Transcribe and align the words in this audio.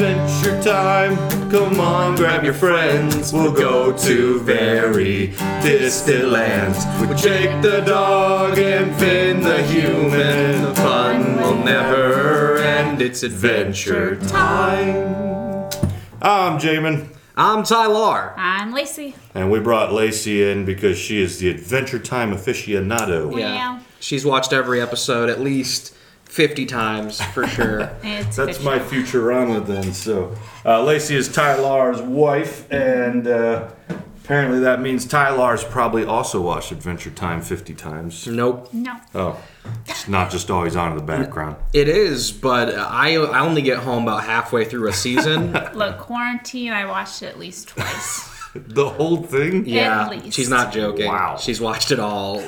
adventure 0.00 0.62
time. 0.62 1.16
Come 1.50 1.80
on, 1.80 2.16
grab 2.16 2.44
your 2.44 2.52
friends. 2.52 3.32
We'll 3.32 3.50
go 3.52 3.96
to 3.96 4.40
very 4.40 5.28
distant 5.62 6.28
lands 6.28 6.84
with 7.00 7.16
Jake 7.16 7.62
the 7.62 7.80
dog 7.80 8.58
and 8.58 8.94
Finn 8.96 9.40
the 9.40 9.62
human. 9.62 10.60
The 10.64 10.74
fun 10.74 11.36
will 11.36 11.56
never 11.64 12.58
end. 12.58 13.00
It's 13.00 13.22
adventure 13.22 14.16
time. 14.16 15.70
I'm 16.20 16.58
Jamin, 16.58 17.08
I'm 17.34 17.62
Tyler. 17.62 18.34
I'm 18.36 18.72
Lacey. 18.74 19.14
and 19.34 19.50
we 19.50 19.60
brought 19.60 19.94
Lacey 19.94 20.42
in 20.46 20.66
because 20.66 20.98
she 20.98 21.22
is 21.22 21.38
the 21.38 21.48
adventure 21.48 21.98
time 21.98 22.32
aficionado. 22.32 23.34
Yeah. 23.34 23.80
She's 23.98 24.26
watched 24.26 24.52
every 24.52 24.78
episode 24.82 25.30
at 25.30 25.40
least 25.40 25.94
50 26.28 26.66
times 26.66 27.20
for 27.20 27.46
sure. 27.48 27.86
That's 28.02 28.36
good 28.36 28.62
my 28.62 28.78
show. 28.78 28.84
Futurama 28.84 29.64
then. 29.66 29.92
So, 29.92 30.36
uh, 30.64 30.82
Lacey 30.82 31.16
is 31.16 31.32
Tyler's 31.32 32.02
wife, 32.02 32.70
and 32.70 33.26
uh, 33.26 33.70
apparently 34.24 34.60
that 34.60 34.80
means 34.80 35.06
Tyler's 35.06 35.64
probably 35.64 36.04
also 36.04 36.40
watched 36.42 36.72
Adventure 36.72 37.10
Time 37.10 37.40
50 37.40 37.74
times. 37.74 38.26
nope. 38.26 38.68
No. 38.72 39.00
Oh, 39.14 39.42
it's 39.86 40.08
not 40.08 40.30
just 40.30 40.50
always 40.50 40.76
on 40.76 40.92
in 40.92 40.98
the 40.98 41.04
background. 41.04 41.56
It 41.72 41.88
is, 41.88 42.32
but 42.32 42.74
I, 42.74 43.14
I 43.16 43.40
only 43.40 43.62
get 43.62 43.78
home 43.78 44.02
about 44.02 44.24
halfway 44.24 44.64
through 44.64 44.88
a 44.88 44.92
season. 44.92 45.52
Look, 45.74 45.98
quarantine, 45.98 46.72
I 46.72 46.86
watched 46.86 47.22
it 47.22 47.26
at 47.26 47.38
least 47.38 47.68
twice. 47.68 48.32
The 48.58 48.88
whole 48.88 49.18
thing? 49.18 49.66
yeah, 49.66 50.08
least. 50.08 50.32
she's 50.32 50.48
not 50.48 50.72
joking. 50.72 51.08
Wow. 51.08 51.36
She's 51.36 51.60
watched 51.60 51.90
it 51.90 52.00
all 52.00 52.42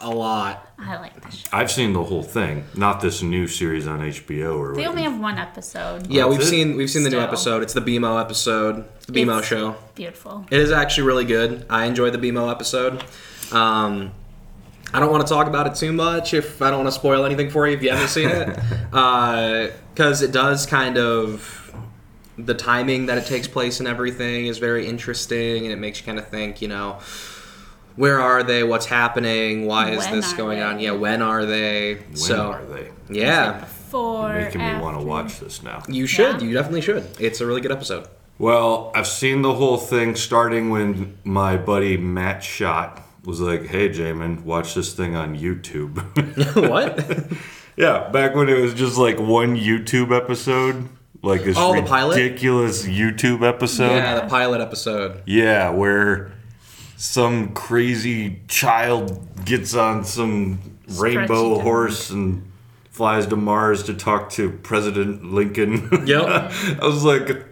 a 0.00 0.10
lot. 0.10 0.66
I 0.78 0.96
like 0.98 1.20
the 1.20 1.30
show. 1.34 1.48
I've 1.52 1.70
seen 1.70 1.92
the 1.92 2.04
whole 2.04 2.22
thing, 2.22 2.64
not 2.74 3.00
this 3.00 3.22
new 3.22 3.46
series 3.46 3.86
on 3.86 4.00
HBO 4.00 4.58
or 4.58 4.68
They 4.74 4.86
whatever. 4.86 4.88
only 4.90 5.02
have 5.04 5.18
one 5.20 5.38
episode. 5.38 6.06
Yeah, 6.08 6.24
That's 6.24 6.30
we've 6.30 6.40
it? 6.46 6.50
seen 6.50 6.76
we've 6.76 6.90
seen 6.90 7.02
the 7.02 7.10
new 7.10 7.16
Still. 7.16 7.26
episode. 7.28 7.62
It's 7.62 7.72
the 7.72 7.80
BMO 7.80 8.20
episode. 8.20 8.84
It's 8.96 9.06
the 9.06 9.12
BMO 9.12 9.38
It's 9.38 9.48
show. 9.48 9.76
Beautiful. 9.94 10.46
It 10.50 10.60
is 10.60 10.70
actually 10.72 11.06
really 11.06 11.24
good. 11.24 11.64
I 11.70 11.86
enjoyed 11.86 12.12
the 12.12 12.18
BMO 12.18 12.50
episode. 12.50 13.02
Um, 13.52 14.12
I 14.92 15.00
don't 15.00 15.10
want 15.10 15.26
to 15.26 15.32
talk 15.32 15.46
about 15.46 15.66
it 15.66 15.74
too 15.74 15.92
much 15.92 16.32
if 16.34 16.62
I 16.62 16.70
don't 16.70 16.80
want 16.84 16.88
to 16.94 16.98
spoil 17.00 17.24
anything 17.24 17.50
for 17.50 17.66
you 17.66 17.74
if 17.76 17.82
you 17.82 17.90
haven't 17.90 18.08
seen 18.08 18.28
it, 18.28 18.56
because 19.94 20.22
it 20.22 20.30
does 20.32 20.64
kind 20.66 20.96
of 20.98 21.62
the 22.38 22.54
timing 22.54 23.06
that 23.06 23.16
it 23.18 23.26
takes 23.26 23.48
place 23.48 23.78
and 23.80 23.88
everything 23.88 24.46
is 24.46 24.58
very 24.58 24.86
interesting, 24.86 25.64
and 25.64 25.72
it 25.72 25.76
makes 25.78 26.00
you 26.00 26.06
kind 26.06 26.18
of 26.18 26.28
think, 26.28 26.60
you 26.62 26.68
know. 26.68 26.98
Where 27.96 28.20
are 28.20 28.42
they? 28.42 28.62
What's 28.62 28.86
happening? 28.86 29.66
Why 29.66 29.90
is 29.90 30.04
When 30.04 30.12
this 30.16 30.32
going 30.34 30.58
they? 30.58 30.64
on? 30.64 30.80
Yeah, 30.80 30.92
when 30.92 31.22
are 31.22 31.44
they? 31.46 31.94
When 31.96 32.16
so, 32.16 32.52
are 32.52 32.64
they? 32.66 32.90
yeah, 33.10 33.60
Before. 33.60 34.32
Making 34.34 34.60
me 34.60 34.78
want 34.78 34.98
to 35.00 35.04
watch 35.04 35.40
this 35.40 35.62
now. 35.62 35.82
you 35.88 36.06
should. 36.06 36.40
Yeah. 36.42 36.48
You 36.48 36.54
definitely 36.54 36.82
should. 36.82 37.06
It's 37.18 37.40
a 37.40 37.46
really 37.46 37.60
good 37.60 37.72
episode. 37.72 38.06
Well, 38.38 38.92
I've 38.94 39.06
seen 39.06 39.40
the 39.42 39.54
whole 39.54 39.78
thing 39.78 40.14
starting 40.14 40.68
when 40.70 41.16
my 41.24 41.56
buddy 41.56 41.96
Matt 41.96 42.42
Shot 42.44 43.02
was 43.24 43.40
like, 43.40 43.64
"Hey, 43.66 43.88
Jamin, 43.88 44.42
watch 44.44 44.74
this 44.74 44.92
thing 44.92 45.16
on 45.16 45.34
YouTube." 45.36 45.96
what? 46.68 47.32
yeah, 47.76 48.10
back 48.10 48.34
when 48.34 48.48
it 48.50 48.60
was 48.60 48.74
just 48.74 48.98
like 48.98 49.18
one 49.18 49.56
YouTube 49.56 50.14
episode, 50.14 50.88
like 51.22 51.44
this 51.44 51.56
Oh, 51.58 51.74
the 51.74 51.82
pilot? 51.82 52.16
ridiculous 52.16 52.84
YouTube 52.86 53.42
episode. 53.42 53.96
yeah, 53.96 54.20
the 54.20 54.28
pilot 54.28 54.60
episode. 54.60 55.22
Yeah, 55.24 55.70
where 55.70 56.32
some 56.96 57.52
crazy 57.52 58.40
child 58.48 59.44
gets 59.44 59.74
on 59.74 60.04
some 60.04 60.58
rainbow 60.88 61.54
Stretchy 61.54 61.62
horse 61.62 62.10
and 62.10 62.50
flies 62.90 63.26
to 63.26 63.36
Mars 63.36 63.82
to 63.84 63.94
talk 63.94 64.30
to 64.30 64.50
President 64.50 65.32
Lincoln. 65.32 65.88
Yep. 66.06 66.24
I 66.24 66.86
was 66.86 67.04
like, 67.04 67.44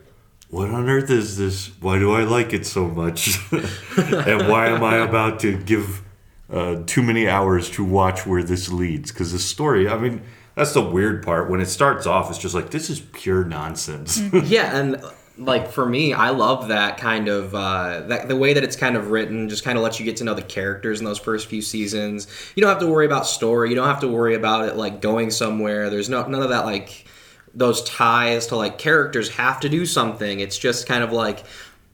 what 0.49 0.71
on 0.71 0.89
earth 0.89 1.11
is 1.11 1.37
this? 1.37 1.71
Why 1.81 1.99
do 1.99 2.13
I 2.13 2.25
like 2.25 2.53
it 2.53 2.65
so 2.65 2.87
much? 2.87 3.39
and 3.53 4.49
why 4.49 4.69
am 4.69 4.83
I 4.83 4.97
about 4.97 5.41
to 5.41 5.59
give 5.59 6.03
uh, 6.51 6.83
too 6.87 7.03
many 7.03 7.29
hours 7.29 7.69
to 7.71 7.85
watch 7.85 8.25
where 8.25 8.43
this 8.43 8.71
leads? 8.71 9.11
Because 9.13 9.33
the 9.33 9.39
story, 9.39 9.89
I 9.89 9.99
mean, 9.99 10.23
that's 10.55 10.73
the 10.73 10.81
weird 10.81 11.25
part. 11.25 11.51
When 11.51 11.61
it 11.61 11.67
starts 11.67 12.07
off, 12.07 12.31
it's 12.31 12.39
just 12.39 12.55
like, 12.55 12.71
this 12.71 12.89
is 12.89 13.01
pure 13.01 13.45
nonsense. 13.45 14.21
Yeah, 14.45 14.79
and 14.79 15.03
like 15.37 15.71
for 15.73 15.85
me, 15.85 16.13
I 16.13 16.31
love 16.31 16.69
that 16.69 16.99
kind 16.99 17.29
of 17.29 17.55
uh, 17.55 18.03
that 18.07 18.29
the 18.29 18.37
way 18.37 18.55
that 18.55 18.63
it's 18.63 18.77
kind 18.77 18.97
of 18.97 19.11
written. 19.11 19.49
Just 19.49 19.65
kind 19.65 19.77
of 19.77 19.83
lets 19.83 19.99
you 19.99 20.05
get 20.05 20.17
to 20.19 20.25
know 20.25 20.35
the 20.35 20.43
characters 20.43 21.01
in 21.01 21.05
those 21.05 21.19
first 21.19 21.49
few 21.49 21.63
seasons. 21.63 22.29
You 22.55 22.61
don't 22.61 22.71
have 22.71 22.81
to 22.81 22.87
worry 22.87 23.07
about 23.07 23.27
story. 23.27 23.71
You 23.71 23.75
don't 23.75 23.89
have 23.89 24.01
to 24.01 24.09
worry 24.09 24.35
about 24.35 24.69
it 24.69 24.77
like 24.77 25.01
going 25.01 25.31
somewhere. 25.31 25.91
There's 25.91 26.09
no 26.09 26.27
none 26.27 26.43
of 26.43 26.51
that 26.51 26.65
like 26.65 27.07
those 27.55 27.83
ties 27.85 28.49
to 28.49 28.57
like 28.57 28.79
characters 28.79 29.29
have 29.31 29.61
to 29.61 29.69
do 29.69 29.87
something. 29.87 30.41
It's 30.41 30.59
just 30.59 30.87
kind 30.87 31.03
of 31.03 31.13
like 31.13 31.45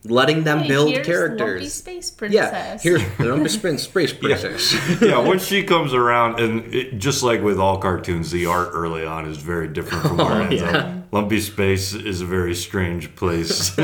letting 0.05 0.45
them 0.45 0.61
Hey, 0.61 0.69
build 0.69 0.91
here's 0.91 1.07
characters. 1.07 1.41
Lumpy 1.63 1.69
Space 1.69 2.11
Princess. 2.17 2.53
Yeah, 2.53 2.79
here's 2.79 3.03
the 3.19 3.49
Space 3.49 3.83
Space 3.83 4.13
Princess. 4.13 5.01
yeah, 5.03 5.19
when 5.19 5.39
she 5.39 5.63
comes 5.63 5.93
around, 5.95 6.41
and 6.41 6.75
it, 6.75 6.99
just 6.99 7.23
like 7.23 7.43
with 7.43 7.59
all 7.59 7.79
cartoons, 7.79 8.31
the 8.31 8.47
art 8.47 8.71
early 8.73 9.05
on 9.05 9.27
is 9.27 9.37
very 9.39 9.69
different 9.69 10.05
from 10.07 10.17
where 10.19 10.27
oh, 10.33 10.41
it 10.41 10.45
ends 10.53 10.63
yeah. 10.63 10.77
up. 10.79 11.13
Lumpy 11.13 11.41
Space 11.41 11.93
is 11.93 12.21
a 12.21 12.27
very 12.27 12.55
strange 12.55 13.15
place. 13.17 13.77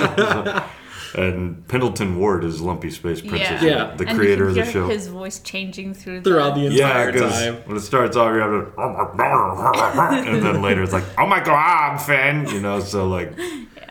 and 1.14 1.66
Pendleton 1.68 2.18
Ward 2.18 2.44
is 2.44 2.60
Lumpy 2.60 2.90
Space 2.90 3.20
Princess, 3.20 3.62
Yeah. 3.62 3.68
Yeah. 3.90 3.94
the 3.96 4.06
And 4.06 4.18
creator 4.18 4.44
you 4.44 4.50
of 4.50 4.54
the 4.56 4.64
show. 4.70 4.88
His 4.88 5.08
voice 5.08 5.38
changing 5.40 5.94
through 5.94 6.22
Throughout 6.22 6.54
the 6.54 6.62
yeah, 6.62 6.86
entire 6.88 7.12
because 7.12 7.32
time. 7.32 7.54
when 7.66 7.76
it 7.76 7.80
starts 7.80 8.16
off, 8.16 8.32
you 8.34 8.40
have 8.40 8.74
to, 8.74 10.30
and 10.30 10.42
then 10.42 10.62
later 10.62 10.82
it's 10.82 10.92
like, 10.92 11.04
"Oh 11.18 11.26
my 11.26 11.40
God, 11.40 11.92
I'm 11.92 11.98
Finn!" 11.98 12.48
You 12.54 12.60
know, 12.60 12.80
so 12.80 13.08
like 13.08 13.32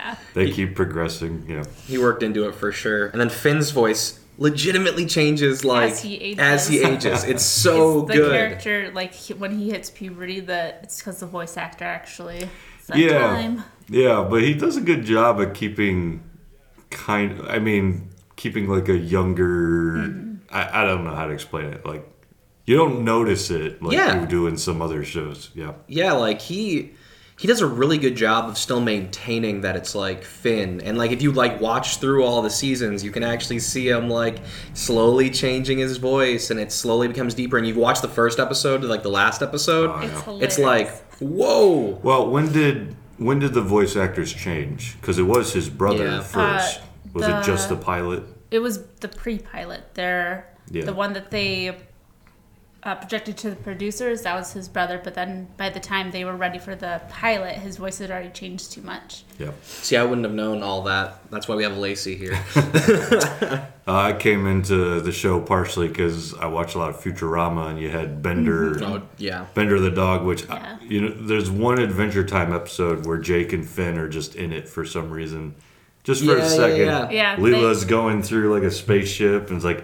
Yeah. 0.05 0.15
they 0.33 0.51
keep 0.51 0.75
progressing. 0.75 1.45
You 1.47 1.57
know, 1.57 1.63
He 1.87 1.97
worked 1.97 2.23
into 2.23 2.47
it 2.47 2.55
for 2.55 2.71
sure. 2.71 3.07
And 3.07 3.19
then 3.19 3.29
Finn's 3.29 3.71
voice 3.71 4.19
legitimately 4.37 5.05
changes 5.05 5.63
like 5.63 5.91
As 5.91 6.01
he 6.01 6.15
ages. 6.21 6.39
as 6.39 6.67
he 6.67 6.83
ages. 6.83 7.23
It's 7.23 7.43
so 7.63 7.99
It's 8.01 8.07
the 8.09 8.13
good. 8.17 8.31
character, 8.31 8.91
like 8.93 9.13
he, 9.13 9.33
when 9.33 9.57
he 9.57 9.69
hits 9.69 9.89
puberty, 9.89 10.41
that 10.41 10.81
it's 10.83 10.97
because 10.99 11.19
the 11.19 11.25
voice 11.27 11.57
actor 11.57 11.85
actually. 11.85 12.49
That 12.87 12.97
yeah, 12.97 13.19
time. 13.19 13.63
yeah, 13.89 14.27
but 14.29 14.43
he 14.43 14.53
does 14.53 14.77
a 14.77 14.81
good 14.81 15.05
job 15.05 15.41
at 15.41 15.53
keeping 15.55 16.21
kind. 16.91 17.41
I 17.47 17.59
mean, 17.59 18.09
keeping 18.35 18.67
like 18.67 18.89
a 18.89 18.97
younger. 18.97 19.93
Mm-hmm. 19.97 20.33
I, 20.51 20.81
I 20.81 20.85
don't 20.85 21.03
know 21.03 21.15
how 21.15 21.25
to 21.25 21.33
explain 21.33 21.65
it. 21.73 21.85
Like 21.85 22.07
you 22.65 22.75
don't 22.75 23.03
notice 23.03 23.49
it 23.49 23.81
like 23.81 23.93
Yeah. 23.97 24.21
you 24.21 24.27
do 24.27 24.47
in 24.47 24.57
some 24.57 24.81
other 24.81 25.03
shows. 25.03 25.49
Yeah, 25.55 25.73
Yeah, 25.87 26.13
like 26.13 26.41
he 26.41 26.93
he 27.37 27.47
does 27.47 27.59
a 27.61 27.67
really 27.67 27.97
good 27.97 28.15
job 28.15 28.47
of 28.49 28.57
still 28.57 28.79
maintaining 28.79 29.61
that 29.61 29.75
it's 29.75 29.93
like 29.93 30.23
Finn. 30.23 30.79
And 30.81 30.97
like 30.97 31.11
if 31.11 31.21
you 31.21 31.31
like 31.33 31.59
watch 31.59 31.97
through 31.97 32.23
all 32.23 32.41
the 32.41 32.49
seasons, 32.49 33.03
you 33.03 33.11
can 33.11 33.23
actually 33.23 33.59
see 33.59 33.89
him 33.89 34.09
like 34.09 34.39
slowly 34.73 35.29
changing 35.29 35.77
his 35.79 35.97
voice 35.97 36.49
and 36.49 36.59
it 36.59 36.71
slowly 36.71 37.07
becomes 37.09 37.33
deeper 37.33 37.57
and 37.57 37.67
you've 37.67 37.75
watched 37.77 38.01
the 38.01 38.07
first 38.07 38.39
episode 38.39 38.81
to 38.81 38.87
like 38.87 39.03
the 39.03 39.09
last 39.09 39.41
episode. 39.41 39.89
Oh, 39.89 39.99
It's 39.99 40.13
know. 40.13 40.21
hilarious. 40.21 40.43
it's 40.53 40.59
like, 40.59 40.89
whoa. 41.19 41.99
Well, 42.03 42.29
when 42.29 42.51
did 42.53 42.95
when 43.17 43.39
did 43.39 43.53
the 43.53 43.61
voice 43.61 43.95
actors 43.95 44.31
change? 44.33 44.95
Because 45.01 45.17
it 45.19 45.23
was 45.23 45.53
his 45.53 45.69
brother 45.69 46.05
Yeah. 46.05 46.21
first. 46.21 46.79
Uh, 46.79 46.83
was 47.13 47.27
it 47.27 47.43
just 47.43 47.69
the 47.69 47.75
the- 47.75 47.81
pilot? 47.83 48.23
it 48.51 48.59
was 48.59 48.83
the 49.01 49.07
pre-pilot. 49.09 49.81
They're 49.95 50.47
Yeah. 50.71 50.85
the 50.85 50.93
one 50.93 51.11
that 51.13 51.31
they 51.31 51.77
uh, 52.85 52.93
projected 52.95 53.35
to 53.35 53.49
the 53.49 53.55
producers. 53.55 54.21
That 54.21 54.35
was 54.35 54.53
his 54.53 54.69
brother. 54.69 55.01
But 55.03 55.15
then 55.15 55.47
by 55.57 55.69
the 55.69 55.79
time 55.79 56.11
they 56.11 56.23
were 56.23 56.35
ready 56.35 56.59
for 56.59 56.75
the 56.75 57.01
pilot, 57.09 57.55
his 57.55 57.77
voice 57.77 57.97
had 57.97 58.11
already 58.11 58.29
changed 58.29 58.71
too 58.71 58.81
much. 58.83 59.23
Yeah. 59.39 59.51
See, 59.63 59.97
I 59.97 60.03
wouldn't 60.03 60.23
have 60.23 60.35
known 60.35 60.61
all 60.61 60.83
that. 60.83 61.19
That's 61.31 61.47
why 61.47 61.55
we 61.55 61.63
have 61.63 61.75
Lacey 61.77 62.15
here. 62.15 62.39
Uh, 62.55 63.65
I 63.87 64.13
came 64.13 64.45
into 64.47 65.01
the 65.01 65.11
show 65.11 65.39
partially 65.41 65.87
because 65.87 66.33
I 66.35 66.45
watched 66.45 66.75
a 66.75 66.77
lot 66.77 66.89
of 66.91 66.97
Futurama, 67.01 67.71
and 67.71 67.79
you 67.79 67.89
had 67.89 68.21
Bender, 68.21 68.83
oh, 68.83 69.01
yeah. 69.17 69.45
Bender 69.55 69.79
the 69.79 69.91
dog. 69.91 70.23
Which 70.23 70.47
I- 70.49 70.77
you 70.83 71.01
know, 71.01 71.09
there's 71.09 71.49
one 71.49 71.79
Adventure 71.79 72.23
Time 72.23 72.53
episode 72.53 73.05
where 73.07 73.17
Jake 73.17 73.51
and 73.51 73.67
Finn 73.67 73.97
are 73.97 74.07
just 74.07 74.35
in 74.35 74.51
it 74.53 74.69
for 74.69 74.85
some 74.85 75.09
reason, 75.09 75.55
just 76.03 76.23
for 76.23 76.31
Yeah, 76.31 76.33
a 76.37 76.37
yeah, 76.43 76.47
second. 76.49 76.85
yeah. 76.85 77.09
Yeah, 77.09 77.35
Leela's 77.37 77.83
going 77.85 78.21
through 78.21 78.53
like 78.53 78.61
a 78.63 78.69
spaceship, 78.71 79.47
and 79.47 79.55
it's 79.57 79.65
like 79.65 79.83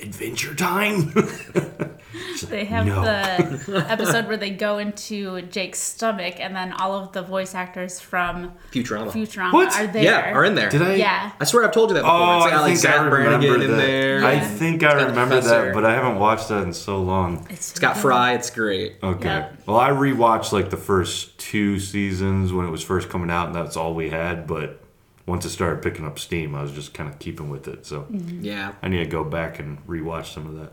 Adventure 0.00 0.54
Time. 0.56 1.12
They 2.48 2.64
have 2.64 2.86
No. 2.86 3.02
the 3.02 3.84
episode 3.88 4.26
where 4.28 4.36
they 4.36 4.50
go 4.50 4.78
into 4.78 5.42
Jake's 5.42 5.78
stomach, 5.78 6.36
and 6.40 6.54
then 6.56 6.72
all 6.72 6.94
of 6.94 7.12
the 7.12 7.22
voice 7.22 7.54
actors 7.54 8.00
from 8.00 8.52
Futurama. 8.72 9.10
Futurama 9.10 9.52
What? 9.52 9.78
are 9.78 9.86
there. 9.86 10.02
Yeah, 10.02 10.32
are 10.32 10.44
in 10.44 10.54
there. 10.54 10.70
Did 10.70 10.82
I? 10.82 10.94
Yeah. 10.94 11.32
I 11.38 11.44
swear 11.44 11.64
I've 11.64 11.72
told 11.72 11.90
you 11.90 11.94
that 11.94 12.02
before. 12.02 12.16
Oh, 12.16 12.36
it's 12.38 12.46
got, 12.46 12.52
I 12.52 12.60
like 12.62 12.78
think 12.78 12.94
I 12.94 12.96
remember 13.04 13.16
Brannigan 13.38 13.62
in 13.62 13.70
that. 13.72 13.76
there. 13.76 14.24
I 14.24 14.38
think 14.40 14.82
I 14.82 14.92
remember 15.04 15.40
that, 15.40 15.74
but 15.74 15.84
I 15.84 15.92
haven't 15.92 16.18
watched 16.18 16.48
that 16.48 16.62
in 16.62 16.72
so 16.72 17.02
long. 17.02 17.46
It's, 17.50 17.70
It's 17.72 17.78
got 17.80 17.96
Fry. 17.96 18.32
It's 18.34 18.50
great. 18.50 18.96
Okay. 19.02 19.28
Yeah. 19.28 19.52
Well, 19.66 19.78
I 19.78 19.90
rewatched 19.90 20.52
like 20.52 20.70
the 20.70 20.76
first 20.76 21.38
two 21.38 21.78
seasons 21.78 22.52
when 22.52 22.66
it 22.66 22.70
was 22.70 22.82
first 22.82 23.08
coming 23.08 23.30
out, 23.30 23.46
and 23.46 23.54
that's 23.54 23.76
all 23.76 23.94
we 23.94 24.10
had. 24.10 24.46
But 24.46 24.82
once 25.26 25.44
it 25.44 25.50
started 25.50 25.82
picking 25.82 26.04
up 26.06 26.18
steam, 26.18 26.54
I 26.54 26.62
was 26.62 26.72
just 26.72 26.94
kind 26.94 27.08
of 27.08 27.18
keeping 27.18 27.50
with 27.50 27.68
it. 27.68 27.86
So 27.86 28.02
mm-hmm. 28.02 28.44
Yeah. 28.44 28.72
I 28.82 28.88
need 28.88 28.98
to 28.98 29.06
go 29.06 29.22
back 29.22 29.58
and 29.58 29.84
rewatch 29.86 30.32
some 30.32 30.46
of 30.46 30.56
that. 30.58 30.72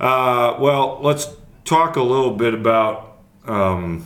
Uh, 0.00 0.56
well, 0.58 0.98
let's 1.02 1.28
talk 1.64 1.96
a 1.96 2.02
little 2.02 2.34
bit 2.34 2.54
about 2.54 3.18
um, 3.46 4.04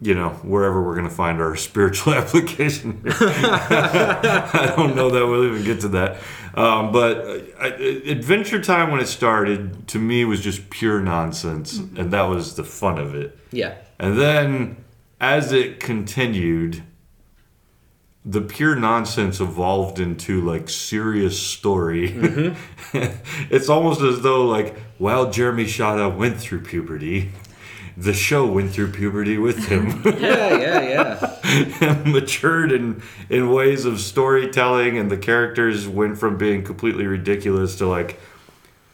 you 0.00 0.14
know, 0.14 0.30
wherever 0.42 0.82
we're 0.82 0.94
going 0.94 1.08
to 1.08 1.14
find 1.14 1.40
our 1.40 1.56
spiritual 1.68 2.14
application. 2.14 3.02
I 3.06 4.72
don't 4.76 4.94
know 4.94 5.10
that 5.10 5.26
we'll 5.26 5.44
even 5.46 5.64
get 5.64 5.80
to 5.80 5.88
that. 5.88 6.18
Um, 6.54 6.92
but 6.92 7.18
uh, 7.18 7.38
I, 7.60 7.66
Adventure 7.66 8.60
Time, 8.60 8.90
when 8.90 9.00
it 9.00 9.06
started, 9.06 9.88
to 9.88 9.98
me 9.98 10.24
was 10.24 10.40
just 10.40 10.70
pure 10.70 11.00
nonsense. 11.00 11.78
And 11.78 12.10
that 12.12 12.22
was 12.22 12.56
the 12.56 12.64
fun 12.64 12.98
of 12.98 13.14
it. 13.14 13.38
Yeah. 13.50 13.76
And 13.98 14.18
then 14.18 14.84
as 15.20 15.52
it 15.52 15.80
continued, 15.80 16.82
the 18.28 18.42
pure 18.42 18.76
nonsense 18.76 19.40
evolved 19.40 19.98
into 19.98 20.42
like 20.42 20.68
serious 20.68 21.40
story. 21.40 22.10
Mm-hmm. 22.10 22.98
it's 23.50 23.70
almost 23.70 24.02
as 24.02 24.20
though 24.20 24.44
like 24.44 24.76
while 24.98 25.30
Jeremy 25.30 25.64
Shada 25.64 26.14
went 26.14 26.38
through 26.38 26.60
puberty, 26.60 27.30
the 27.96 28.12
show 28.12 28.44
went 28.44 28.72
through 28.72 28.92
puberty 28.92 29.38
with 29.38 29.68
him. 29.68 30.02
Yeah, 30.18 30.58
yeah, 30.58 30.82
yeah. 30.82 31.78
and 31.80 32.12
matured 32.12 32.70
in 32.70 33.02
in 33.30 33.50
ways 33.50 33.86
of 33.86 33.98
storytelling 33.98 34.98
and 34.98 35.10
the 35.10 35.16
characters 35.16 35.88
went 35.88 36.18
from 36.18 36.36
being 36.36 36.62
completely 36.62 37.06
ridiculous 37.06 37.76
to 37.76 37.86
like 37.86 38.20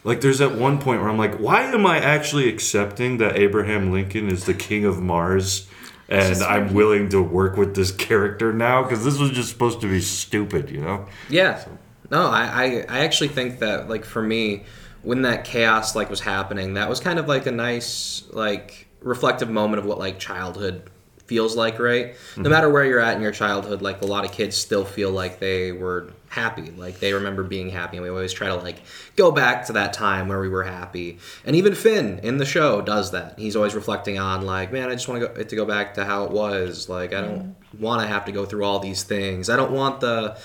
like 0.05 0.21
there's 0.21 0.41
at 0.41 0.55
one 0.55 0.79
point 0.79 1.01
where 1.01 1.11
I'm 1.11 1.19
like, 1.19 1.37
why 1.39 1.63
am 1.63 1.87
I 1.87 1.99
actually 1.99 2.49
accepting 2.49 3.19
that 3.19 3.37
Abraham 3.37 3.91
Lincoln 3.91 4.29
is 4.31 4.45
the 4.45 4.55
king 4.55 4.85
of 4.85 5.03
Mars? 5.03 5.67
And 6.09 6.43
I'm 6.43 6.75
willing 6.75 7.09
to 7.11 7.23
work 7.23 7.57
with 7.57 7.75
this 7.75 7.91
character 7.91 8.53
now 8.53 8.83
because 8.83 9.05
this 9.05 9.19
was 9.19 9.31
just 9.31 9.49
supposed 9.49 9.81
to 9.81 9.89
be 9.89 10.01
stupid, 10.01 10.71
you 10.71 10.81
know. 10.81 11.07
Yeah. 11.31 11.65
No, 12.11 12.27
I, 12.27 12.43
I, 12.45 12.65
I 12.89 12.99
actually 13.01 13.29
think 13.29 13.61
that 13.61 13.89
like 13.89 14.05
for 14.05 14.23
me, 14.23 14.65
when 15.03 15.23
that 15.23 15.45
chaos 15.45 15.95
like 15.95 16.11
was 16.11 16.21
happening, 16.21 16.75
that 16.75 16.89
was 16.89 17.01
kind 17.01 17.19
of 17.19 17.27
like 17.29 17.47
a 17.47 17.53
nice 17.53 18.25
like 18.31 18.89
reflective 19.01 19.51
moment 19.51 19.79
of 19.79 19.87
what 19.87 19.99
like 19.99 20.19
childhood 20.19 20.91
feels 21.27 21.57
like, 21.57 21.79
right? 21.79 22.09
No 22.37 22.43
mm-hmm. 22.43 22.51
matter 22.51 22.71
where 22.71 22.85
you're 22.85 23.01
at 23.01 23.17
in 23.17 23.23
your 23.23 23.33
childhood, 23.33 23.83
like 23.83 24.03
a 24.03 24.07
lot 24.07 24.25
of 24.25 24.33
kids 24.33 24.57
still 24.57 24.85
feel 24.85 25.11
like 25.11 25.39
they 25.39 25.73
were 25.73 26.13
happy, 26.29 26.71
like 26.73 27.01
they 27.01 27.13
remember 27.13 27.43
being 27.43 27.71
happy, 27.71 27.97
and 27.97 28.05
we 28.05 28.11
always 28.11 28.33
try 28.33 28.49
to 28.49 28.57
like 28.57 28.83
go 29.17 29.31
back 29.31 29.67
to 29.67 29.73
that 29.75 29.93
time 29.93 30.29
where 30.29 30.41
we 30.41 30.49
were 30.49 30.65
happy. 30.65 31.19
And 31.45 31.57
even 31.57 31.75
Finn 31.75 32.21
in 32.23 32.37
the 32.37 32.45
show 32.45 32.83
does 32.83 33.13
that. 33.13 33.39
He's 33.39 33.57
always 33.57 33.75
reflecting 33.75 34.19
on 34.19 34.43
like, 34.43 34.73
man, 34.73 34.91
I 34.91 34.93
just 34.93 35.09
want 35.09 35.23
to 35.23 35.29
go 35.29 35.43
to 35.43 35.57
go 35.57 35.65
back 35.65 35.95
to 35.95 36.05
how 36.05 36.25
it 36.25 36.31
was. 36.31 36.89
Like 36.89 37.15
I 37.15 37.21
don't 37.21 37.39
mm-hmm. 37.39 37.83
want 37.83 38.03
to 38.03 38.09
have 38.09 38.25
to 38.27 38.33
go 38.33 38.45
through 38.45 38.65
all 38.65 38.81
these 38.81 39.03
things. 39.03 39.49
I 39.49 39.57
don't 39.57 39.73
want 39.73 40.01
the 40.01 40.39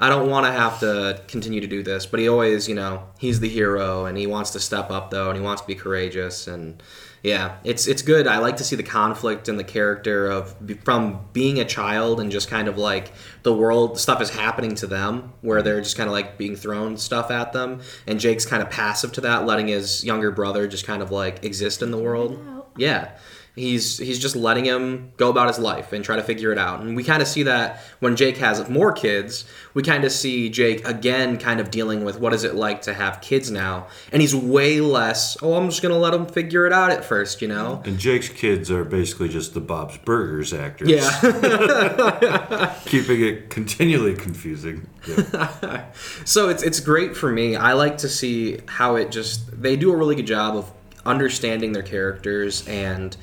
I 0.00 0.08
don't 0.08 0.28
want 0.28 0.46
to 0.46 0.52
have 0.52 0.80
to 0.80 1.22
continue 1.28 1.60
to 1.60 1.66
do 1.66 1.82
this, 1.82 2.04
but 2.06 2.18
he 2.18 2.28
always, 2.28 2.68
you 2.68 2.74
know, 2.74 3.04
he's 3.18 3.40
the 3.40 3.48
hero 3.48 4.06
and 4.06 4.18
he 4.18 4.26
wants 4.26 4.50
to 4.50 4.60
step 4.60 4.90
up 4.90 5.10
though 5.10 5.28
and 5.28 5.38
he 5.38 5.44
wants 5.44 5.62
to 5.62 5.68
be 5.68 5.74
courageous 5.74 6.48
and 6.48 6.82
yeah, 7.24 7.56
it's 7.64 7.86
it's 7.86 8.02
good. 8.02 8.26
I 8.26 8.36
like 8.36 8.58
to 8.58 8.64
see 8.64 8.76
the 8.76 8.82
conflict 8.82 9.48
and 9.48 9.58
the 9.58 9.64
character 9.64 10.26
of 10.26 10.54
from 10.84 11.24
being 11.32 11.58
a 11.58 11.64
child 11.64 12.20
and 12.20 12.30
just 12.30 12.50
kind 12.50 12.68
of 12.68 12.76
like 12.76 13.12
the 13.44 13.52
world 13.54 13.98
stuff 13.98 14.20
is 14.20 14.28
happening 14.28 14.74
to 14.74 14.86
them 14.86 15.32
where 15.40 15.62
they're 15.62 15.80
just 15.80 15.96
kind 15.96 16.06
of 16.06 16.12
like 16.12 16.36
being 16.36 16.54
thrown 16.54 16.98
stuff 16.98 17.30
at 17.30 17.54
them 17.54 17.80
and 18.06 18.20
Jake's 18.20 18.44
kind 18.44 18.62
of 18.62 18.68
passive 18.68 19.10
to 19.12 19.22
that, 19.22 19.46
letting 19.46 19.68
his 19.68 20.04
younger 20.04 20.30
brother 20.30 20.68
just 20.68 20.86
kind 20.86 21.00
of 21.00 21.10
like 21.10 21.42
exist 21.42 21.80
in 21.80 21.90
the 21.90 21.98
world. 21.98 22.38
Yeah. 22.76 23.16
He's 23.56 23.98
he's 23.98 24.18
just 24.18 24.34
letting 24.34 24.64
him 24.64 25.12
go 25.16 25.30
about 25.30 25.46
his 25.46 25.60
life 25.60 25.92
and 25.92 26.04
try 26.04 26.16
to 26.16 26.24
figure 26.24 26.50
it 26.50 26.58
out. 26.58 26.80
And 26.80 26.96
we 26.96 27.04
kind 27.04 27.22
of 27.22 27.28
see 27.28 27.44
that 27.44 27.80
when 28.00 28.16
Jake 28.16 28.38
has 28.38 28.68
more 28.68 28.90
kids, 28.90 29.44
we 29.74 29.82
kind 29.84 30.02
of 30.04 30.10
see 30.10 30.50
Jake 30.50 30.84
again 30.84 31.38
kind 31.38 31.60
of 31.60 31.70
dealing 31.70 32.04
with 32.04 32.18
what 32.18 32.34
is 32.34 32.42
it 32.42 32.56
like 32.56 32.82
to 32.82 32.94
have 32.94 33.20
kids 33.20 33.52
now. 33.52 33.86
And 34.10 34.20
he's 34.20 34.34
way 34.34 34.80
less, 34.80 35.40
oh, 35.40 35.54
I'm 35.54 35.70
just 35.70 35.82
going 35.82 35.94
to 35.94 36.00
let 36.00 36.12
him 36.12 36.26
figure 36.26 36.66
it 36.66 36.72
out 36.72 36.90
at 36.90 37.04
first, 37.04 37.40
you 37.42 37.46
know? 37.46 37.80
And 37.84 37.96
Jake's 37.96 38.28
kids 38.28 38.72
are 38.72 38.82
basically 38.82 39.28
just 39.28 39.54
the 39.54 39.60
Bob's 39.60 39.98
Burgers 39.98 40.52
actors. 40.52 40.88
Yeah. 40.88 42.74
keeping 42.86 43.24
it 43.24 43.50
continually 43.50 44.14
confusing. 44.14 44.88
Yeah. 45.06 45.84
so 46.24 46.48
it's 46.48 46.64
it's 46.64 46.80
great 46.80 47.16
for 47.16 47.30
me. 47.30 47.54
I 47.54 47.74
like 47.74 47.98
to 47.98 48.08
see 48.08 48.58
how 48.66 48.96
it 48.96 49.12
just 49.12 49.62
they 49.62 49.76
do 49.76 49.92
a 49.92 49.96
really 49.96 50.16
good 50.16 50.26
job 50.26 50.56
of 50.56 50.72
understanding 51.06 51.72
their 51.72 51.82
characters 51.82 52.66
and 52.68 53.16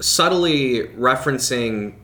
subtly 0.00 0.80
referencing 0.88 1.94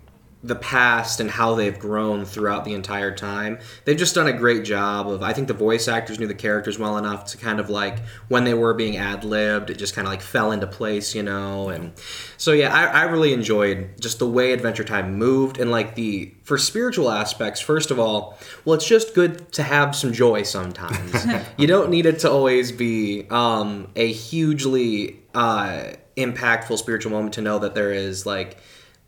the 0.42 0.54
past 0.54 1.20
and 1.20 1.30
how 1.30 1.54
they've 1.54 1.78
grown 1.78 2.24
throughout 2.24 2.64
the 2.64 2.72
entire 2.72 3.14
time. 3.14 3.58
They've 3.84 3.96
just 3.96 4.14
done 4.14 4.26
a 4.26 4.32
great 4.32 4.64
job 4.64 5.06
of 5.06 5.22
I 5.22 5.34
think 5.34 5.48
the 5.48 5.54
voice 5.54 5.86
actors 5.86 6.18
knew 6.18 6.26
the 6.26 6.34
characters 6.34 6.78
well 6.78 6.96
enough 6.96 7.26
to 7.26 7.36
kind 7.36 7.60
of 7.60 7.68
like 7.68 7.98
when 8.28 8.44
they 8.44 8.54
were 8.54 8.72
being 8.72 8.96
ad-libbed, 8.96 9.68
it 9.68 9.74
just 9.74 9.94
kind 9.94 10.06
of 10.06 10.12
like 10.12 10.22
fell 10.22 10.50
into 10.50 10.66
place, 10.66 11.14
you 11.14 11.22
know, 11.22 11.68
and 11.68 11.92
so 12.38 12.52
yeah, 12.52 12.74
I, 12.74 12.86
I 12.86 13.02
really 13.04 13.34
enjoyed 13.34 14.00
just 14.00 14.18
the 14.18 14.26
way 14.26 14.52
Adventure 14.52 14.84
Time 14.84 15.16
moved 15.16 15.58
and 15.58 15.70
like 15.70 15.94
the 15.94 16.32
for 16.42 16.56
spiritual 16.56 17.10
aspects, 17.10 17.60
first 17.60 17.90
of 17.90 17.98
all, 17.98 18.38
well 18.64 18.74
it's 18.74 18.86
just 18.86 19.14
good 19.14 19.52
to 19.52 19.62
have 19.62 19.94
some 19.94 20.12
joy 20.12 20.42
sometimes. 20.42 21.26
you 21.58 21.66
don't 21.66 21.90
need 21.90 22.06
it 22.06 22.20
to 22.20 22.30
always 22.30 22.72
be 22.72 23.26
um, 23.28 23.90
a 23.94 24.10
hugely 24.10 25.20
uh, 25.34 25.92
impactful 26.16 26.78
spiritual 26.78 27.12
moment 27.12 27.34
to 27.34 27.42
know 27.42 27.58
that 27.58 27.74
there 27.74 27.92
is 27.92 28.24
like 28.24 28.56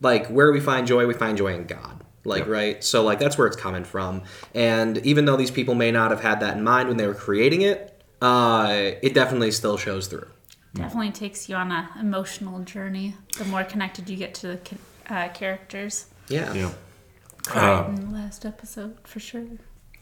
like 0.02 0.26
where 0.26 0.52
we 0.52 0.60
find 0.60 0.86
joy 0.86 1.06
we 1.06 1.14
find 1.14 1.38
joy 1.38 1.54
in 1.54 1.64
god 1.64 2.04
like 2.24 2.46
right 2.46 2.84
so 2.84 3.02
like 3.02 3.18
that's 3.18 3.36
where 3.38 3.46
it's 3.46 3.56
coming 3.56 3.84
from 3.84 4.22
and 4.54 4.98
even 4.98 5.24
though 5.24 5.36
these 5.36 5.50
people 5.50 5.74
may 5.74 5.90
not 5.90 6.10
have 6.10 6.20
had 6.20 6.40
that 6.40 6.56
in 6.56 6.62
mind 6.62 6.88
when 6.88 6.96
they 6.96 7.06
were 7.06 7.14
creating 7.14 7.62
it 7.62 7.88
uh, 8.20 8.92
it 9.02 9.14
definitely 9.14 9.50
still 9.50 9.76
shows 9.76 10.06
through 10.06 10.28
Definitely 10.74 11.10
takes 11.10 11.48
you 11.48 11.56
on 11.56 11.70
a 11.70 11.90
emotional 12.00 12.60
journey. 12.60 13.14
The 13.36 13.44
more 13.44 13.62
connected 13.62 14.08
you 14.08 14.16
get 14.16 14.32
to 14.36 14.46
the 14.46 14.60
uh, 15.14 15.28
characters. 15.28 16.06
yeah 16.28 16.52
yeah. 16.54 16.72
Cried 17.44 17.88
in 17.88 17.96
the 17.96 18.14
last 18.16 18.46
episode 18.46 18.96
for 19.04 19.20
sure. 19.20 19.44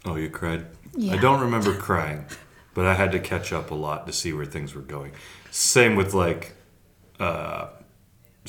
Oh, 0.05 0.15
you 0.17 0.31
cried? 0.31 0.67
Yeah. 0.95 1.15
I 1.15 1.17
don't 1.17 1.41
remember 1.41 1.75
crying, 1.75 2.27
but 2.75 2.87
I 2.87 2.95
had 2.95 3.11
to 3.13 3.19
catch 3.19 3.53
up 3.53 3.71
a 3.71 3.75
lot 3.75 4.07
to 4.07 4.13
see 4.13 4.33
where 4.33 4.45
things 4.45 4.75
were 4.75 4.83
going. 4.83 5.13
Same 5.51 5.97
with 5.97 6.15
like 6.15 6.53
uh, 7.19 7.69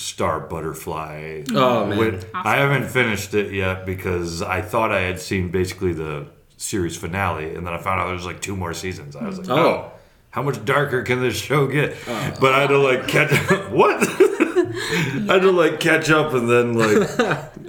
Star 0.02 0.40
Butterfly. 0.40 1.44
Oh, 1.52 1.86
man. 1.86 1.98
When- 1.98 2.24
I 2.34 2.56
haven't 2.58 2.90
finished 2.90 3.34
it 3.34 3.54
yet 3.54 3.86
because 3.86 4.42
I 4.42 4.62
thought 4.62 4.92
I 4.92 5.02
had 5.02 5.20
seen 5.20 5.50
basically 5.50 5.94
the 5.94 6.28
series 6.58 6.98
finale, 6.98 7.56
and 7.56 7.66
then 7.66 7.74
I 7.74 7.78
found 7.78 8.02
out 8.02 8.08
there's 8.08 8.26
like 8.26 8.42
two 8.42 8.56
more 8.56 8.74
seasons. 8.74 9.16
I 9.16 9.26
was 9.26 9.40
like, 9.40 9.50
Oh. 9.50 9.56
oh. 9.58 9.92
How 10.32 10.42
much 10.42 10.64
darker 10.64 11.02
can 11.04 11.20
this 11.20 11.36
show 11.36 11.68
get? 11.68 11.94
But 12.40 12.54
I 12.54 12.62
had 12.62 12.68
to 12.70 12.78
like 12.78 13.06
catch 13.06 13.32
what? 13.70 13.98
I 14.10 15.34
had 15.34 15.42
to 15.42 15.52
like 15.52 15.82
catch 15.82 16.10
up, 16.10 16.34
and 16.34 16.50
then 16.50 16.74
like 16.76 17.20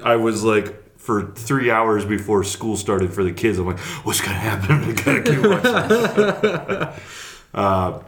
I 0.05 0.15
was 0.15 0.45
like 0.45 0.97
for 0.97 1.33
three 1.33 1.73
hours 1.73 2.05
before 2.05 2.45
school 2.45 2.77
started 2.77 3.13
for 3.13 3.25
the 3.25 3.33
kids. 3.33 3.59
I'm 3.59 3.67
like, 3.67 3.81
what's 4.05 4.21
gonna 4.21 4.35
happen? 4.39 4.77
I 4.85 4.93
gotta 4.93 5.23
keep 5.23 5.43
watching. 6.95 7.03
uh, 7.55 8.01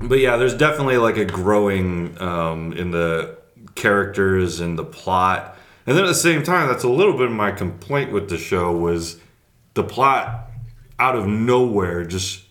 but 0.00 0.20
yeah, 0.20 0.36
there's 0.36 0.54
definitely 0.54 0.98
like 0.98 1.16
a 1.16 1.24
growing 1.24 2.16
um, 2.22 2.72
in 2.74 2.92
the 2.92 3.36
characters 3.74 4.60
and 4.60 4.78
the 4.78 4.84
plot, 4.84 5.56
and 5.86 5.96
then 5.96 6.04
at 6.04 6.08
the 6.08 6.14
same 6.14 6.42
time, 6.42 6.68
that's 6.68 6.84
a 6.84 6.88
little 6.88 7.14
bit 7.14 7.26
of 7.26 7.32
my 7.32 7.50
complaint 7.50 8.12
with 8.12 8.28
the 8.28 8.36
show 8.36 8.76
was 8.76 9.20
the 9.74 9.84
plot 9.84 10.50
out 10.98 11.14
of 11.14 11.26
nowhere 11.26 12.04
just 12.04 12.44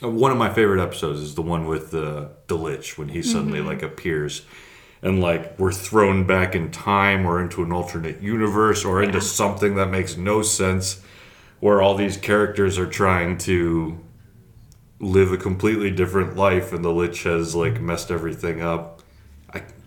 one 0.00 0.30
of 0.30 0.38
my 0.38 0.52
favorite 0.52 0.82
episodes 0.82 1.20
is 1.20 1.34
the 1.34 1.42
one 1.42 1.66
with 1.66 1.90
the 1.90 2.30
the 2.46 2.56
lich 2.56 2.96
when 2.96 3.08
he 3.08 3.22
suddenly 3.22 3.58
mm-hmm. 3.58 3.68
like 3.68 3.82
appears 3.82 4.42
and 5.02 5.20
like 5.20 5.58
we're 5.58 5.72
thrown 5.72 6.26
back 6.26 6.54
in 6.54 6.70
time 6.70 7.26
or 7.26 7.40
into 7.40 7.62
an 7.62 7.72
alternate 7.72 8.20
universe 8.20 8.84
or 8.84 9.02
into 9.02 9.20
something 9.20 9.74
that 9.76 9.86
makes 9.86 10.16
no 10.16 10.42
sense 10.42 11.02
where 11.60 11.82
all 11.82 11.94
these 11.94 12.16
characters 12.16 12.78
are 12.78 12.86
trying 12.86 13.36
to 13.36 13.98
live 14.98 15.32
a 15.32 15.36
completely 15.36 15.90
different 15.90 16.36
life 16.36 16.72
and 16.72 16.84
the 16.84 16.92
lich 16.92 17.22
has 17.22 17.54
like 17.54 17.80
messed 17.80 18.10
everything 18.10 18.60
up 18.60 18.99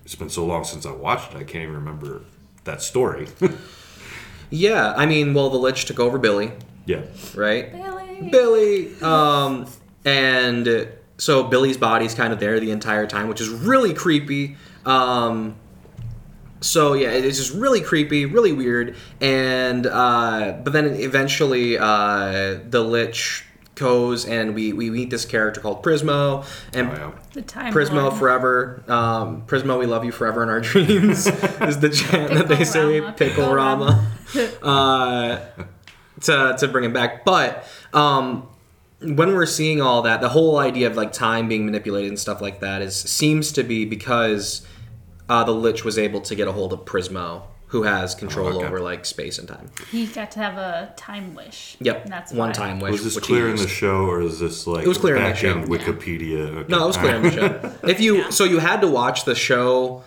it's 0.03 0.15
been 0.15 0.29
so 0.29 0.45
long 0.45 0.63
since 0.63 0.85
i 0.85 0.91
watched 0.91 1.33
it 1.33 1.37
i 1.37 1.43
can't 1.43 1.63
even 1.63 1.75
remember 1.75 2.21
that 2.63 2.81
story 2.81 3.27
yeah 4.49 4.93
i 4.95 5.05
mean 5.05 5.33
well 5.33 5.49
the 5.49 5.57
lich 5.57 5.85
took 5.85 5.99
over 5.99 6.17
billy 6.17 6.51
yeah 6.85 7.01
right 7.35 7.71
Billy. 7.73 8.29
Billy. 8.29 9.01
Um, 9.01 9.67
and 10.05 10.89
so 11.17 11.43
Billy's 11.43 11.77
body's 11.77 12.13
kind 12.13 12.33
of 12.33 12.39
there 12.39 12.59
the 12.59 12.71
entire 12.71 13.07
time, 13.07 13.27
which 13.27 13.41
is 13.41 13.49
really 13.49 13.93
creepy. 13.93 14.57
Um, 14.85 15.55
so 16.61 16.93
yeah, 16.93 17.09
it's 17.09 17.37
just 17.37 17.53
really 17.53 17.81
creepy, 17.81 18.25
really 18.25 18.51
weird. 18.51 18.95
And 19.21 19.85
uh, 19.85 20.59
but 20.63 20.73
then 20.73 20.87
eventually, 20.95 21.77
uh, 21.77 22.59
the 22.69 22.81
Lich 22.81 23.45
goes 23.75 24.25
and 24.25 24.53
we 24.53 24.71
we 24.73 24.89
meet 24.89 25.09
this 25.09 25.25
character 25.25 25.59
called 25.61 25.83
Prismo, 25.83 26.45
and 26.73 26.89
Oh, 26.89 26.93
yeah. 26.93 27.11
The 27.33 27.41
time. 27.41 27.73
Prismo 27.73 28.03
Lord. 28.03 28.13
forever. 28.15 28.83
Um, 28.87 29.43
Prismo, 29.47 29.79
we 29.79 29.85
love 29.87 30.05
you 30.05 30.11
forever 30.11 30.43
in 30.43 30.49
our 30.49 30.59
dreams. 30.71 31.25
is 31.27 31.79
the 31.79 31.89
chant 31.89 32.33
that 32.33 32.47
they 32.47 32.63
say. 32.63 33.01
Pickle 33.01 33.13
Pickle 33.13 33.53
Rama. 33.53 34.07
Rama. 34.35 34.51
uh, 34.63 35.39
to 36.21 36.55
to 36.59 36.67
bring 36.67 36.85
him 36.85 36.93
back, 36.93 37.25
but 37.25 37.67
um, 37.93 38.47
when 39.01 39.33
we're 39.33 39.45
seeing 39.45 39.81
all 39.81 40.01
that, 40.03 40.21
the 40.21 40.29
whole 40.29 40.57
idea 40.59 40.87
of 40.87 40.95
like 40.95 41.11
time 41.11 41.47
being 41.47 41.65
manipulated 41.65 42.09
and 42.09 42.19
stuff 42.19 42.39
like 42.41 42.59
that 42.61 42.81
is 42.81 42.95
seems 42.95 43.51
to 43.53 43.63
be 43.63 43.83
because 43.85 44.65
uh, 45.27 45.43
the 45.43 45.51
Lich 45.51 45.83
was 45.83 45.97
able 45.97 46.21
to 46.21 46.35
get 46.35 46.47
a 46.47 46.51
hold 46.51 46.71
of 46.71 46.81
Prismo, 46.85 47.43
who 47.73 47.81
has 47.81 48.13
oh, 48.13 48.19
control 48.19 48.47
Oh, 48.49 48.57
okay. 48.57 48.67
over 48.67 48.79
like 48.79 49.03
space 49.03 49.39
and 49.39 49.47
time. 49.47 49.71
He 49.91 50.05
got 50.05 50.29
to 50.31 50.39
have 50.39 50.57
a 50.57 50.93
time 50.95 51.33
wish. 51.33 51.75
Yep, 51.79 52.03
And 52.03 52.13
that's 52.13 52.31
one 52.31 52.49
why. 52.49 52.53
time 52.53 52.79
wish. 52.79 52.91
Was 52.91 53.03
this 53.03 53.15
which 53.15 53.25
clear 53.25 53.49
in 53.49 53.55
the 53.55 53.67
show, 53.67 54.05
or 54.05 54.21
is 54.21 54.39
this 54.39 54.67
like 54.67 54.85
It 54.85 54.87
was 54.87 54.99
clear 54.99 55.15
in 55.15 55.23
the 55.23 55.33
show. 55.35 55.57
end 55.57 55.67
Wikipedia? 55.67 56.55
Okay. 56.57 56.71
No, 56.71 56.83
it 56.83 56.87
was 56.87 56.97
clear 56.97 57.15
in 57.15 57.23
the 57.23 57.31
show. 57.31 57.73
If 57.93 57.99
you 57.99 58.31
so 58.31 58.43
you 58.43 58.59
had 58.59 58.79
to 58.81 58.87
watch 58.87 59.25
the 59.25 59.33
show 59.33 60.03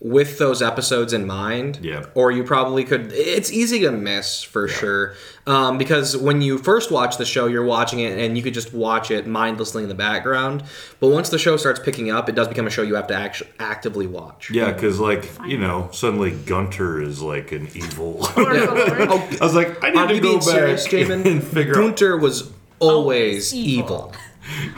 with 0.00 0.38
those 0.38 0.60
episodes 0.60 1.12
in 1.12 1.26
mind. 1.26 1.78
Yeah. 1.82 2.04
Or 2.14 2.30
you 2.30 2.44
probably 2.44 2.84
could. 2.84 3.10
It's 3.12 3.50
easy 3.50 3.80
to 3.80 3.90
miss 3.90 4.42
for 4.42 4.68
sure, 4.68 5.14
um, 5.46 5.78
because 5.78 6.16
when 6.16 6.42
you 6.42 6.58
first 6.58 6.90
watch 6.90 7.16
the 7.16 7.24
show, 7.24 7.46
you're 7.46 7.64
watching 7.64 8.00
it 8.00 8.18
and 8.18 8.36
you 8.36 8.42
could 8.42 8.54
just 8.54 8.74
watch 8.74 9.10
it 9.10 9.26
mindlessly 9.26 9.82
in 9.82 9.88
the 9.88 9.94
background. 9.94 10.62
But 11.00 11.08
once 11.08 11.30
the 11.30 11.38
show 11.38 11.56
starts 11.56 11.80
picking 11.80 12.10
up, 12.10 12.28
it 12.28 12.34
does 12.34 12.48
become 12.48 12.66
a 12.66 12.70
show 12.70 12.82
you 12.82 12.96
have 12.96 13.06
to 13.08 13.14
actually 13.14 13.50
actively 13.58 14.06
watch. 14.06 14.50
Yeah, 14.50 14.72
because 14.72 15.00
like 15.00 15.30
you 15.46 15.58
know, 15.58 15.88
suddenly 15.92 16.32
Gunter 16.32 17.00
is 17.00 17.22
like 17.22 17.52
an 17.52 17.68
evil. 17.74 18.18
I 18.36 19.38
was 19.40 19.54
like, 19.54 19.82
I 19.82 19.90
need 19.90 19.98
are 19.98 20.08
to 20.08 20.14
you 20.14 20.20
go 20.20 20.28
being 20.28 20.38
back 20.40 20.48
serious, 20.48 20.88
Jamin? 20.88 21.24
and 21.26 21.42
figure 21.42 21.72
out. 21.74 21.80
Gunter 21.80 22.16
was 22.18 22.52
always 22.78 23.54
evil. 23.54 24.12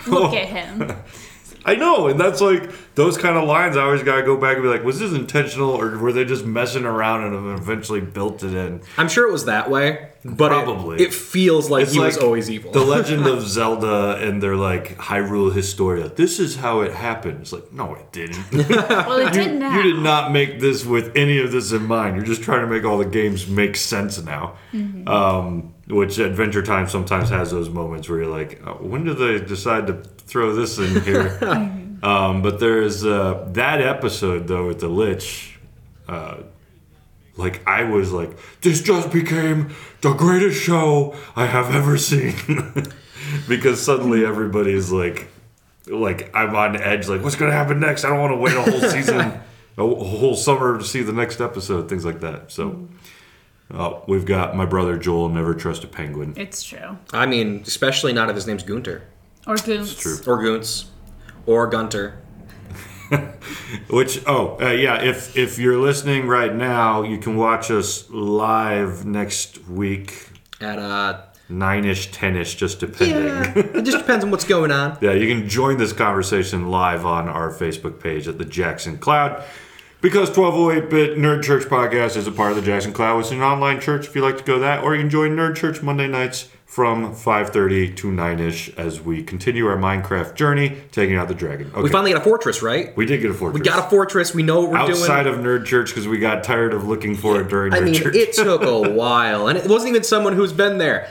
Look 0.07 0.35
at 0.35 0.47
him. 0.47 0.93
I 1.67 1.75
know, 1.75 2.07
and 2.07 2.19
that's 2.19 2.41
like 2.41 2.71
those 2.95 3.19
kind 3.19 3.37
of 3.37 3.43
lines. 3.45 3.77
I 3.77 3.83
always 3.83 4.05
gotta 4.05 4.23
go 4.23 4.37
back 4.37 4.55
and 4.55 4.63
be 4.63 4.69
like, 4.69 4.85
was 4.85 5.01
this 5.01 5.13
intentional, 5.13 5.71
or 5.71 5.99
were 5.99 6.13
they 6.13 6.25
just 6.25 6.45
messing 6.47 6.85
around 6.85 7.25
and 7.35 7.59
eventually 7.59 8.01
built 8.01 8.45
it 8.45 8.55
in? 8.55 8.81
I'm 8.97 9.09
sure 9.09 9.29
it 9.29 9.33
was 9.33 9.47
that 9.47 9.69
way, 9.69 10.11
but 10.25 10.51
Probably. 10.51 11.03
it, 11.03 11.13
feels 11.13 11.69
like 11.69 11.83
It's 11.83 11.93
he 11.93 11.99
was 11.99 12.19
always 12.19 12.49
evil. 12.49 12.71
The 12.71 12.85
Legend 12.97 13.27
of 13.27 13.43
Zelda 13.43 14.17
and 14.21 14.41
their 14.41 14.55
like 14.55 14.97
Hyrule 14.97 15.53
Historia. 15.53 16.09
This 16.09 16.39
is 16.39 16.55
how 16.55 16.83
it 16.83 16.93
happened. 16.93 17.41
It's 17.41 17.53
like, 17.53 17.73
no, 17.73 17.95
it 17.97 18.13
didn't. 18.13 18.45
Well, 18.87 19.19
it 19.27 19.33
did 19.33 19.59
now. 19.59 19.77
You 19.77 19.83
did 19.95 20.03
not 20.03 20.31
make 20.33 20.61
this 20.61 20.85
with 20.85 21.17
any 21.17 21.39
of 21.41 21.51
this 21.51 21.73
in 21.73 21.85
mind. 21.87 22.15
You're 22.17 22.25
just 22.25 22.43
trying 22.43 22.61
to 22.61 22.67
make 22.67 22.85
all 22.85 22.99
the 22.99 23.05
games 23.05 23.49
make 23.49 23.75
sense 23.77 24.23
now. 24.23 24.57
Um, 24.73 25.75
which 25.89 26.19
Adventure 26.19 26.63
Time 26.63 26.89
sometimes 26.89 27.29
has 27.31 27.51
those 27.51 27.69
moments 27.69 28.09
where 28.09 28.23
you're 28.23 28.31
like, 28.31 28.61
oh, 28.67 28.75
when 28.81 29.05
do 29.05 29.15
they 29.15 29.45
decide 29.45 29.87
to 29.89 30.03
throw 30.27 30.55
this 30.55 30.79
in 30.79 31.03
here? 31.03 31.39
um, 32.03 32.43
but 32.43 32.61
there's 32.61 33.05
uh, 33.05 33.49
that 33.53 33.81
episode 33.81 34.47
though 34.49 34.67
with 34.67 34.81
the 34.81 34.89
Lich. 34.89 35.59
Uh, 36.09 36.43
like 37.37 37.67
I 37.67 37.85
was 37.85 38.13
like, 38.13 38.37
this 38.61 38.81
just 38.83 39.13
became 39.13 39.75
the 40.01 40.13
greatest 40.13 40.63
show 40.63 41.15
I 41.35 41.47
have 41.47 41.75
ever 41.75 41.99
seen. 41.99 42.35
because 43.49 43.83
suddenly 43.83 44.25
everybody's 44.25 44.91
like 44.91 45.29
like 45.87 46.35
I'm 46.35 46.55
on 46.55 46.81
edge, 46.81 47.09
like 47.09 47.23
what's 47.23 47.37
gonna 47.37 47.53
happen 47.53 47.81
next? 47.81 48.05
I 48.05 48.09
don't 48.09 48.21
want 48.21 48.33
to 48.33 48.37
wait 48.37 48.55
a 48.55 48.63
whole 48.63 48.91
season, 48.91 49.21
a 49.79 49.83
whole 49.83 50.35
summer 50.35 50.79
to 50.79 50.85
see 50.85 51.03
the 51.03 51.13
next 51.13 51.41
episode, 51.41 51.89
things 51.89 52.05
like 52.05 52.21
that. 52.21 52.51
So, 52.51 52.89
uh, 53.73 54.01
we've 54.09 54.27
got 54.27 54.57
my 54.57 54.67
brother 54.67 54.97
Joel. 54.97 55.29
Never 55.29 55.55
trust 55.55 55.85
a 55.85 55.87
penguin. 55.87 56.35
It's 56.37 56.63
true. 56.63 56.99
I 57.13 57.27
mean, 57.27 57.63
especially 57.67 58.13
not 58.13 58.29
if 58.29 58.35
his 58.35 58.47
name's 58.47 58.63
Gunter 58.63 59.03
Or 59.47 59.57
Goons. 59.57 59.95
true. 59.95 60.19
or 60.27 60.43
Goons 60.43 60.91
or 61.47 61.67
Gunter. 61.69 62.19
Which 63.89 64.23
oh 64.27 64.59
uh, 64.61 64.71
yeah, 64.73 65.01
if 65.03 65.37
if 65.37 65.59
you're 65.59 65.79
listening 65.79 66.27
right 66.27 66.53
now, 66.53 67.03
you 67.03 67.19
can 67.19 67.37
watch 67.37 67.71
us 67.71 68.11
live 68.11 69.05
next 69.07 69.67
week, 69.69 70.31
At 70.61 70.79
uh, 70.81 71.21
nine 71.49 71.85
ish, 71.85 72.11
ten 72.11 72.37
ish, 72.37 72.57
just 72.57 72.81
depending. 72.81 73.27
yeah, 73.27 73.53
it 73.57 73.83
just 73.85 73.99
depends 73.99 74.25
on 74.25 74.33
what's 74.33 74.45
going 74.45 74.73
on. 74.73 74.99
Yeah, 75.01 75.13
you 75.13 75.29
can 75.33 75.49
join 75.49 75.77
this 75.79 75.93
conversation 75.93 76.69
live 76.69 77.07
on 77.07 77.29
our 77.29 77.51
Facebook 77.53 78.01
page 78.01 78.27
at 78.27 78.39
the 78.39 78.45
Jackson 78.45 78.99
Cloud. 78.99 79.45
Because 80.03 80.29
1208-bit 80.31 81.17
Nerd 81.17 81.43
Church 81.43 81.65
podcast 81.65 82.17
is 82.17 82.27
a 82.27 82.33
part 82.33 82.51
of 82.51 82.57
the 82.57 82.63
Jackson 82.63 82.93
Cloud. 82.93 83.19
It's 83.21 83.31
an 83.31 83.41
online 83.41 83.81
church 83.81 84.07
if 84.07 84.15
you 84.15 84.21
like 84.23 84.37
to 84.37 84.45
go 84.45 84.59
that, 84.59 84.85
or 84.85 84.95
you 84.95 85.01
can 85.01 85.11
join 85.11 85.31
Nerd 85.35 85.57
Church 85.57 85.83
Monday 85.83 86.07
nights 86.07 86.49
from 86.67 87.15
5:30 87.15 87.97
to 87.97 88.09
9ish 88.09 88.77
as 88.77 89.01
we 89.01 89.23
continue 89.23 89.67
our 89.67 89.77
Minecraft 89.77 90.35
journey, 90.35 90.77
taking 90.91 91.17
out 91.17 91.29
the 91.29 91.35
dragon. 91.35 91.71
Okay. 91.73 91.81
We 91.83 91.89
finally 91.89 92.13
got 92.13 92.21
a 92.21 92.25
fortress, 92.25 92.61
right? 92.61 92.95
We 92.97 93.07
did 93.07 93.23
get 93.23 93.31
a 93.31 93.35
fortress. 93.35 93.61
We 93.61 93.65
got 93.65 93.79
a 93.79 93.89
fortress. 93.89 94.35
We 94.35 94.43
know 94.43 94.61
what 94.63 94.71
we're 94.73 94.77
outside 94.79 95.23
doing. 95.23 95.39
of 95.39 95.45
Nerd 95.45 95.65
Church 95.65 95.91
because 95.91 96.09
we 96.09 96.19
got 96.19 96.43
tired 96.45 96.75
of 96.75 96.87
looking 96.87 97.15
for 97.15 97.41
it 97.41 97.49
during 97.49 97.73
I 97.73 97.79
Nerd 97.79 97.85
mean, 97.85 97.95
Church. 97.95 98.17
it 98.17 98.33
took 98.33 98.63
a 98.63 98.91
while, 98.93 99.47
and 99.49 99.57
it 99.57 99.69
wasn't 99.69 99.91
even 99.91 100.03
someone 100.03 100.35
who's 100.35 100.53
been 100.53 100.79
there. 100.79 101.09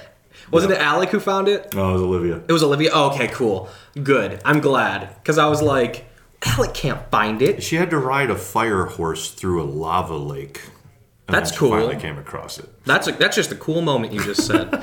Wasn't 0.52 0.72
it 0.72 0.78
Alec 0.80 1.10
who 1.10 1.20
found 1.20 1.48
it? 1.48 1.74
no 1.74 1.90
it 1.90 1.94
was 1.94 2.02
Olivia. 2.04 2.42
It 2.48 2.52
was 2.54 2.62
Olivia. 2.62 2.92
Oh, 2.94 3.12
okay, 3.16 3.28
cool, 3.30 3.70
good. 4.04 4.40
I'm 4.46 4.60
glad 4.60 5.16
because 5.16 5.38
I 5.40 5.48
was 5.48 5.62
like, 5.62 6.06
Alec 6.44 6.74
can't 6.76 7.10
find 7.10 7.42
it. 7.42 7.64
She 7.64 7.78
had 7.78 7.90
to 7.90 7.98
ride 7.98 8.30
a 8.30 8.36
fire 8.36 8.86
horse 8.86 9.32
through 9.32 9.64
a 9.64 9.66
lava 9.66 10.18
lake. 10.18 10.62
And 11.28 11.36
That's 11.36 11.50
then 11.50 11.56
she 11.56 11.60
cool. 11.60 11.72
Finally 11.72 11.96
came 11.98 12.18
across 12.20 12.60
it. 12.60 12.70
That's 12.86 13.08
a, 13.08 13.12
that's 13.14 13.36
just 13.36 13.52
a 13.52 13.56
cool 13.56 13.82
moment 13.82 14.14
you 14.14 14.22
just 14.24 14.46
said. 14.46 14.70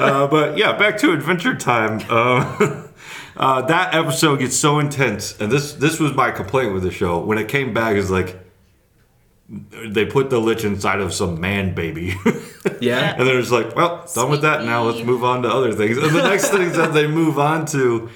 Uh, 0.00 0.26
but 0.26 0.56
yeah, 0.58 0.76
back 0.76 0.98
to 0.98 1.12
Adventure 1.12 1.54
Time. 1.54 2.00
Uh, 2.08 2.86
uh, 3.36 3.62
that 3.62 3.94
episode 3.94 4.38
gets 4.40 4.56
so 4.56 4.78
intense, 4.78 5.38
and 5.40 5.50
this 5.52 5.72
this 5.74 5.98
was 6.00 6.14
my 6.14 6.30
complaint 6.30 6.72
with 6.74 6.82
the 6.82 6.90
show. 6.90 7.20
When 7.20 7.38
it 7.38 7.48
came 7.48 7.72
back, 7.74 7.96
is 7.96 8.10
like 8.10 8.38
they 9.48 10.06
put 10.06 10.30
the 10.30 10.38
lich 10.38 10.64
inside 10.64 11.00
of 11.00 11.12
some 11.12 11.40
man 11.40 11.74
baby, 11.74 12.14
Yeah. 12.80 13.14
and 13.16 13.26
then 13.28 13.36
it's 13.36 13.50
like, 13.50 13.74
well, 13.76 14.06
done 14.14 14.30
with 14.30 14.42
that. 14.42 14.64
Now 14.64 14.84
let's 14.84 15.04
move 15.04 15.22
on 15.24 15.42
to 15.42 15.48
other 15.48 15.72
things. 15.72 15.98
And 15.98 16.14
the 16.14 16.22
next 16.22 16.48
things 16.48 16.76
that 16.76 16.92
they 16.94 17.06
move 17.06 17.38
on 17.38 17.66
to 17.66 18.08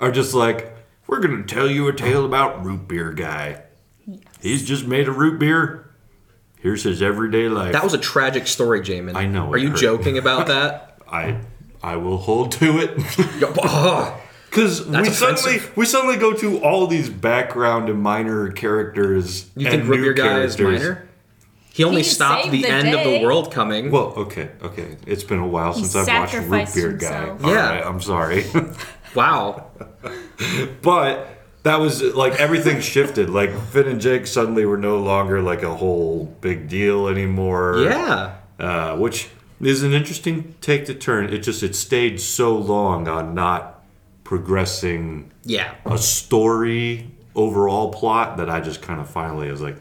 are 0.00 0.10
just 0.10 0.34
like, 0.34 0.74
we're 1.06 1.20
gonna 1.20 1.44
tell 1.44 1.68
you 1.70 1.86
a 1.88 1.92
tale 1.92 2.24
about 2.24 2.64
root 2.64 2.88
beer 2.88 3.12
guy. 3.12 3.62
He's 4.40 4.64
just 4.64 4.86
made 4.86 5.06
a 5.08 5.12
root 5.12 5.38
beer. 5.38 5.89
Here's 6.60 6.82
his 6.82 7.00
everyday 7.02 7.48
life. 7.48 7.72
That 7.72 7.82
was 7.84 7.94
a 7.94 7.98
tragic 7.98 8.46
story, 8.46 8.80
Jamin. 8.82 9.14
I 9.16 9.26
know, 9.26 9.50
Are 9.52 9.56
you 9.58 9.70
hurt. 9.70 9.78
joking 9.78 10.18
about 10.18 10.46
that? 10.54 10.98
I 11.10 11.38
I 11.82 11.96
will 11.96 12.18
hold 12.18 12.52
to 12.52 12.78
it. 12.78 12.90
Oh, 13.62 14.20
Because 14.50 14.84
we 14.84 14.92
That's 14.92 15.16
suddenly 15.16 15.60
we 15.76 15.86
suddenly 15.86 16.16
go 16.16 16.32
to 16.34 16.58
all 16.62 16.86
these 16.86 17.08
background 17.08 17.88
and 17.88 18.02
minor 18.02 18.50
characters. 18.52 19.48
you 19.56 19.66
and 19.68 19.76
think 19.78 19.88
Root 19.88 19.96
new 19.96 20.02
Beer 20.02 20.12
Guy 20.12 20.40
is 20.42 20.58
minor? 20.58 21.08
He 21.72 21.84
only 21.84 22.02
He 22.02 22.08
stopped 22.08 22.50
the, 22.50 22.62
the 22.62 22.68
end 22.68 22.88
of 22.94 23.04
the 23.04 23.20
world 23.24 23.52
coming. 23.52 23.90
Well, 23.92 24.12
okay, 24.16 24.50
okay. 24.62 24.96
It's 25.06 25.22
been 25.24 25.38
a 25.38 25.46
while 25.46 25.72
He 25.72 25.84
since 25.84 25.96
I've 25.96 26.20
watched 26.20 26.34
Root 26.34 26.40
sacrificed 26.42 26.74
Beer 26.74 26.92
Guy. 26.92 27.26
himself. 27.26 27.44
All 27.44 27.50
Yeah. 27.54 27.70
right, 27.70 27.86
I'm 27.86 28.00
sorry, 28.02 28.44
wow. 29.14 29.66
but 30.82 31.39
that 31.62 31.78
was 31.80 32.02
like 32.02 32.34
everything 32.40 32.80
shifted. 32.94 33.30
Like 33.30 33.56
Finn 33.68 33.86
and 33.88 34.00
Jake 34.00 34.26
suddenly 34.26 34.64
were 34.64 34.78
no 34.78 34.98
longer 34.98 35.42
like 35.42 35.62
a 35.62 35.74
whole 35.74 36.24
big 36.40 36.68
deal 36.68 37.08
anymore. 37.08 37.78
Yeah. 37.82 38.36
uh, 38.58 38.96
which 38.96 39.28
is 39.60 39.82
an 39.82 39.92
interesting 39.92 40.54
take 40.60 40.86
to 40.86 40.94
turn. 40.94 41.32
It 41.32 41.38
just 41.38 41.62
it 41.62 41.74
stayed 41.74 42.20
so 42.20 42.56
long 42.56 43.08
on 43.08 43.34
not 43.34 43.84
progressing 44.24 45.30
Yeah. 45.44 45.74
a 45.84 45.98
story 45.98 47.10
overall 47.34 47.92
plot 47.92 48.36
that 48.38 48.48
I 48.48 48.60
just 48.60 48.80
kind 48.80 49.00
of 49.00 49.08
finally 49.10 49.50
was 49.50 49.60
like, 49.60 49.76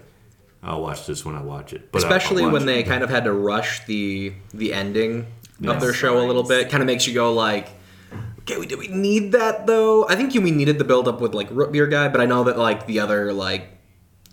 I'll 0.61 0.81
watch 0.81 1.05
this 1.07 1.23
when 1.23 1.35
I 1.35 1.41
watch 1.41 1.71
it. 1.71 1.91
But 1.91 1.99
Especially 2.03 2.45
when 2.45 2.63
it. 2.63 2.65
they 2.65 2.83
kind 2.83 3.03
of 3.03 3.09
had 3.09 3.23
to 3.23 3.31
rush 3.31 3.85
the 3.85 4.33
the 4.53 4.73
ending 4.73 5.25
of 5.65 5.79
their 5.79 5.93
show 5.93 6.19
a 6.19 6.25
little 6.27 6.43
bit. 6.43 6.69
Kind 6.69 6.83
of 6.83 6.87
makes 6.87 7.07
you 7.07 7.13
go 7.13 7.33
like, 7.33 7.69
we, 8.57 8.65
do 8.65 8.77
we 8.77 8.87
need 8.87 9.33
that 9.33 9.67
though? 9.67 10.07
I 10.07 10.15
think 10.15 10.33
we 10.33 10.51
needed 10.51 10.79
the 10.79 10.83
build 10.83 11.07
up 11.07 11.21
with 11.21 11.33
like 11.33 11.49
Root 11.51 11.71
Beer 11.71 11.87
Guy, 11.87 12.07
but 12.07 12.21
I 12.21 12.25
know 12.25 12.43
that 12.45 12.57
like 12.57 12.87
the 12.87 12.99
other 12.99 13.33
like 13.33 13.69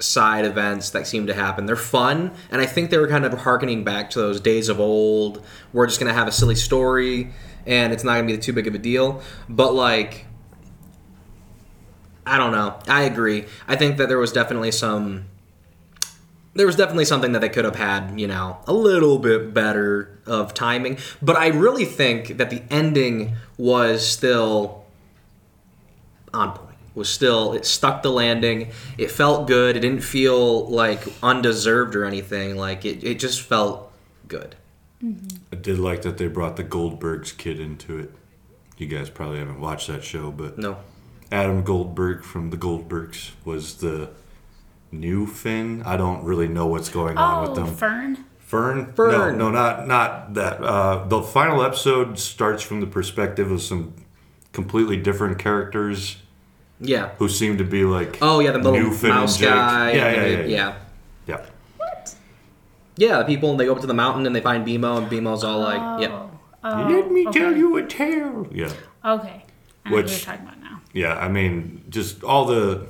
side 0.00 0.44
events 0.44 0.90
that 0.90 1.06
seem 1.06 1.26
to 1.26 1.34
happen, 1.34 1.66
they're 1.66 1.76
fun, 1.76 2.32
and 2.50 2.60
I 2.60 2.66
think 2.66 2.90
they 2.90 2.98
were 2.98 3.08
kind 3.08 3.24
of 3.24 3.32
harkening 3.34 3.84
back 3.84 4.10
to 4.10 4.20
those 4.20 4.40
days 4.40 4.68
of 4.68 4.80
old. 4.80 5.44
We're 5.72 5.86
just 5.86 5.98
gonna 5.98 6.14
have 6.14 6.28
a 6.28 6.32
silly 6.32 6.54
story, 6.54 7.32
and 7.66 7.92
it's 7.92 8.04
not 8.04 8.14
gonna 8.14 8.26
be 8.26 8.38
too 8.38 8.52
big 8.52 8.66
of 8.66 8.74
a 8.74 8.78
deal. 8.78 9.22
But 9.48 9.74
like, 9.74 10.26
I 12.26 12.38
don't 12.38 12.52
know. 12.52 12.78
I 12.86 13.02
agree. 13.02 13.46
I 13.68 13.76
think 13.76 13.96
that 13.98 14.08
there 14.08 14.18
was 14.18 14.32
definitely 14.32 14.72
some 14.72 15.26
there 16.56 16.66
was 16.66 16.76
definitely 16.76 17.04
something 17.04 17.32
that 17.32 17.40
they 17.40 17.48
could 17.48 17.64
have 17.64 17.76
had, 17.76 18.18
you 18.18 18.26
know, 18.26 18.58
a 18.66 18.72
little 18.72 19.18
bit 19.18 19.54
better 19.54 20.18
of 20.26 20.54
timing. 20.54 20.98
But 21.22 21.36
I 21.36 21.48
really 21.48 21.84
think 21.84 22.38
that 22.38 22.50
the 22.50 22.62
ending 22.70 23.36
was 23.56 24.06
still 24.06 24.84
on 26.32 26.52
point. 26.52 26.62
Was 26.94 27.10
still 27.10 27.52
it 27.52 27.66
stuck 27.66 28.02
the 28.02 28.10
landing. 28.10 28.70
It 28.96 29.10
felt 29.10 29.46
good. 29.46 29.76
It 29.76 29.80
didn't 29.80 30.00
feel 30.02 30.66
like 30.66 31.02
undeserved 31.22 31.94
or 31.94 32.06
anything. 32.06 32.56
Like 32.56 32.86
it, 32.86 33.04
it 33.04 33.18
just 33.18 33.42
felt 33.42 33.92
good. 34.26 34.56
Mm-hmm. 35.04 35.36
I 35.52 35.56
did 35.56 35.78
like 35.78 36.02
that 36.02 36.16
they 36.16 36.26
brought 36.26 36.56
the 36.56 36.64
Goldbergs 36.64 37.36
kid 37.36 37.60
into 37.60 37.98
it. 37.98 38.12
You 38.78 38.86
guys 38.86 39.10
probably 39.10 39.38
haven't 39.38 39.60
watched 39.60 39.88
that 39.88 40.04
show, 40.04 40.30
but 40.30 40.58
No. 40.58 40.78
Adam 41.30 41.62
Goldberg 41.64 42.24
from 42.24 42.50
the 42.50 42.56
Goldbergs 42.56 43.32
was 43.44 43.76
the 43.76 44.10
new 45.00 45.26
Finn. 45.26 45.82
I 45.84 45.96
don't 45.96 46.24
really 46.24 46.48
know 46.48 46.66
what's 46.66 46.88
going 46.88 47.16
on 47.18 47.42
with 47.42 47.50
Oh, 47.50 47.54
them. 47.64 47.74
Fern. 47.76 48.24
Fern? 48.38 48.92
Fern. 48.92 49.12
No, 49.38 49.50
no, 49.50 49.50
not 49.50 49.86
not 49.88 50.34
that. 50.34 50.60
Uh, 50.62 51.04
the 51.06 51.22
final 51.22 51.62
episode 51.62 52.18
starts 52.18 52.62
from 52.62 52.80
the 52.80 52.86
perspective 52.86 53.50
of 53.50 53.60
some 53.62 53.94
completely 54.52 54.96
different 54.96 55.38
characters 55.38 56.16
Yeah. 56.80 57.10
who 57.18 57.28
seem 57.28 57.58
to 57.58 57.64
be 57.64 57.84
like 57.84 58.18
Oh 58.22 58.40
yeah, 58.40 58.52
the 58.52 58.58
little 58.58 58.78
New 58.80 58.92
Finn 58.92 59.10
mouse 59.10 59.40
guy. 59.40 59.92
Yeah, 59.92 60.06
and 60.06 60.16
yeah, 60.16 60.26
yeah, 60.26 60.38
yeah. 60.38 60.46
yeah. 60.46 60.74
yeah. 61.26 61.46
What? 61.76 62.14
Yeah, 62.96 63.18
the 63.18 63.24
people 63.24 63.50
and 63.50 63.60
they 63.60 63.66
go 63.66 63.72
up 63.74 63.80
to 63.80 63.86
the 63.86 63.94
mountain 63.94 64.26
and 64.26 64.34
they 64.34 64.40
find 64.40 64.66
BMO 64.66 64.98
and 64.98 65.06
BMO's 65.10 65.42
all 65.44 65.58
like, 65.60 66.00
"Yep, 66.02 66.10
Oh. 66.12 66.30
Oh, 66.64 66.88
Let 66.88 67.12
me 67.12 67.26
okay. 67.28 67.38
tell 67.40 67.54
you 67.56 67.76
a 67.76 67.86
tale. 67.86 68.46
Yeah, 68.50 68.66
Okay. 69.04 69.44
I 69.84 69.90
know 69.90 69.96
what 69.96 70.04
Which- 70.04 70.10
you're 70.26 70.34
talking 70.34 70.46
about 70.46 70.60
now. 70.60 70.80
yeah. 70.92 71.16
I 71.16 71.28
mean, 71.28 71.84
just 71.90 72.24
all 72.24 72.44
the 72.44 72.86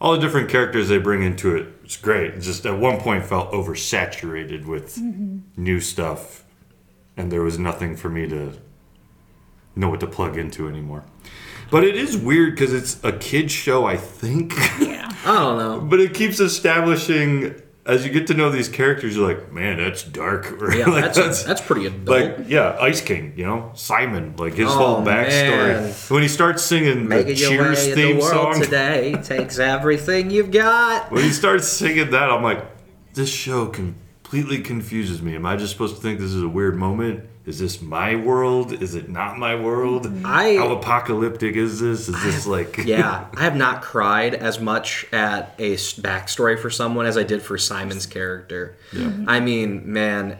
all 0.00 0.12
the 0.12 0.18
different 0.18 0.48
characters 0.48 0.88
they 0.88 0.98
bring 0.98 1.22
into 1.22 1.54
it. 1.56 1.66
It's 1.84 1.96
great. 1.96 2.34
It 2.34 2.40
just 2.40 2.64
at 2.66 2.78
one 2.78 2.98
point 3.00 3.24
felt 3.24 3.50
oversaturated 3.52 4.64
with 4.66 4.96
Mm-hmm. 4.96 5.38
new 5.62 5.80
stuff, 5.80 6.44
and 7.16 7.32
there 7.32 7.42
was 7.42 7.58
nothing 7.58 7.96
for 7.96 8.08
me 8.08 8.28
to 8.28 8.52
know 9.74 9.88
what 9.90 10.00
to 10.00 10.06
plug 10.06 10.36
into 10.36 10.68
anymore. 10.68 11.04
But 11.70 11.84
it 11.84 11.96
is 11.96 12.16
weird 12.16 12.54
because 12.54 12.72
it's 12.72 13.02
a 13.04 13.12
kids 13.12 13.52
show, 13.52 13.84
I 13.86 13.96
think. 13.96 14.54
Yeah. 14.80 15.10
I 15.26 15.34
don't 15.34 15.58
know." 15.58 15.80
but 15.80 16.00
it 16.00 16.14
keeps 16.14 16.40
establishing 16.40 17.60
as 17.88 18.04
you 18.06 18.12
get 18.12 18.26
to 18.28 18.34
know 18.34 18.50
these 18.50 18.68
characters. 18.68 19.16
You're 19.16 19.26
like, 19.26 19.50
man, 19.52 19.78
that's 19.78 20.02
dark. 20.04 20.52
Or, 20.60 20.72
Yeah, 20.74 20.86
like, 20.86 21.12
that's 21.14 21.42
that's 21.42 21.60
pretty 21.60 21.86
adult. 21.86 22.06
like 22.08 22.48
yeah, 22.48 22.76
Ice 22.80 23.00
King, 23.00 23.32
you 23.36 23.44
know, 23.46 23.72
Simon, 23.74 24.34
like 24.36 24.54
his 24.54 24.68
Oh, 24.68 24.72
whole 24.76 24.96
backstory. 25.04 25.80
man. 25.80 25.92
When 26.08 26.22
he 26.22 26.28
starts 26.28 26.62
singing 26.62 27.04
the 27.04 27.08
Making 27.08 27.36
your 27.36 27.50
Cheers 27.50 27.94
theme 27.94 28.16
the 28.16 28.22
song, 28.22 28.60
today 28.62 29.14
takes 29.22 29.58
everything 29.58 30.30
you've 30.30 30.50
got. 30.52 31.10
when 31.10 31.24
he 31.24 31.30
starts 31.30 31.66
singing 31.66 32.10
that, 32.10 32.30
I'm 32.30 32.42
like, 32.42 32.62
this 33.14 33.28
show 33.30 33.66
completely 33.66 34.60
confuses 34.60 35.22
me. 35.22 35.34
Am 35.34 35.46
I 35.46 35.56
just 35.56 35.72
supposed 35.72 35.96
to 35.96 36.02
think 36.02 36.20
this 36.20 36.32
is 36.32 36.42
a 36.42 36.48
weird 36.48 36.76
moment? 36.76 37.24
Is 37.48 37.58
this 37.58 37.80
my 37.80 38.14
world? 38.14 38.74
Is 38.82 38.94
it 38.94 39.08
not 39.08 39.38
my 39.38 39.54
world? 39.54 40.06
I- 40.22 40.56
How 40.56 40.72
apocalyptic 40.72 41.56
is 41.56 41.80
this? 41.80 42.06
Is 42.08 42.22
this 42.22 42.46
like 42.46 42.76
Yeah, 42.84 43.24
I 43.34 43.42
have 43.44 43.56
not 43.56 43.80
cried 43.80 44.34
as 44.34 44.60
much 44.60 45.06
at 45.12 45.54
a 45.58 45.74
backstory 45.76 46.58
for 46.58 46.68
someone 46.68 47.06
as 47.06 47.16
I 47.16 47.22
did 47.22 47.40
for 47.40 47.56
Simon's 47.56 48.04
character. 48.04 48.76
I 49.26 49.40
mean, 49.40 49.90
man, 49.90 50.38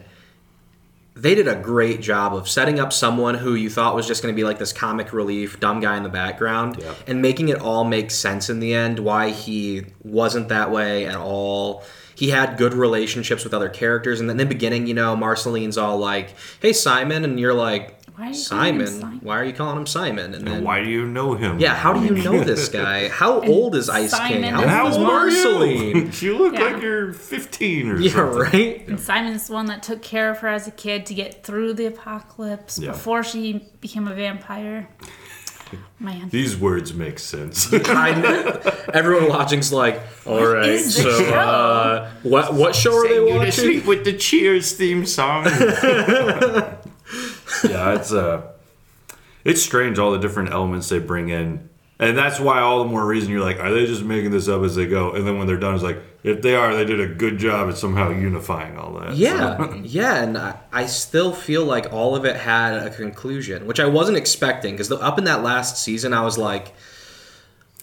they 1.15 1.33
did 1.33 1.47
a 1.47 1.55
great 1.55 1.99
job 1.99 2.35
of 2.35 2.47
setting 2.47 2.79
up 2.79 2.93
someone 2.93 3.33
who 3.35 3.55
you 3.55 3.69
thought 3.71 3.95
was 3.95 4.05
just 4.07 4.21
going 4.21 4.33
to 4.33 4.39
be 4.39 4.43
like 4.45 4.59
this 4.59 4.71
comic 4.71 5.11
relief, 5.11 5.59
dumb 5.59 5.79
guy 5.79 5.97
in 5.97 6.03
the 6.03 6.09
background, 6.09 6.77
Yeah. 6.79 6.93
and 7.07 7.21
making 7.23 7.49
it 7.49 7.59
all 7.59 7.83
make 7.85 8.11
sense 8.11 8.51
in 8.51 8.59
the 8.59 8.73
end. 8.75 8.99
Why 8.99 9.31
he 9.31 9.85
wasn't 10.03 10.49
that 10.49 10.71
way 10.71 11.07
at 11.07 11.15
all. 11.17 11.83
He 12.19 12.31
had 12.31 12.57
good 12.57 12.73
relationships 12.73 13.45
with 13.45 13.53
other 13.53 13.69
characters, 13.69 14.19
and 14.19 14.27
then 14.29 14.33
in 14.39 14.45
the 14.45 14.53
beginning, 14.53 14.87
you 14.87 14.93
know, 14.93 15.15
Marceline's 15.15 15.77
all 15.77 15.97
like, 15.97 16.35
"Hey, 16.61 16.73
Simon," 16.73 17.23
and 17.23 17.39
you're 17.39 17.53
like, 17.53 17.95
Why 18.17 18.25
are 18.25 18.27
you 18.27 18.33
"Simon? 18.33 18.87
Simon?" 18.87 19.19
Why 19.23 19.39
are 19.39 19.45
you 19.45 19.53
calling 19.53 19.77
him 19.77 19.85
Simon?" 19.87 20.33
And 20.33 20.45
then 20.45 20.65
why 20.65 20.83
do 20.83 20.89
you 20.89 21.05
know 21.05 21.35
him? 21.35 21.59
yeah, 21.59 21.73
how 21.75 21.93
do 21.93 22.03
you 22.03 22.21
know 22.25 22.43
this 22.43 22.67
guy? 22.67 23.07
How 23.07 23.39
old 23.43 23.73
is 23.73 23.87
Ice 23.89 24.11
King? 24.11 24.43
Simon 24.43 24.53
How 24.53 24.59
is 24.59 24.63
And 24.63 24.69
how 24.71 24.83
old 24.83 24.91
is 24.91 24.97
the 24.97 25.05
are 25.05 25.29
you? 25.29 25.93
Marceline? 25.93 26.11
you 26.21 26.37
look 26.37 26.53
Yeah. 26.55 26.63
like 26.65 26.81
you're 26.83 27.13
15 27.13 27.89
or 27.89 27.99
Yeah, 28.01 28.11
something. 28.11 28.37
right. 28.41 28.87
And 28.89 28.99
Simon's 28.99 29.47
the 29.47 29.53
one 29.53 29.67
that 29.67 29.81
took 29.81 30.01
care 30.01 30.29
of 30.29 30.39
her 30.39 30.49
as 30.49 30.67
a 30.67 30.71
kid 30.71 31.05
to 31.05 31.13
get 31.13 31.45
through 31.45 31.75
the 31.75 31.85
apocalypse 31.85 32.79
Yeah. 32.79 32.91
before 32.91 33.23
she 33.23 33.65
became 33.79 34.09
a 34.09 34.13
vampire. 34.13 34.89
Man. 35.99 36.29
These 36.29 36.55
words 36.57 36.93
make 36.93 37.19
sense. 37.19 37.71
I 37.73 38.13
know. 38.19 38.61
Everyone 38.93 39.27
watching's 39.29 39.71
like, 39.73 40.01
all 40.25 40.45
right, 40.45 40.69
is 40.69 40.95
this 40.95 41.03
so 41.03 41.23
show?" 41.25 41.33
uh, 41.33 42.09
what 42.23 42.53
what 42.53 42.75
show 42.75 42.95
are 42.95 43.07
they 43.07 43.15
Sing 43.15 43.27
you 43.27 43.33
to 43.33 43.37
watching? 43.39 43.51
sleep 43.51 43.85
with 43.85 44.03
the 44.05 44.13
Cheers 44.13 44.73
theme 44.73 45.05
song. 45.05 45.45
yeah, 47.69 47.93
it's 47.95 48.11
uh, 48.11 48.41
it's 49.43 49.61
strange 49.61 49.99
all 49.99 50.11
the 50.11 50.19
different 50.19 50.51
elements 50.51 50.89
they 50.89 50.99
bring 50.99 51.29
in, 51.29 51.69
and 51.99 52.17
that's 52.17 52.39
why 52.39 52.59
all 52.61 52.79
the 52.83 52.89
more 52.89 53.05
reason 53.05 53.29
you're 53.31 53.41
like, 53.43 53.59
are 53.59 53.71
they 53.73 53.85
just 53.85 54.03
making 54.03 54.31
this 54.31 54.47
up 54.47 54.61
as 54.63 54.75
they 54.75 54.87
go? 54.87 55.11
And 55.11 55.27
then 55.27 55.37
when 55.37 55.47
they're 55.47 55.57
done, 55.57 55.75
it's 55.75 55.83
like, 55.83 55.99
if 56.23 56.41
they 56.41 56.55
are, 56.55 56.73
they 56.75 56.85
did 56.85 56.99
a 56.99 57.07
good 57.07 57.37
job 57.37 57.69
at 57.69 57.77
somehow 57.77 58.09
unifying 58.09 58.77
all 58.77 58.93
that. 58.99 59.15
Yeah, 59.15 59.73
yeah, 59.83 60.23
and 60.23 60.37
I, 60.37 60.59
I 60.71 60.85
still 60.85 61.31
feel 61.33 61.63
like 61.65 61.91
all 61.93 62.15
of 62.15 62.25
it 62.25 62.35
had 62.35 62.73
a 62.75 62.89
conclusion, 62.89 63.65
which 63.67 63.79
I 63.79 63.85
wasn't 63.85 64.17
expecting 64.17 64.73
because 64.73 64.91
up 64.91 65.17
in 65.17 65.23
that 65.25 65.43
last 65.43 65.77
season, 65.81 66.11
I 66.13 66.21
was 66.23 66.37
like, 66.37 66.73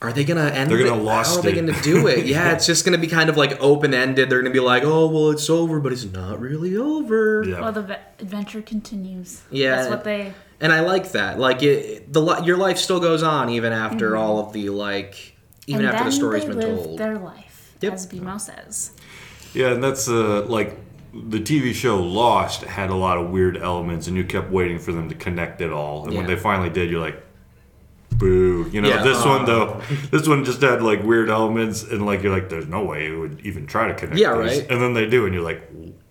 "Are 0.03 0.13
they 0.13 0.25
gonna 0.25 0.45
end? 0.51 0.71
They're 0.71 0.79
gonna 0.85 1.01
it? 1.01 1.03
lost 1.05 1.33
How 1.33 1.39
are 1.39 1.43
they 1.43 1.53
it." 1.53 1.67
gonna 1.67 1.81
do 1.83 2.07
it? 2.09 2.27
Yeah, 2.27 2.53
it's 2.53 2.67
just 2.67 2.85
gonna 2.85 2.99
be 2.99 3.07
kind 3.07 3.31
of 3.31 3.37
like 3.39 3.57
open 3.61 3.95
ended. 3.95 4.29
They're 4.29 4.41
gonna 4.43 4.53
be 4.53 4.61
like, 4.61 4.83
"Oh, 4.85 5.09
well, 5.09 5.31
it's 5.31 5.49
over," 5.49 5.81
but 5.81 5.93
it's 5.93 6.05
not 6.05 6.39
really 6.39 6.77
over. 6.77 7.43
Yeah. 7.43 7.61
Well, 7.63 7.73
the 7.73 7.83
ve- 7.83 7.95
adventure 8.19 8.61
continues. 8.61 9.43
Yeah. 9.51 9.77
That's 9.77 9.89
what 9.91 10.05
they. 10.05 10.35
And 10.61 10.73
I 10.73 10.81
like 10.81 11.13
that. 11.13 11.39
Like 11.39 11.63
it, 11.63 12.13
the 12.13 12.43
your 12.45 12.57
life 12.57 12.79
still 12.79 13.01
goes 13.01 13.23
on 13.23 13.51
even 13.51 13.73
after 13.73 14.11
Mm-hmm. 14.13 14.19
all 14.23 14.39
of 14.39 14.53
the 14.53 14.71
like, 14.71 15.35
even 15.67 15.85
and 15.85 15.89
after 15.95 16.05
the 16.05 16.11
then 16.11 16.19
story's 16.19 16.43
they 16.45 16.49
been 16.49 16.59
live 16.77 16.85
told. 16.85 16.99
their 16.99 17.19
life, 17.19 17.75
Yep. 17.81 17.93
as 17.93 18.07
BMO 18.07 18.41
says. 18.41 18.93
Yeah, 19.55 19.73
and 19.73 19.83
that's 19.83 20.09
uh, 20.09 20.45
like 20.47 20.79
the 21.15 21.41
TV 21.41 21.73
show 21.75 21.99
Lost 22.03 22.63
had 22.65 22.91
a 22.91 22.95
lot 22.95 23.17
of 23.19 23.31
weird 23.31 23.57
elements, 23.57 24.07
and 24.07 24.17
you 24.17 24.25
kept 24.25 24.51
waiting 24.51 24.79
for 24.79 24.93
them 24.93 25.09
to 25.09 25.15
connect 25.15 25.61
it 25.63 25.73
all. 25.73 26.05
And 26.07 26.15
when 26.17 26.27
they 26.27 26.37
finally 26.37 26.69
did, 26.71 26.91
you're 26.91 27.01
like, 27.01 27.23
"Boo!" 28.11 28.69
You 28.71 28.81
know, 28.83 28.89
Yeah. 28.89 29.03
this 29.03 29.25
one 29.25 29.45
though, 29.47 29.81
this 30.11 30.29
one 30.29 30.45
just 30.45 30.61
had 30.63 30.83
like 30.83 31.03
weird 31.03 31.31
elements, 31.31 31.83
and 31.83 32.05
like 32.05 32.23
you're 32.23 32.33
like, 32.35 32.49
"There's 32.49 32.67
no 32.69 32.85
way 32.85 33.07
it 33.07 33.17
would 33.17 33.41
even 33.45 33.67
try 33.67 33.89
to 33.89 33.95
connect." 33.95 34.19
Yeah, 34.21 34.37
these." 34.41 34.61
right. 34.61 34.71
And 34.71 34.81
then 34.83 34.95
they 34.95 35.07
do, 35.09 35.25
and 35.25 35.35
you're 35.35 35.43
like, 35.45 35.63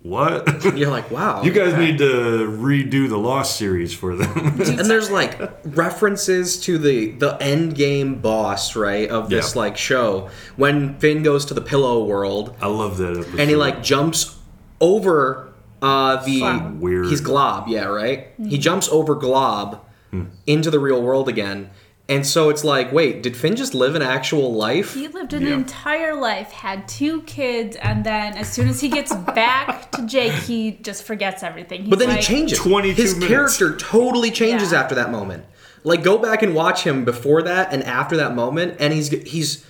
"What?" 0.05 0.63
You're 0.77 0.89
like, 0.91 1.09
wow. 1.09 1.41
you 1.43 1.51
guys 1.51 1.73
okay. 1.73 1.85
need 1.91 1.97
to 1.97 2.47
redo 2.47 3.09
the 3.09 3.17
Lost 3.17 3.57
series 3.57 3.93
for 3.93 4.15
them. 4.15 4.31
and 4.61 4.85
there's 4.89 5.09
like 5.09 5.39
references 5.65 6.59
to 6.61 6.77
the 6.77 7.11
the 7.11 7.37
end 7.41 7.75
game 7.75 8.21
boss 8.21 8.75
right 8.75 9.09
of 9.09 9.29
this 9.29 9.55
Yeah. 9.55 9.61
like 9.61 9.77
show 9.77 10.29
when 10.57 10.97
Finn 10.99 11.23
goes 11.23 11.45
to 11.45 11.53
the 11.53 11.61
Pillow 11.61 12.03
World 12.05 12.55
I 12.61 12.67
love 12.67 12.97
that 12.97 13.17
episode. 13.17 13.39
and 13.39 13.49
he 13.49 13.55
like 13.55 13.81
jumps 13.83 14.37
over 14.79 15.53
uh 15.81 16.23
the 16.23 16.39
Glob. 16.39 16.79
Weird. 16.79 17.05
he's 17.07 17.21
Glob 17.21 17.67
yeah 17.67 17.85
right 17.85 18.27
he 18.37 18.57
jumps 18.57 18.87
over 18.89 19.15
Glob 19.15 19.81
Hmm. 20.11 20.25
into 20.45 20.69
the 20.69 20.79
real 20.79 21.01
world 21.01 21.27
again 21.27 21.71
and 22.07 22.25
so 22.25 22.49
it's 22.49 22.63
like 22.63 22.91
wait 22.91 23.23
did 23.23 23.35
Finn 23.35 23.55
just 23.55 23.73
live 23.73 23.95
an 23.95 24.01
actual 24.01 24.53
life 24.53 24.93
He 24.93 25.07
lived 25.07 25.33
an 25.33 25.43
Yeah. 25.43 25.53
entire 25.53 26.13
life, 26.15 26.51
had 26.51 26.87
two 26.87 27.21
kids, 27.23 27.75
and 27.77 28.05
then 28.05 28.37
as 28.37 28.47
soon 28.51 28.67
as 28.67 28.79
he 28.81 28.89
gets 28.89 29.13
back 29.41 29.91
to 29.93 30.05
Jake, 30.05 30.33
he 30.33 30.71
just 30.81 31.03
forgets 31.03 31.41
everything. 31.43 31.81
He's 31.81 31.89
But 31.89 31.99
then 31.99 32.09
like, 32.09 32.19
he 32.19 32.23
changes. 32.23 32.59
22 32.59 33.01
His 33.01 33.13
minutes. 33.15 33.27
character 33.57 33.75
totally 33.77 34.29
changes 34.31 34.71
Yeah. 34.71 34.81
after 34.81 34.95
that 34.95 35.11
moment. 35.11 35.45
Like 35.83 36.03
go 36.03 36.17
back 36.17 36.41
and 36.43 36.53
watch 36.55 36.83
him 36.83 37.05
before 37.05 37.41
that 37.43 37.71
and 37.73 37.83
after 37.83 38.17
that 38.17 38.35
moment, 38.35 38.75
and 38.79 38.93
he's 38.93 39.09
he's. 39.09 39.63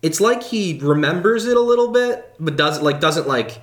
It's 0.00 0.20
like 0.20 0.42
he 0.44 0.78
remembers 0.82 1.44
it 1.46 1.56
a 1.56 1.60
little 1.60 1.88
bit, 1.88 2.32
but 2.38 2.56
doesn't 2.56 2.84
like 2.84 3.00
doesn't 3.00 3.26
like 3.28 3.60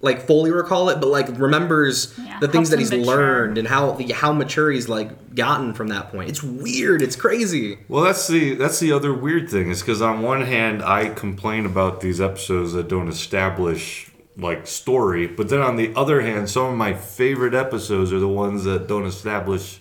like 0.00 0.26
fully 0.26 0.50
recall 0.50 0.88
it, 0.90 1.00
but 1.00 1.08
like 1.08 1.28
remembers 1.38 2.12
Yeah, 2.18 2.21
the 2.42 2.48
things 2.48 2.70
that 2.70 2.80
he's 2.80 2.90
mature. 2.90 3.04
learned 3.04 3.56
and 3.56 3.68
how 3.68 3.96
how 4.12 4.32
mature 4.32 4.68
he's 4.72 4.88
like 4.88 5.36
gotten 5.36 5.72
from 5.74 5.88
that 5.88 6.10
point. 6.10 6.28
It's 6.28 6.42
weird. 6.42 7.00
It's 7.00 7.14
crazy. 7.14 7.78
Well, 7.88 8.02
that's 8.02 8.26
the 8.26 8.56
that's 8.56 8.80
the 8.80 8.90
other 8.90 9.14
weird 9.14 9.48
thing 9.48 9.70
is 9.70 9.80
because 9.80 10.02
on 10.02 10.22
one 10.22 10.40
hand 10.42 10.82
I 10.82 11.10
complain 11.10 11.64
about 11.66 12.00
these 12.00 12.20
episodes 12.20 12.72
that 12.72 12.88
don't 12.88 13.06
establish 13.06 14.10
like 14.36 14.66
story, 14.66 15.28
but 15.28 15.50
then 15.50 15.60
on 15.60 15.76
the 15.76 15.94
other 15.94 16.22
hand, 16.22 16.50
some 16.50 16.66
of 16.66 16.76
my 16.76 16.94
favorite 16.94 17.54
episodes 17.54 18.12
are 18.12 18.18
the 18.18 18.26
ones 18.26 18.64
that 18.64 18.88
don't 18.88 19.06
establish 19.06 19.78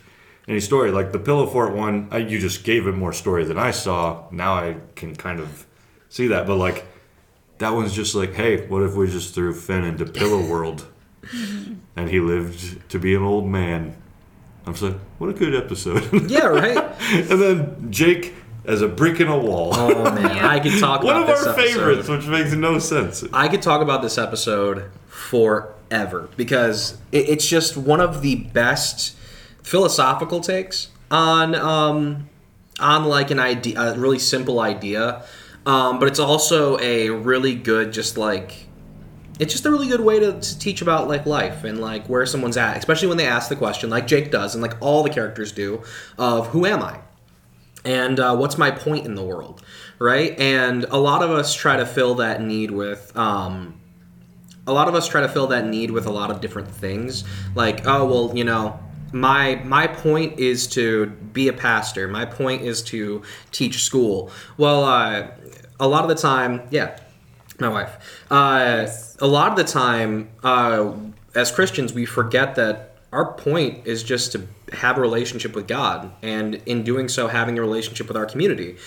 any 0.47 0.59
story. 0.59 0.91
Like 0.91 1.13
the 1.13 1.19
Pillow 1.19 1.47
Fort 1.47 1.73
one, 1.73 2.09
I, 2.11 2.17
you 2.17 2.37
just 2.37 2.63
gave 2.63 2.85
it 2.85 2.91
more 2.91 3.11
story 3.13 3.43
than 3.43 3.57
I 3.57 3.71
saw. 3.71 4.25
Now 4.29 4.53
I 4.53 4.75
can 4.95 5.15
kind 5.15 5.39
of 5.39 5.65
see 6.09 6.27
that, 6.27 6.45
but 6.45 6.57
like 6.57 6.85
that 7.57 7.73
one's 7.73 7.93
just 7.93 8.13
like, 8.13 8.35
hey, 8.35 8.67
what 8.67 8.83
if 8.83 8.93
we 8.93 9.07
just 9.07 9.33
threw 9.33 9.51
Finn 9.51 9.83
into 9.83 10.05
Pillow 10.05 10.45
World 10.45 10.85
and 11.95 12.09
he 12.09 12.19
lived 12.19 12.89
to 12.89 12.99
be 12.99 13.15
an 13.15 13.21
old 13.23 13.47
man? 13.47 13.95
I'm 14.65 14.73
just 14.73 14.83
like, 14.83 14.97
what 15.17 15.29
a 15.29 15.33
good 15.33 15.55
episode. 15.55 16.29
Yeah, 16.29 16.45
right. 16.47 16.77
and 17.11 17.41
then 17.41 17.91
Jake 17.91 18.33
as 18.63 18.81
a 18.83 18.87
brick 18.87 19.19
in 19.19 19.27
a 19.27 19.37
wall. 19.37 19.71
oh 19.73 20.03
man, 20.13 20.25
I 20.45 20.59
could 20.59 20.79
talk 20.79 21.01
One 21.03 21.15
about 21.15 21.29
of 21.29 21.37
this 21.37 21.47
our 21.47 21.53
episode. 21.53 21.73
favorites, 21.77 22.07
which 22.09 22.27
makes 22.27 22.53
no 22.53 22.77
sense. 22.79 23.23
I 23.33 23.47
could 23.47 23.61
talk 23.61 23.81
about 23.81 24.01
this 24.03 24.17
episode 24.19 24.91
forever 25.07 26.29
because 26.37 26.97
it's 27.11 27.47
just 27.47 27.75
one 27.75 27.99
of 28.01 28.21
the 28.21 28.35
best 28.35 29.15
philosophical 29.63 30.41
takes 30.41 30.89
on 31.09 31.55
um, 31.55 32.29
on 32.79 33.05
like 33.05 33.31
an 33.31 33.39
idea, 33.39 33.79
a 33.79 33.97
really 33.97 34.19
simple 34.19 34.59
idea, 34.59 35.23
um, 35.65 35.97
but 35.99 36.07
it's 36.07 36.19
also 36.19 36.77
a 36.79 37.09
really 37.09 37.55
good, 37.55 37.91
just 37.93 38.17
like 38.17 38.67
it's 39.39 39.53
just 39.53 39.65
a 39.65 39.71
really 39.71 39.87
good 39.87 40.01
way 40.01 40.19
to, 40.19 40.39
to 40.39 40.59
teach 40.59 40.81
about 40.81 41.07
like 41.07 41.25
life 41.25 41.63
and 41.63 41.79
like 41.79 42.07
where 42.07 42.25
someone's 42.25 42.57
at, 42.57 42.77
especially 42.77 43.07
when 43.07 43.17
they 43.17 43.27
ask 43.27 43.49
the 43.49 43.55
question, 43.55 43.89
like 43.89 44.07
Jake 44.07 44.31
does, 44.31 44.55
and 44.55 44.61
like 44.61 44.75
all 44.81 45.03
the 45.03 45.09
characters 45.09 45.51
do, 45.51 45.83
of 46.17 46.47
who 46.47 46.65
am 46.65 46.81
I 46.81 46.99
and 47.83 48.19
uh, 48.19 48.35
what's 48.35 48.57
my 48.57 48.71
point 48.71 49.05
in 49.05 49.15
the 49.15 49.23
world, 49.23 49.63
right? 49.99 50.37
And 50.39 50.85
a 50.85 50.97
lot 50.97 51.23
of 51.23 51.31
us 51.31 51.53
try 51.53 51.77
to 51.77 51.85
fill 51.85 52.15
that 52.15 52.41
need 52.41 52.71
with. 52.71 53.15
Um, 53.17 53.79
a 54.67 54.73
lot 54.73 54.87
of 54.87 54.95
us 54.95 55.07
try 55.07 55.21
to 55.21 55.29
fill 55.29 55.47
that 55.47 55.65
need 55.65 55.91
with 55.91 56.05
a 56.05 56.11
lot 56.11 56.29
of 56.29 56.39
different 56.39 56.69
things, 56.69 57.23
like 57.55 57.87
oh 57.87 58.05
well, 58.05 58.37
you 58.37 58.43
know, 58.43 58.79
my 59.11 59.55
my 59.65 59.87
point 59.87 60.39
is 60.39 60.67
to 60.67 61.07
be 61.07 61.47
a 61.47 61.53
pastor. 61.53 62.07
My 62.07 62.25
point 62.25 62.61
is 62.61 62.81
to 62.83 63.23
teach 63.51 63.83
school. 63.83 64.31
Well, 64.57 64.83
uh, 64.83 65.31
a 65.79 65.87
lot 65.87 66.03
of 66.03 66.09
the 66.09 66.15
time, 66.15 66.67
yeah, 66.69 66.97
my 67.61 67.69
wife. 67.69 68.23
Uh, 68.29 68.87
a 69.19 69.27
lot 69.27 69.51
of 69.51 69.57
the 69.57 69.63
time, 69.63 70.29
uh, 70.43 70.91
as 71.35 71.51
Christians, 71.51 71.93
we 71.93 72.05
forget 72.05 72.55
that 72.55 72.95
our 73.13 73.33
point 73.33 73.85
is 73.85 74.03
just 74.03 74.31
to 74.33 74.47
have 74.73 74.97
a 74.97 75.01
relationship 75.01 75.53
with 75.55 75.67
God, 75.67 76.11
and 76.21 76.55
in 76.65 76.83
doing 76.83 77.07
so, 77.09 77.27
having 77.27 77.57
a 77.57 77.61
relationship 77.61 78.07
with 78.07 78.17
our 78.17 78.25
community. 78.25 78.77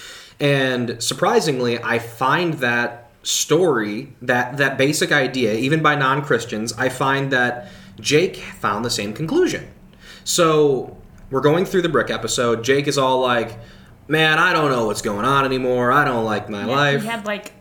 And 0.40 1.02
surprisingly, 1.02 1.82
I 1.82 1.98
find 1.98 2.54
that 2.54 3.10
story, 3.22 4.12
that 4.22 4.56
that 4.58 4.76
basic 4.76 5.12
idea, 5.12 5.54
even 5.54 5.82
by 5.82 5.94
non-Christians, 5.94 6.72
I 6.76 6.88
find 6.88 7.30
that 7.32 7.68
Jake 8.00 8.36
found 8.36 8.84
the 8.84 8.90
same 8.90 9.12
conclusion. 9.12 9.68
So 10.24 10.96
we're 11.30 11.40
going 11.40 11.64
through 11.64 11.82
the 11.82 11.88
brick 11.88 12.10
episode. 12.10 12.64
Jake 12.64 12.86
is 12.88 12.98
all 12.98 13.20
like, 13.20 13.58
"Man, 14.08 14.38
I 14.38 14.52
don't 14.52 14.70
know 14.70 14.86
what's 14.86 15.02
going 15.02 15.24
on 15.24 15.44
anymore. 15.44 15.92
I 15.92 16.04
don't 16.04 16.24
like 16.24 16.48
my 16.48 16.66
Yeah, 16.66 16.76
life." 16.76 17.02
He 17.02 17.08
had 17.08 17.26
like 17.26 17.52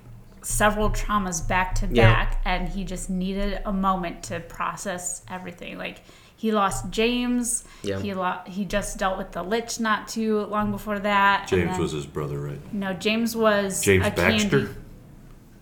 several 0.44 0.90
traumas 0.90 1.46
back 1.48 1.76
to 1.76 1.88
Yeah. 1.88 2.12
back, 2.14 2.42
and 2.46 2.70
he 2.70 2.84
just 2.84 3.10
needed 3.10 3.62
a 3.66 3.74
moment 3.74 4.24
to 4.24 4.40
process 4.42 5.24
everything. 5.30 5.78
Like 5.78 6.02
he 6.36 6.52
lost 6.52 6.90
James. 6.90 7.64
Yeah. 7.82 8.00
He 8.00 8.14
lo- 8.14 8.42
he 8.46 8.66
just 8.66 8.98
dealt 8.98 9.18
with 9.18 9.32
the 9.32 9.44
lich 9.44 9.80
not 9.80 10.08
too 10.08 10.42
long 10.46 10.72
before 10.72 11.00
that. 11.00 11.48
James 11.48 11.72
then- 11.72 11.80
was 11.82 11.92
his 11.94 12.06
brother, 12.06 12.38
right? 12.40 12.74
no. 12.74 12.94
James 12.94 13.36
was 13.36 13.82
James 13.82 14.06
a 14.06 14.12
Baxter? 14.12 14.50
Candy, 14.50 14.74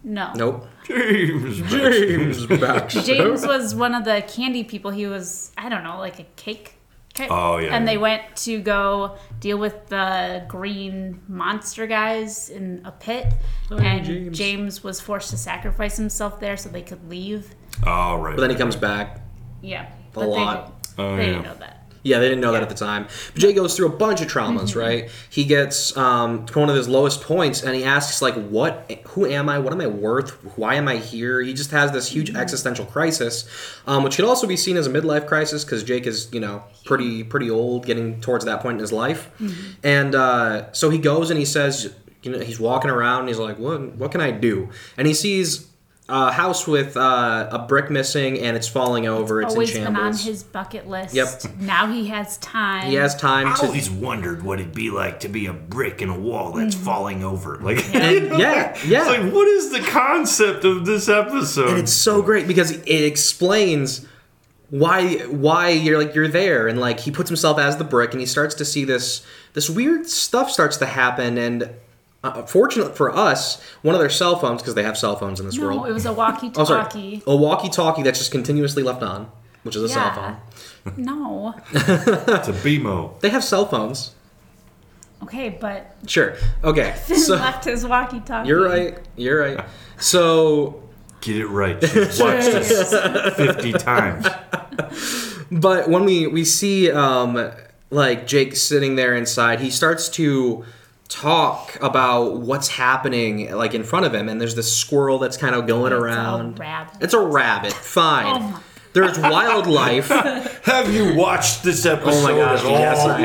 no. 0.03 0.31
nope. 0.35 0.67
James. 0.87 1.61
James. 1.71 2.45
Baxter. 2.47 3.01
James 3.03 3.45
was 3.45 3.75
one 3.75 3.93
of 3.93 4.03
the 4.03 4.23
candy 4.27 4.63
people. 4.63 4.89
He 4.91 5.05
was 5.05 5.51
I 5.57 5.69
don't 5.69 5.83
know 5.83 5.99
like 5.99 6.19
a 6.19 6.25
cake. 6.35 6.73
Cake. 7.13 7.29
Oh, 7.31 7.57
yeah, 7.57 7.75
And 7.75 7.85
yeah. 7.85 7.91
they 7.93 7.97
went 7.97 8.23
to 8.37 8.59
go 8.61 9.17
deal 9.39 9.57
with 9.57 9.87
the 9.87 10.45
green 10.47 11.19
monster 11.27 11.87
guys 11.87 12.49
in 12.49 12.81
a 12.85 12.91
pit, 12.91 13.33
oh, 13.69 13.77
and 13.77 14.05
James. 14.05 14.37
James. 14.37 14.83
was 14.83 14.99
forced 14.99 15.29
to 15.31 15.37
sacrifice 15.37 15.97
himself 15.97 16.39
there 16.39 16.57
so 16.57 16.69
they 16.69 16.81
could 16.81 17.07
leave. 17.09 17.53
Oh, 17.85 18.15
right. 18.17 18.35
But 18.35 18.41
then 18.41 18.49
he 18.51 18.55
comes 18.55 18.75
back. 18.75 19.21
Yeah, 19.61 19.83
A 19.83 19.93
but 20.13 20.27
lot. 20.29 20.83
They, 20.97 21.03
Oh, 21.03 21.15
they 21.15 21.27
yeah. 21.27 21.31
didn't 21.33 21.43
know 21.45 21.55
that. 21.55 21.80
Yeah, 22.03 22.19
they 22.19 22.27
didn't 22.29 22.41
know 22.41 22.51
that 22.51 22.63
at 22.63 22.69
the 22.69 22.75
time. 22.75 23.07
But 23.33 23.41
Jay 23.41 23.53
goes 23.53 23.77
through 23.77 23.87
a 23.87 23.95
bunch 23.95 24.21
of 24.21 24.27
traumas, 24.27 24.75
right? 24.75 25.09
He 25.29 25.45
gets 25.45 25.95
um, 25.95 26.47
to 26.47 26.59
one 26.59 26.69
of 26.69 26.75
his 26.75 26.87
lowest 26.87 27.21
points, 27.21 27.61
and 27.61 27.75
he 27.75 27.83
asks, 27.83 28.21
like, 28.23 28.33
"What? 28.33 28.91
Who 29.09 29.27
am 29.27 29.47
I? 29.49 29.59
What 29.59 29.71
am 29.71 29.81
I 29.81 29.87
worth? 29.87 30.31
Why 30.57 30.75
am 30.75 30.87
I 30.87 30.97
here?" 30.97 31.41
He 31.41 31.53
just 31.53 31.69
has 31.71 31.91
this 31.91 32.07
huge 32.07 32.35
existential 32.35 32.85
crisis, 32.85 33.47
um, 33.85 34.03
which 34.03 34.15
could 34.15 34.25
also 34.25 34.47
be 34.47 34.57
seen 34.57 34.77
as 34.77 34.87
a 34.87 34.89
midlife 34.89 35.27
crisis 35.27 35.63
because 35.63 35.83
Jake 35.83 36.07
is, 36.07 36.27
you 36.31 36.39
know, 36.39 36.63
pretty 36.85 37.23
pretty 37.23 37.51
old, 37.51 37.85
getting 37.85 38.19
towards 38.19 38.45
that 38.45 38.61
point 38.61 38.75
in 38.75 38.79
his 38.79 38.91
life, 38.91 39.29
and 39.83 40.15
uh, 40.15 40.71
so 40.73 40.89
he 40.89 40.97
goes 40.97 41.29
and 41.29 41.37
he 41.37 41.45
says, 41.45 41.93
you 42.23 42.31
know, 42.31 42.39
he's 42.39 42.59
walking 42.59 42.89
around, 42.89 43.21
and 43.21 43.29
he's 43.29 43.37
like, 43.39 43.59
"What? 43.59 43.95
What 43.95 44.11
can 44.11 44.21
I 44.21 44.31
do?" 44.31 44.69
And 44.97 45.07
he 45.07 45.13
sees. 45.13 45.67
A 46.11 46.31
house 46.31 46.67
with 46.67 46.97
uh, 46.97 47.47
a 47.51 47.59
brick 47.59 47.89
missing 47.89 48.37
and 48.39 48.57
it's 48.57 48.67
falling 48.67 49.07
over. 49.07 49.41
It's, 49.41 49.53
Always 49.53 49.73
in 49.75 49.83
been 49.85 49.95
on 49.95 50.01
shambles. 50.13 50.23
his 50.25 50.43
bucket 50.43 50.87
list. 50.87 51.15
Yep. 51.15 51.43
Now 51.59 51.87
he 51.87 52.07
has 52.07 52.37
time. 52.39 52.87
he 52.87 52.95
has 52.95 53.15
time 53.15 53.47
I 53.47 53.55
to 53.55 53.65
always 53.67 53.89
wondered 53.89 54.43
what 54.43 54.59
it'd 54.59 54.73
be 54.75 54.89
like 54.91 55.21
to 55.21 55.29
be 55.29 55.45
a 55.45 55.53
brick 55.53 56.01
in 56.01 56.09
a 56.09 56.19
wall 56.19 56.51
that's 56.51 56.75
falling 56.75 57.23
over. 57.23 57.57
Like, 57.61 57.77
And 57.95 58.37
yeah, 58.37 58.77
yeah. 58.85 58.99
It's 58.99 59.07
like, 59.23 59.33
what 59.33 59.47
is 59.47 59.71
the 59.71 59.79
concept 59.79 60.65
of 60.65 60.85
this 60.85 61.07
episode? 61.07 61.69
and 61.69 61.77
it's 61.79 61.93
so 61.93 62.21
great 62.21 62.47
because 62.47 62.71
it 62.71 63.03
explains 63.05 64.05
why 64.69 65.15
why 65.27 65.69
you're 65.69 65.97
like 65.97 66.15
you're 66.15 66.27
there 66.29 66.67
and 66.67 66.79
like 66.79 66.99
he 66.99 67.11
puts 67.11 67.29
himself 67.29 67.59
as 67.59 67.75
the 67.77 67.83
brick 67.83 68.11
and 68.11 68.19
he 68.21 68.25
starts 68.25 68.55
to 68.55 68.63
see 68.65 68.85
this 68.85 69.25
this 69.53 69.69
weird 69.69 70.07
stuff 70.07 70.49
starts 70.49 70.77
to 70.77 70.85
happen 70.85 71.37
and 71.37 71.69
uh, 72.23 72.43
fortunate 72.45 72.95
for 72.95 73.15
us 73.15 73.61
one 73.81 73.95
of 73.95 73.99
their 74.01 74.09
cell 74.09 74.35
phones 74.37 74.61
because 74.61 74.75
they 74.75 74.83
have 74.83 74.97
cell 74.97 75.15
phones 75.15 75.39
in 75.39 75.45
this 75.45 75.57
world. 75.57 75.71
No, 75.71 75.77
world 75.81 75.89
it 75.89 75.93
was 75.93 76.05
a 76.05 76.09
oh 76.09 76.13
walkie-talkie. 76.13 77.19
sorry 77.19 77.23
a 77.27 77.35
walkie-talkie 77.35 78.03
that's 78.03 78.19
just 78.19 78.31
continuously 78.31 78.83
left 78.83 79.01
on 79.03 79.29
which 79.63 79.75
is 79.75 79.83
a 79.83 79.89
cell 79.89 80.13
phone 80.13 80.37
No. 80.97 81.53
It's 81.73 82.47
a 82.47 82.53
BMO. 82.53 83.19
they 83.21 83.29
have 83.29 83.43
cell 83.43 83.65
phones 83.65 84.11
Okay, 85.23 85.49
but 85.49 85.95
sure 86.07 86.35
okay 86.63 86.93
Finn 87.05 87.17
so 87.19 87.35
left 87.35 87.65
his 87.65 87.85
walkie-talkie. 87.85 88.47
you're 88.47 88.67
right 88.67 88.97
you're 89.15 89.39
right 89.39 89.65
so 89.99 90.77
Get 91.21 91.35
it 91.37 91.45
right. 91.45 91.79
She's 91.79 92.19
watched 92.19 92.47
this 92.51 92.89
50 93.35 93.73
times. 93.73 94.25
But 95.51 95.87
when 95.87 96.03
we 96.05 96.25
we 96.25 96.43
see 96.43 96.89
um 96.91 97.51
like 97.91 98.25
Jake 98.25 98.55
sitting 98.55 98.95
there 98.95 99.15
inside, 99.15 99.59
he 99.59 99.69
starts 99.69 100.09
to 100.17 100.65
talk 101.11 101.77
about 101.81 102.37
what's 102.37 102.69
happening 102.69 103.51
like 103.53 103.73
in 103.73 103.83
front 103.83 104.05
of 104.05 104.13
him, 104.15 104.29
and 104.29 104.39
there's 104.39 104.55
this 104.55 104.75
squirrel 104.75 105.19
that's 105.19 105.37
kind 105.37 105.53
of 105.55 105.67
going 105.67 105.91
It's 105.91 105.99
a 105.99 106.03
around. 106.03 106.59
rabbit. 106.59 106.97
It's 107.01 107.13
a 107.13 107.19
rabbit. 107.19 107.73
Fine. 107.73 108.25
Oh 108.53 108.63
There's 108.93 109.17
wildlife. 109.19 110.07
Have 110.63 110.93
you 110.93 111.15
watched 111.15 111.63
this 111.63 111.85
episode 111.85 112.11
Oh 112.13 112.23
my 112.23 112.31
gosh, 112.37 112.59
at 112.59 112.65
all? 112.65 112.71
yes 112.71 113.05
I 113.05 113.19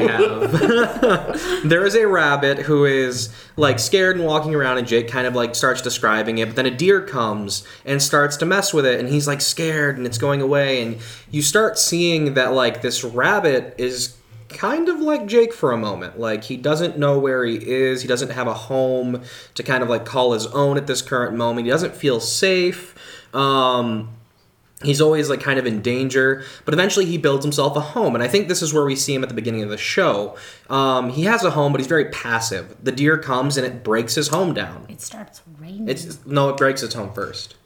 have. 0.60 1.62
there 1.68 1.84
is 1.84 1.94
a 1.94 2.06
rabbit 2.06 2.58
who 2.60 2.84
is 2.84 3.30
like 3.56 3.78
scared 3.78 4.16
and 4.16 4.24
walking 4.24 4.54
around 4.54 4.78
and 4.78 4.86
Jake 4.86 5.08
kind 5.08 5.26
of 5.26 5.34
like 5.34 5.54
starts 5.54 5.82
describing 5.82 6.38
it, 6.38 6.46
but 6.46 6.56
then 6.56 6.66
a 6.66 6.70
deer 6.70 7.00
comes 7.02 7.66
and 7.84 8.00
starts 8.02 8.36
to 8.38 8.46
mess 8.46 8.72
with 8.72 8.86
it 8.86 9.00
and 9.00 9.08
he's 9.08 9.26
like 9.26 9.40
scared 9.40 9.96
and 9.96 10.06
it's 10.06 10.18
going 10.18 10.40
away 10.40 10.82
and 10.82 10.98
you 11.30 11.42
start 11.42 11.78
seeing 11.78 12.34
that 12.34 12.52
like 12.52 12.82
this 12.82 13.02
rabbit 13.04 13.74
is 13.78 14.16
kind 14.56 14.88
of 14.88 15.00
like 15.00 15.26
Jake 15.26 15.52
for 15.52 15.72
a 15.72 15.76
moment. 15.76 16.18
Like 16.18 16.44
he 16.44 16.56
doesn't 16.56 16.98
know 16.98 17.18
where 17.18 17.44
he 17.44 17.56
is, 17.56 18.02
he 18.02 18.08
doesn't 18.08 18.30
have 18.30 18.46
a 18.46 18.54
home 18.54 19.22
to 19.54 19.62
kind 19.62 19.82
of 19.82 19.88
like 19.88 20.04
call 20.04 20.32
his 20.32 20.46
own 20.48 20.76
at 20.76 20.86
this 20.86 21.02
current 21.02 21.36
moment. 21.36 21.66
He 21.66 21.70
doesn't 21.70 21.94
feel 21.94 22.20
safe. 22.20 22.94
Um 23.34 24.08
he's 24.82 25.00
always 25.00 25.30
like 25.30 25.40
kind 25.40 25.58
of 25.58 25.66
in 25.66 25.80
danger. 25.82 26.44
But 26.64 26.74
eventually 26.74 27.06
he 27.06 27.18
builds 27.18 27.44
himself 27.44 27.76
a 27.76 27.80
home. 27.80 28.14
And 28.14 28.22
i 28.22 28.28
think 28.28 28.48
this 28.48 28.62
is 28.62 28.72
where 28.72 28.84
we 28.84 28.96
see 28.96 29.14
him 29.14 29.22
at 29.22 29.28
the 29.28 29.34
beginning 29.34 29.62
of 29.62 29.68
the 29.68 29.78
show. 29.78 30.36
Um, 30.70 31.10
he 31.10 31.24
has 31.24 31.44
a 31.44 31.50
home 31.50 31.72
but 31.72 31.80
he's 31.80 31.88
very 31.88 32.06
passive. 32.06 32.76
The 32.82 32.92
deer 32.92 33.18
comes 33.18 33.56
and 33.56 33.66
it 33.66 33.84
breaks 33.84 34.14
his 34.14 34.28
home 34.28 34.54
down. 34.54 34.86
It 34.88 35.00
starts 35.00 35.42
raining. 35.58 35.88
it's 35.88 36.24
no 36.26 36.48
it 36.48 36.56
breaks 36.56 36.82
its 36.82 36.94
home 36.94 37.12
first. 37.12 37.56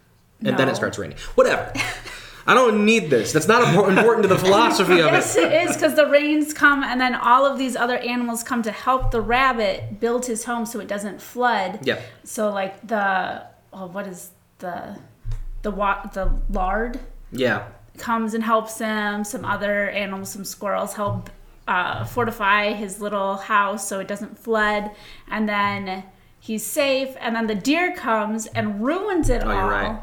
And 0.42 0.56
then 0.56 0.68
it 0.68 0.76
starts 0.76 0.98
raining. 0.98 1.18
Whatever 1.34 1.72
i 2.50 2.54
don't 2.58 2.84
need 2.84 3.04
this 3.10 3.32
that's 3.34 3.48
not 3.54 3.62
important 3.88 4.22
to 4.26 4.28
the 4.36 4.38
philosophy 4.46 4.98
of 5.00 5.10
Yes, 5.12 5.36
it 5.36 5.52
it 5.52 5.68
is 5.68 5.76
because 5.76 5.94
the 5.94 6.06
rains 6.18 6.52
come, 6.52 6.80
and 6.90 7.00
then 7.00 7.14
all 7.14 7.44
of 7.50 7.54
these 7.62 7.74
other 7.84 7.98
animals 8.14 8.42
come 8.50 8.62
to 8.70 8.72
help 8.86 9.02
the 9.16 9.20
rabbit 9.36 9.76
build 10.04 10.22
his 10.26 10.44
home 10.44 10.64
so 10.66 10.76
it 10.84 10.88
doesn't 10.88 11.18
flood. 11.32 11.70
Yep. 11.90 11.98
So 12.24 12.42
like 12.60 12.74
the 12.86 13.06
oh, 13.72 13.86
what 13.94 14.06
is 14.06 14.30
the 14.58 14.98
the 15.62 15.70
wa- 15.70 16.04
the 16.18 16.26
lard 16.50 16.98
yeah 17.32 17.68
comes 17.98 18.34
and 18.34 18.42
helps 18.44 18.78
him. 18.78 19.24
Some 19.24 19.44
other 19.44 19.90
animals, 19.90 20.30
some 20.30 20.44
squirrels, 20.44 20.92
help 20.94 21.30
uh, 21.68 22.04
fortify 22.04 22.72
his 22.72 23.00
little 23.00 23.36
house 23.36 23.82
so 23.88 24.00
it 24.00 24.08
doesn't 24.08 24.38
flood, 24.38 24.90
and 25.30 25.48
then 25.48 26.04
he's 26.48 26.64
safe. 26.64 27.10
And 27.20 27.34
then 27.36 27.46
the 27.46 27.54
deer 27.70 27.94
comes 27.94 28.46
and 28.58 28.82
ruins 28.82 29.28
it 29.28 29.42
oh 29.44 29.48
all. 29.50 29.54
you're 29.56 29.68
right 29.78 29.96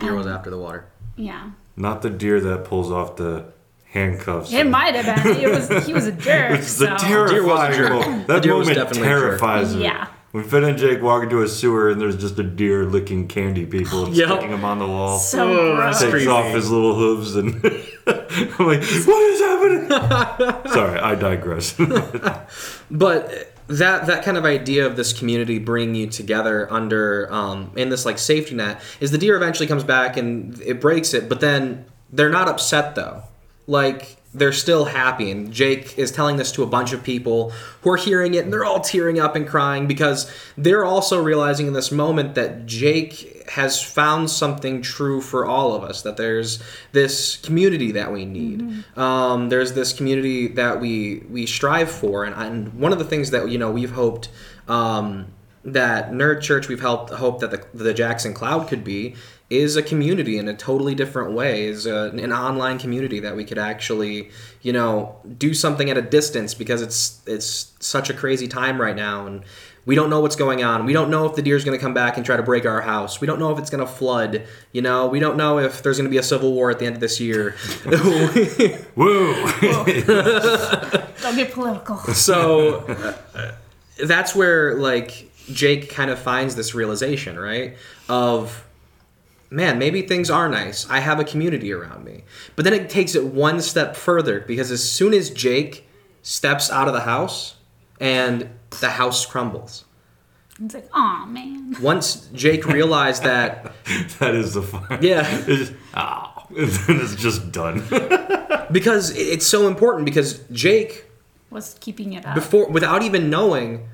deer 0.00 0.14
was 0.14 0.26
after 0.26 0.50
the 0.50 0.58
water 0.66 0.82
Yeah. 1.16 1.50
Not 1.76 2.02
the 2.02 2.10
deer 2.10 2.40
that 2.40 2.64
pulls 2.64 2.90
off 2.90 3.16
the 3.16 3.46
handcuffs. 3.86 4.52
It 4.52 4.66
might 4.66 4.94
have 4.94 5.24
been. 5.24 5.36
It 5.36 5.48
was 5.50 5.86
he 5.86 5.92
was 5.92 6.06
a 6.06 6.12
jerk. 6.28 6.58
It's 6.58 6.76
the 6.78 6.86
so- 6.86 6.92
was 6.92 7.02
a 7.02 7.06
terrifying 7.06 7.74
jerk. 7.74 7.90
moment. 7.92 8.26
That 8.28 8.42
deer 8.42 8.52
moment 8.52 8.74
definitely 8.76 9.02
a 9.02 9.04
jerk. 9.04 9.20
terrifies 9.38 9.74
me. 9.76 9.82
Yeah. 9.84 10.06
When 10.32 10.44
Finn 10.44 10.62
and 10.62 10.78
Jake 10.78 11.02
walk 11.02 11.24
into 11.24 11.42
a 11.42 11.48
sewer 11.48 11.90
and 11.90 12.00
there's 12.00 12.16
just 12.16 12.38
a 12.38 12.44
deer 12.44 12.84
licking 12.84 13.26
candy 13.26 13.66
people 13.66 14.04
and 14.06 14.14
Yep. 14.14 14.28
sticking 14.28 14.50
them 14.52 14.64
on 14.64 14.78
the 14.78 14.86
wall. 14.86 15.18
So 15.18 15.50
Oh, 15.50 15.74
gross. 15.74 15.98
takes 15.98 16.10
creepy. 16.12 16.28
off 16.28 16.54
his 16.54 16.70
little 16.70 16.94
hooves 16.94 17.34
and 17.34 17.54
I'm 18.06 18.66
like, 18.66 18.80
what 18.84 19.22
is 19.24 19.40
happening? 19.40 19.88
Sorry, 20.72 21.00
I 21.00 21.16
digress. 21.16 21.74
but 22.90 23.52
that 23.70 24.06
that 24.06 24.24
kind 24.24 24.36
of 24.36 24.44
idea 24.44 24.84
of 24.84 24.96
this 24.96 25.12
community 25.12 25.58
bringing 25.58 25.94
you 25.94 26.06
together 26.08 26.70
under 26.72 27.32
um, 27.32 27.72
in 27.76 27.88
this 27.88 28.04
like 28.04 28.18
safety 28.18 28.54
net 28.54 28.82
is 29.00 29.10
the 29.10 29.18
deer 29.18 29.36
eventually 29.36 29.66
comes 29.66 29.84
back 29.84 30.16
and 30.16 30.60
it 30.62 30.80
breaks 30.80 31.14
it 31.14 31.28
but 31.28 31.40
then 31.40 31.86
they're 32.12 32.30
not 32.30 32.48
upset 32.48 32.94
though. 32.94 33.22
Like 33.66 34.16
they're 34.32 34.52
still 34.52 34.84
happy. 34.84 35.30
And 35.30 35.52
jake 35.52 35.98
is 35.98 36.12
telling 36.12 36.36
this 36.36 36.52
to 36.52 36.62
a 36.62 36.66
bunch 36.66 36.92
of 36.92 37.02
people 37.02 37.50
who 37.82 37.90
are 37.90 37.96
hearing 37.96 38.34
it 38.34 38.44
and 38.44 38.52
they're 38.52 38.64
all 38.64 38.80
tearing 38.80 39.18
up 39.18 39.34
and 39.34 39.46
crying 39.46 39.86
because 39.86 40.30
they're 40.56 40.84
also 40.84 41.20
realizing 41.22 41.66
in 41.66 41.72
this 41.72 41.90
moment 41.90 42.34
that 42.36 42.66
jake 42.66 43.48
has 43.50 43.82
found 43.82 44.30
something 44.30 44.80
true 44.80 45.20
for 45.20 45.44
all 45.44 45.74
of 45.74 45.82
us 45.82 46.02
that 46.02 46.16
there's 46.16 46.62
this 46.92 47.36
community 47.38 47.90
that 47.92 48.12
we 48.12 48.24
need. 48.24 48.84
Um, 48.96 49.48
there's 49.48 49.72
this 49.72 49.92
community 49.92 50.46
that 50.48 50.80
we 50.80 51.24
we 51.28 51.46
strive 51.46 51.90
for. 51.90 52.24
And, 52.24 52.34
and 52.36 52.74
one 52.74 52.92
of 52.92 52.98
the 52.98 53.04
things 53.04 53.30
that 53.30 53.48
you 53.50 53.58
know 53.58 53.72
we've 53.72 53.90
hoped 53.90 54.28
um, 54.68 55.26
that 55.64 56.12
nerd 56.12 56.40
church 56.40 56.68
we've 56.68 56.80
helped 56.80 57.10
hope 57.10 57.40
that 57.40 57.50
the, 57.50 57.66
the 57.74 57.92
jackson 57.92 58.32
cloud 58.32 58.66
could 58.66 58.82
be 58.82 59.14
is 59.50 59.74
a 59.74 59.82
community 59.82 60.38
in 60.38 60.46
a 60.48 60.54
totally 60.54 60.94
different 60.94 61.32
way 61.32 61.64
is 61.64 61.84
a, 61.84 62.10
an 62.10 62.32
online 62.32 62.78
community 62.78 63.18
that 63.18 63.34
we 63.34 63.44
could 63.44 63.58
actually 63.58 64.30
you 64.62 64.72
know 64.72 65.16
do 65.36 65.52
something 65.52 65.90
at 65.90 65.98
a 65.98 66.02
distance 66.02 66.54
because 66.54 66.80
it's 66.80 67.20
it's 67.26 67.72
such 67.80 68.08
a 68.08 68.14
crazy 68.14 68.46
time 68.46 68.80
right 68.80 68.94
now 68.94 69.26
and 69.26 69.42
we 69.86 69.96
don't 69.96 70.08
know 70.08 70.20
what's 70.20 70.36
going 70.36 70.62
on 70.62 70.86
we 70.86 70.92
don't 70.92 71.10
know 71.10 71.26
if 71.26 71.34
the 71.34 71.42
deer 71.42 71.56
is 71.56 71.64
going 71.64 71.76
to 71.76 71.82
come 71.82 71.92
back 71.92 72.16
and 72.16 72.24
try 72.24 72.36
to 72.36 72.44
break 72.44 72.64
our 72.64 72.80
house 72.82 73.20
we 73.20 73.26
don't 73.26 73.40
know 73.40 73.50
if 73.50 73.58
it's 73.58 73.70
going 73.70 73.84
to 73.84 73.92
flood 73.92 74.46
you 74.70 74.80
know 74.80 75.08
we 75.08 75.18
don't 75.18 75.36
know 75.36 75.58
if 75.58 75.82
there's 75.82 75.96
going 75.96 76.08
to 76.08 76.10
be 76.10 76.18
a 76.18 76.22
civil 76.22 76.52
war 76.52 76.70
at 76.70 76.78
the 76.78 76.86
end 76.86 76.94
of 76.94 77.00
this 77.00 77.18
year 77.18 77.56
Woo! 78.94 79.34
Don't 81.22 81.36
get 81.36 81.52
political. 81.52 81.96
so 82.14 82.78
uh, 83.34 83.52
that's 84.04 84.34
where 84.34 84.76
like 84.76 85.30
Jake 85.52 85.90
kind 85.90 86.10
of 86.10 86.18
finds 86.18 86.54
this 86.54 86.74
realization, 86.74 87.38
right? 87.38 87.76
Of 88.08 88.64
man, 89.50 89.78
maybe 89.78 90.02
things 90.02 90.30
are 90.30 90.48
nice. 90.48 90.88
I 90.88 91.00
have 91.00 91.18
a 91.20 91.24
community 91.24 91.72
around 91.72 92.04
me. 92.04 92.22
But 92.56 92.64
then 92.64 92.72
it 92.74 92.88
takes 92.88 93.14
it 93.14 93.24
one 93.24 93.60
step 93.60 93.96
further 93.96 94.40
because 94.40 94.70
as 94.70 94.88
soon 94.88 95.12
as 95.12 95.30
Jake 95.30 95.88
steps 96.22 96.70
out 96.70 96.86
of 96.88 96.94
the 96.94 97.00
house 97.00 97.56
and 97.98 98.48
the 98.80 98.90
house 98.90 99.26
crumbles. 99.26 99.84
It's 100.62 100.74
like, 100.74 100.88
oh 100.94 101.24
man. 101.26 101.74
Once 101.80 102.28
Jake 102.34 102.66
realized 102.66 103.22
that 103.24 103.72
that 104.18 104.34
is 104.34 104.54
the 104.54 104.62
fun. 104.62 104.98
Yeah. 105.00 105.26
It's 105.46 105.58
just, 105.70 105.72
oh. 105.94 106.26
It's 106.52 107.14
just 107.16 107.52
done. 107.52 107.82
because 108.72 109.16
it's 109.16 109.46
so 109.46 109.68
important 109.68 110.04
because 110.04 110.40
Jake 110.50 111.04
Was 111.50 111.76
keeping 111.80 112.12
it 112.14 112.26
up. 112.26 112.34
before 112.34 112.68
without 112.68 113.02
even 113.02 113.30
knowing 113.30 113.88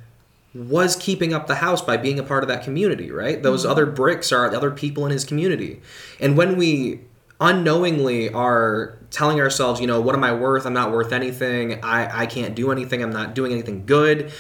was 0.57 0.97
keeping 0.97 1.35
up 1.35 1.47
the 1.47 1.57
house 1.57 1.83
by 1.83 1.97
being 1.97 2.19
a 2.19 2.23
part 2.23 2.43
of 2.43 2.49
that 2.49 2.63
community 2.63 3.11
right? 3.11 3.43
Those 3.43 3.63
mm-hmm. 3.63 3.71
other 3.71 3.87
bricks 3.87 4.33
are 4.33 4.53
other 4.55 4.71
people 4.71 5.05
in 5.05 5.13
his 5.13 5.25
community. 5.25 5.81
And 6.21 6.37
when 6.37 6.57
we 6.57 7.01
unknowingly 7.39 8.31
are 8.31 8.99
telling 9.11 9.39
ourselves 9.41 9.79
you 9.79 9.87
know 9.87 10.01
what 10.01 10.15
am 10.15 10.25
i 10.25 10.33
worth? 10.33 10.65
I'm 10.65 10.73
not 10.73 10.91
worth 10.91 11.13
anything. 11.13 11.85
I 11.85 12.23
i 12.23 12.27
can't 12.27 12.55
do 12.55 12.73
anything. 12.73 13.03
I'm 13.03 13.13
not 13.13 13.35
doing 13.35 13.53
anything 13.53 13.87
good. 13.87 14.33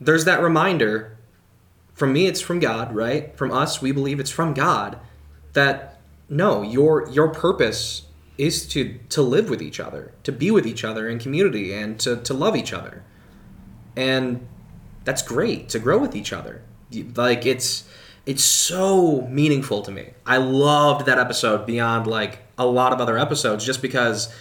There's 0.00 0.24
that 0.24 0.40
reminder 0.40 1.16
from 1.94 2.12
me 2.12 2.26
it's 2.26 2.40
from 2.40 2.60
god 2.60 2.94
right? 2.94 3.36
From 3.36 3.50
us 3.50 3.82
we 3.82 3.92
believe 3.92 4.20
it's 4.20 4.30
from 4.30 4.54
god 4.54 4.98
that 5.54 5.98
no 6.28 6.62
your 6.62 7.08
your 7.10 7.28
purpose 7.28 8.02
is 8.38 8.66
to 8.68 8.98
to 9.08 9.22
live 9.22 9.48
with 9.48 9.62
each 9.62 9.78
other 9.78 10.12
to 10.24 10.32
be 10.32 10.50
with 10.50 10.66
each 10.66 10.84
other 10.84 11.08
in 11.08 11.18
community 11.18 11.72
and 11.72 11.98
to 12.00 12.16
to 12.16 12.34
love 12.34 12.54
each 12.54 12.72
other. 12.72 13.02
And 13.96 14.46
that's 15.04 15.22
great 15.22 15.68
to 15.68 15.78
grow 15.78 15.98
with 15.98 16.14
each 16.16 16.32
other 16.32 16.62
like 17.14 17.44
it's 17.46 17.84
it's 18.26 18.44
so 18.44 19.22
meaningful 19.28 19.82
to 19.82 19.90
me 19.90 20.10
i 20.26 20.36
loved 20.36 21.06
that 21.06 21.18
episode 21.18 21.66
beyond 21.66 22.06
like 22.06 22.38
a 22.58 22.66
lot 22.66 22.92
of 22.92 23.00
other 23.00 23.18
episodes 23.18 23.64
just 23.64 23.82
because 23.82 24.32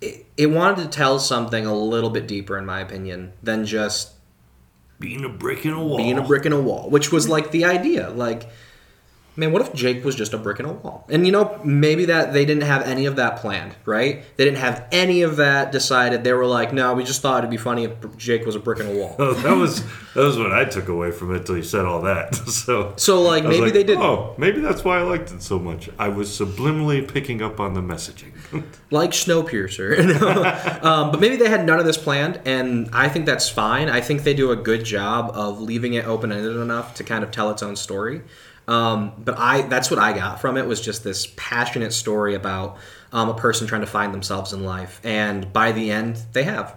it, 0.00 0.26
it 0.36 0.46
wanted 0.46 0.82
to 0.82 0.88
tell 0.88 1.18
something 1.18 1.66
a 1.66 1.74
little 1.74 2.10
bit 2.10 2.26
deeper 2.26 2.56
in 2.56 2.64
my 2.64 2.80
opinion 2.80 3.32
than 3.42 3.64
just 3.66 4.12
Being 4.98 5.24
a 5.24 5.28
brick 5.28 5.64
in 5.66 5.72
a 5.72 5.84
wall. 5.84 5.96
being 5.96 6.18
a 6.18 6.22
brick 6.22 6.46
in 6.46 6.52
a 6.52 6.60
wall, 6.60 6.88
which 6.88 7.10
was 7.12 7.28
like 7.28 7.50
the 7.50 7.64
idea. 7.64 8.10
Like, 8.10 8.48
man, 9.40 9.52
what 9.52 9.62
if 9.62 9.72
Jake 9.72 10.04
was 10.04 10.14
just 10.14 10.34
a 10.34 10.38
brick 10.38 10.60
in 10.60 10.66
a 10.66 10.72
wall? 10.72 11.06
And 11.08 11.26
you 11.26 11.32
know, 11.32 11.58
maybe 11.64 12.04
that 12.04 12.32
they 12.32 12.44
didn't 12.44 12.62
have 12.64 12.82
any 12.82 13.06
of 13.06 13.16
that 13.16 13.38
planned, 13.38 13.74
right? 13.86 14.22
They 14.36 14.44
didn't 14.44 14.58
have 14.58 14.86
any 14.92 15.22
of 15.22 15.36
that 15.36 15.72
decided. 15.72 16.22
They 16.22 16.34
were 16.34 16.46
like, 16.46 16.72
no, 16.72 16.94
we 16.94 17.02
just 17.02 17.22
thought 17.22 17.38
it'd 17.38 17.50
be 17.50 17.56
funny 17.56 17.84
if 17.84 18.16
Jake 18.16 18.44
was 18.44 18.54
a 18.54 18.60
brick 18.60 18.78
in 18.78 18.86
a 18.86 18.94
wall. 18.94 19.16
Oh, 19.30 19.34
that 19.34 19.56
was 19.56 19.82
that 20.14 20.24
was 20.24 20.38
what 20.38 20.52
I 20.52 20.64
took 20.64 20.88
away 20.88 21.10
from 21.10 21.34
it 21.34 21.46
till 21.46 21.56
you 21.56 21.62
said 21.62 21.84
all 21.84 22.02
that. 22.02 22.36
So 22.50 22.94
So 22.96 23.22
like 23.22 23.44
maybe 23.44 23.60
like, 23.66 23.72
they 23.72 23.84
didn't. 23.84 24.02
Oh, 24.02 24.34
maybe 24.36 24.60
that's 24.60 24.84
why 24.84 24.98
I 24.98 25.02
liked 25.02 25.30
it 25.32 25.42
so 25.42 25.58
much. 25.58 25.88
I 25.98 26.08
was 26.08 26.28
subliminally 26.28 27.06
picking 27.06 27.40
up 27.42 27.58
on 27.60 27.74
the 27.74 27.80
messaging. 27.80 28.32
like 28.90 29.10
Snowpiercer. 29.10 29.98
you 29.98 30.14
know? 30.14 30.88
um, 30.88 31.10
but 31.10 31.20
maybe 31.20 31.36
they 31.36 31.48
had 31.48 31.64
none 31.64 31.78
of 31.78 31.86
this 31.86 31.96
planned, 31.96 32.40
and 32.44 32.90
I 32.92 33.08
think 33.08 33.24
that's 33.26 33.48
fine. 33.48 33.88
I 33.88 34.00
think 34.00 34.24
they 34.24 34.34
do 34.34 34.50
a 34.50 34.56
good 34.56 34.84
job 34.84 35.30
of 35.34 35.60
leaving 35.60 35.94
it 35.94 36.06
open 36.06 36.32
ended 36.32 36.56
enough 36.56 36.94
to 36.96 37.04
kind 37.04 37.22
of 37.24 37.30
tell 37.30 37.50
its 37.50 37.62
own 37.62 37.76
story. 37.76 38.22
Um, 38.70 39.12
but 39.18 39.36
I 39.36 39.62
that's 39.62 39.90
what 39.90 39.98
I 39.98 40.12
got 40.12 40.40
from 40.40 40.56
it 40.56 40.64
was 40.64 40.80
just 40.80 41.02
this 41.02 41.26
passionate 41.36 41.92
story 41.92 42.36
about 42.36 42.78
um, 43.12 43.28
a 43.28 43.34
person 43.34 43.66
trying 43.66 43.80
to 43.80 43.86
find 43.88 44.14
themselves 44.14 44.52
in 44.52 44.62
life, 44.64 45.00
and 45.02 45.52
by 45.52 45.72
the 45.72 45.90
end, 45.90 46.22
they 46.32 46.44
have. 46.44 46.76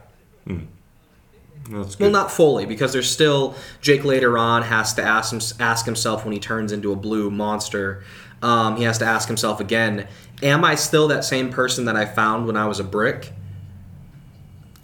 Good. 1.66 2.00
Well, 2.00 2.10
not 2.10 2.32
fully, 2.32 2.66
because 2.66 2.94
there's 2.94 3.10
still 3.10 3.56
Jake 3.80 4.04
later 4.04 4.40
on 4.40 4.64
has 4.64 4.96
to 4.96 5.04
ask 5.04 5.32
him, 5.32 5.40
ask 5.60 5.86
himself 5.86 6.26
when 6.26 6.34
he 6.34 6.40
turns 6.40 6.72
into 6.72 6.92
a 6.92 6.96
blue 6.96 7.30
monster. 7.30 8.04
Um, 8.42 8.76
he 8.76 8.84
has 8.84 8.98
to 8.98 9.06
ask 9.06 9.28
himself 9.28 9.60
again: 9.60 10.08
Am 10.42 10.66
I 10.66 10.74
still 10.74 11.08
that 11.10 11.24
same 11.24 11.52
person 11.52 11.86
that 11.86 11.96
I 11.96 12.06
found 12.06 12.48
when 12.48 12.58
I 12.58 12.66
was 12.66 12.80
a 12.80 12.84
brick? 12.84 13.32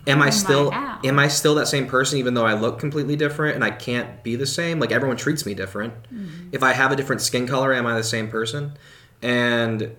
Am 0.07 0.21
I 0.21 0.27
I 0.27 0.29
still 0.29 0.73
am 0.73 1.19
I 1.19 1.27
still 1.27 1.55
that 1.55 1.67
same 1.67 1.87
person 1.87 2.17
even 2.19 2.33
though 2.33 2.45
I 2.45 2.53
look 2.53 2.79
completely 2.79 3.15
different 3.15 3.55
and 3.55 3.63
I 3.63 3.71
can't 3.71 4.23
be 4.23 4.35
the 4.35 4.47
same? 4.47 4.79
Like 4.79 4.91
everyone 4.91 5.17
treats 5.17 5.45
me 5.45 5.53
different. 5.53 5.93
Mm-hmm. 6.03 6.49
If 6.51 6.63
I 6.63 6.73
have 6.73 6.91
a 6.91 6.95
different 6.95 7.21
skin 7.21 7.47
color, 7.47 7.73
am 7.73 7.85
I 7.85 7.95
the 7.95 8.03
same 8.03 8.29
person? 8.29 8.77
And 9.21 9.95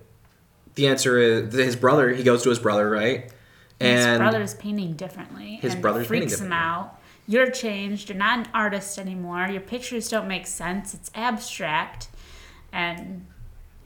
the 0.75 0.87
answer 0.87 1.19
is 1.19 1.53
his 1.53 1.75
brother. 1.75 2.09
He 2.09 2.23
goes 2.23 2.43
to 2.43 2.49
his 2.49 2.59
brother, 2.59 2.89
right? 2.89 3.31
And 3.79 4.09
his 4.09 4.17
brother's 4.17 4.53
painting 4.55 4.93
differently. 4.93 5.57
His 5.61 5.73
and 5.73 5.81
brother's 5.81 6.07
painting 6.07 6.29
freaks 6.29 6.41
him 6.41 6.53
out. 6.53 6.99
You're 7.27 7.49
changed. 7.49 8.09
You're 8.09 8.17
not 8.17 8.39
an 8.39 8.47
artist 8.53 8.97
anymore. 8.97 9.47
Your 9.49 9.61
pictures 9.61 10.09
don't 10.09 10.27
make 10.27 10.47
sense. 10.47 10.93
It's 10.93 11.11
abstract. 11.15 12.09
And 12.71 13.25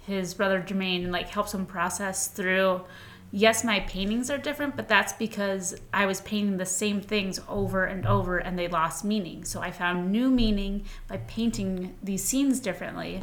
his 0.06 0.34
brother 0.34 0.62
Jermaine 0.65 1.12
like 1.12 1.30
helps 1.30 1.54
him 1.54 1.65
process 1.65 2.28
through. 2.28 2.82
Yes, 3.32 3.64
my 3.64 3.82
paintings 3.82 4.30
are 4.30 4.38
different, 4.38 4.76
but 4.76 4.88
that's 4.88 5.14
because 5.14 5.76
I 5.94 6.06
was 6.06 6.22
painting 6.22 6.58
the 6.58 6.66
same 6.66 7.02
things 7.02 7.40
over 7.50 7.84
and 7.84 8.06
over 8.06 8.38
and 8.38 8.58
they 8.58 8.68
lost 8.68 9.04
meaning. 9.04 9.44
So 9.44 9.60
I 9.62 9.72
found 9.72 10.12
new 10.12 10.30
meaning 10.30 10.86
by 11.08 11.18
painting 11.28 11.96
these 12.02 12.24
scenes 12.24 12.60
differently. 12.60 13.22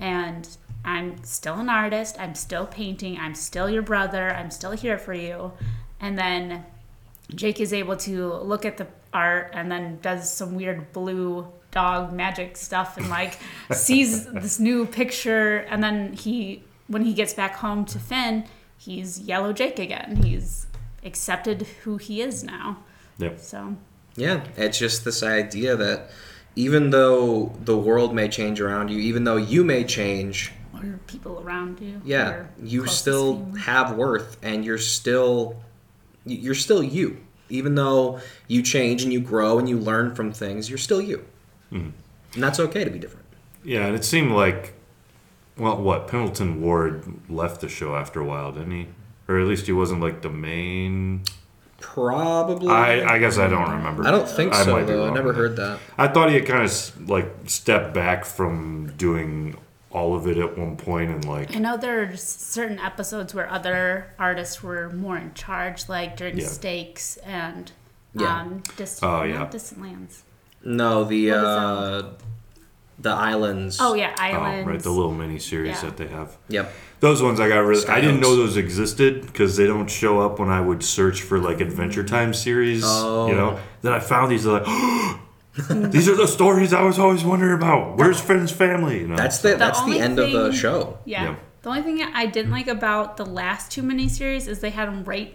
And 0.00 0.48
I'm 0.84 1.22
still 1.22 1.56
an 1.56 1.68
artist. 1.68 2.16
I'm 2.18 2.34
still 2.34 2.66
painting. 2.66 3.18
I'm 3.18 3.34
still 3.34 3.68
your 3.68 3.82
brother. 3.82 4.30
I'm 4.30 4.50
still 4.50 4.72
here 4.72 4.98
for 4.98 5.14
you. 5.14 5.52
And 6.00 6.18
then 6.18 6.64
Jake 7.34 7.60
is 7.60 7.72
able 7.72 7.96
to 7.98 8.34
look 8.34 8.64
at 8.64 8.78
the 8.78 8.86
art 9.12 9.50
and 9.52 9.70
then 9.70 9.98
does 10.00 10.32
some 10.32 10.54
weird 10.54 10.92
blue 10.92 11.46
dog 11.70 12.12
magic 12.12 12.56
stuff 12.56 12.96
and 12.96 13.08
like 13.08 13.38
sees 13.72 14.26
this 14.26 14.58
new 14.58 14.86
picture 14.86 15.58
and 15.58 15.82
then 15.82 16.12
he 16.12 16.62
when 16.86 17.02
he 17.02 17.14
gets 17.14 17.32
back 17.32 17.56
home 17.56 17.84
to 17.86 17.98
Finn, 17.98 18.44
he's 18.84 19.20
yellow 19.20 19.52
Jake 19.52 19.78
again. 19.78 20.16
He's 20.22 20.66
accepted 21.04 21.62
who 21.84 21.96
he 21.96 22.20
is 22.20 22.42
now. 22.44 22.78
Yep. 23.18 23.38
So 23.40 23.76
Yeah, 24.16 24.44
it's 24.56 24.78
just 24.78 25.04
this 25.04 25.22
idea 25.22 25.76
that 25.76 26.10
even 26.56 26.90
though 26.90 27.54
the 27.64 27.76
world 27.76 28.14
may 28.14 28.28
change 28.28 28.60
around 28.60 28.90
you, 28.90 28.98
even 28.98 29.24
though 29.24 29.36
you 29.36 29.64
may 29.64 29.84
change, 29.84 30.52
or 30.74 30.98
people 31.06 31.40
around 31.44 31.80
you. 31.80 32.00
yeah, 32.04 32.46
you 32.62 32.86
still 32.88 33.36
family. 33.36 33.60
have 33.60 33.96
worth 33.96 34.36
and 34.42 34.64
you're 34.64 34.78
still 34.78 35.56
you're 36.24 36.54
still 36.54 36.82
you. 36.82 37.18
Even 37.48 37.74
though 37.74 38.20
you 38.48 38.62
change 38.62 39.02
and 39.02 39.12
you 39.12 39.20
grow 39.20 39.58
and 39.58 39.68
you 39.68 39.78
learn 39.78 40.14
from 40.14 40.32
things, 40.32 40.68
you're 40.68 40.78
still 40.78 41.00
you. 41.02 41.18
Mm-hmm. 41.70 41.90
And 42.34 42.42
that's 42.42 42.58
okay 42.58 42.84
to 42.84 42.90
be 42.90 42.98
different. 42.98 43.26
Yeah, 43.64 43.86
and 43.86 43.94
it 43.94 44.04
seemed 44.04 44.32
like, 44.32 44.72
well, 45.56 45.76
what 45.80 46.08
Pendleton 46.08 46.60
Ward 46.60 47.04
left 47.30 47.60
the 47.60 47.68
show 47.68 47.94
after 47.96 48.20
a 48.20 48.24
while, 48.24 48.52
didn't 48.52 48.70
he? 48.72 48.86
Or 49.28 49.38
at 49.40 49.46
least 49.46 49.66
he 49.66 49.72
wasn't 49.72 50.00
like 50.00 50.22
the 50.22 50.30
main. 50.30 51.22
Probably 51.80 52.68
I 52.68 53.14
I 53.14 53.18
guess 53.18 53.38
I 53.38 53.48
don't 53.48 53.68
remember. 53.70 54.06
I 54.06 54.10
don't 54.12 54.28
think 54.28 54.52
I 54.54 54.64
so 54.64 54.72
might 54.72 54.86
be 54.86 54.92
though. 54.92 55.10
I 55.10 55.14
never 55.14 55.32
heard 55.32 55.56
that. 55.56 55.78
I 55.98 56.06
thought 56.08 56.28
he 56.28 56.36
had 56.36 56.46
kind 56.46 56.62
of 56.64 57.08
like 57.10 57.26
stepped 57.46 57.92
back 57.92 58.24
from 58.24 58.92
doing 58.96 59.56
all 59.90 60.14
of 60.16 60.26
it 60.26 60.38
at 60.38 60.56
one 60.56 60.76
point 60.76 61.10
and 61.10 61.24
like 61.26 61.54
I 61.54 61.58
know 61.58 61.76
there's 61.76 62.22
certain 62.22 62.78
episodes 62.78 63.34
where 63.34 63.50
other 63.50 64.14
artists 64.18 64.62
were 64.62 64.90
more 64.90 65.18
in 65.18 65.34
charge, 65.34 65.88
like 65.88 66.16
during 66.16 66.38
Yeah. 66.38 66.46
Stakes 66.46 67.16
and 67.18 67.72
Yeah. 68.14 68.40
um, 68.40 68.62
Distant, 68.76 69.12
Oh, 69.12 69.22
yeah. 69.24 69.38
not 69.38 69.50
Distant 69.50 69.82
Lands. 69.82 70.22
No, 70.64 71.02
the 71.04 71.30
What 71.30 71.36
is 71.38 71.44
uh 71.44 72.02
the 73.02 73.10
islands. 73.10 73.78
Oh 73.80 73.94
yeah, 73.94 74.14
oh, 74.16 74.22
Islands. 74.22 74.66
right 74.66 74.80
the 74.80 74.90
little 74.90 75.12
mini 75.12 75.38
series 75.38 75.82
Yeah. 75.82 75.90
that 75.90 75.96
they 75.96 76.06
have. 76.06 76.36
Yep. 76.48 76.72
Those 77.00 77.22
ones 77.22 77.40
I 77.40 77.48
got 77.48 77.58
really. 77.58 77.86
I 77.88 78.00
didn't 78.00 78.18
Skyhooks. 78.18 78.22
know 78.22 78.36
those 78.36 78.56
existed 78.56 79.26
because 79.26 79.56
they 79.56 79.66
don't 79.66 79.88
show 79.88 80.20
up 80.20 80.38
when 80.38 80.50
I 80.50 80.60
would 80.60 80.84
search 80.84 81.22
for 81.22 81.38
like 81.38 81.60
Adventure 81.60 82.04
Time 82.04 82.32
series. 82.32 82.82
Oh. 82.84 83.26
You 83.28 83.34
know. 83.34 83.58
Oh. 83.58 83.60
Then 83.82 83.92
I 83.92 84.00
found 84.00 84.30
these 84.30 84.46
like. 84.46 84.64
These 85.68 86.08
are 86.08 86.16
the 86.16 86.26
stories 86.26 86.72
I 86.72 86.80
was 86.80 86.98
always 86.98 87.22
wondering 87.22 87.52
about. 87.52 87.98
Where's 87.98 88.18
Finn's 88.18 88.50
family? 88.50 89.00
You 89.00 89.08
know, 89.08 89.16
That's 89.16 89.40
the 89.40 89.56
that's 89.56 89.80
the 89.80 89.84
only 89.84 90.00
end 90.00 90.18
of 90.18 90.32
the 90.32 90.50
show. 90.50 90.98
Yeah. 91.04 91.24
Yeah. 91.24 91.36
The 91.60 91.68
only 91.68 91.82
thing 91.82 92.02
I 92.02 92.24
didn't 92.24 92.46
hmm. 92.46 92.54
like 92.54 92.68
about 92.68 93.18
the 93.18 93.26
last 93.26 93.70
two 93.70 93.82
miniseries 93.82 94.48
is 94.48 94.60
they 94.60 94.70
had 94.70 94.88
them 94.88 95.04
right 95.04 95.34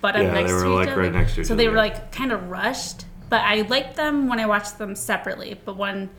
butt 0.00 0.14
up 0.14 0.22
Yeah, 0.22 0.32
next 0.32 0.50
they 0.50 0.54
were, 0.54 0.62
to 0.62 0.68
like, 0.68 0.86
each 0.86 0.92
other. 0.92 1.00
right 1.02 1.12
next 1.12 1.34
to 1.34 1.40
each 1.40 1.46
so 1.48 1.56
they 1.56 1.68
were 1.68 1.76
like 1.76 2.12
kind 2.12 2.30
of 2.30 2.48
rushed. 2.48 3.06
But 3.28 3.42
I 3.42 3.62
liked 3.62 3.96
them 3.96 4.28
when 4.28 4.38
I 4.40 4.46
watched 4.46 4.78
them 4.78 4.94
separately. 4.94 5.60
But 5.64 5.76
when 5.76 6.10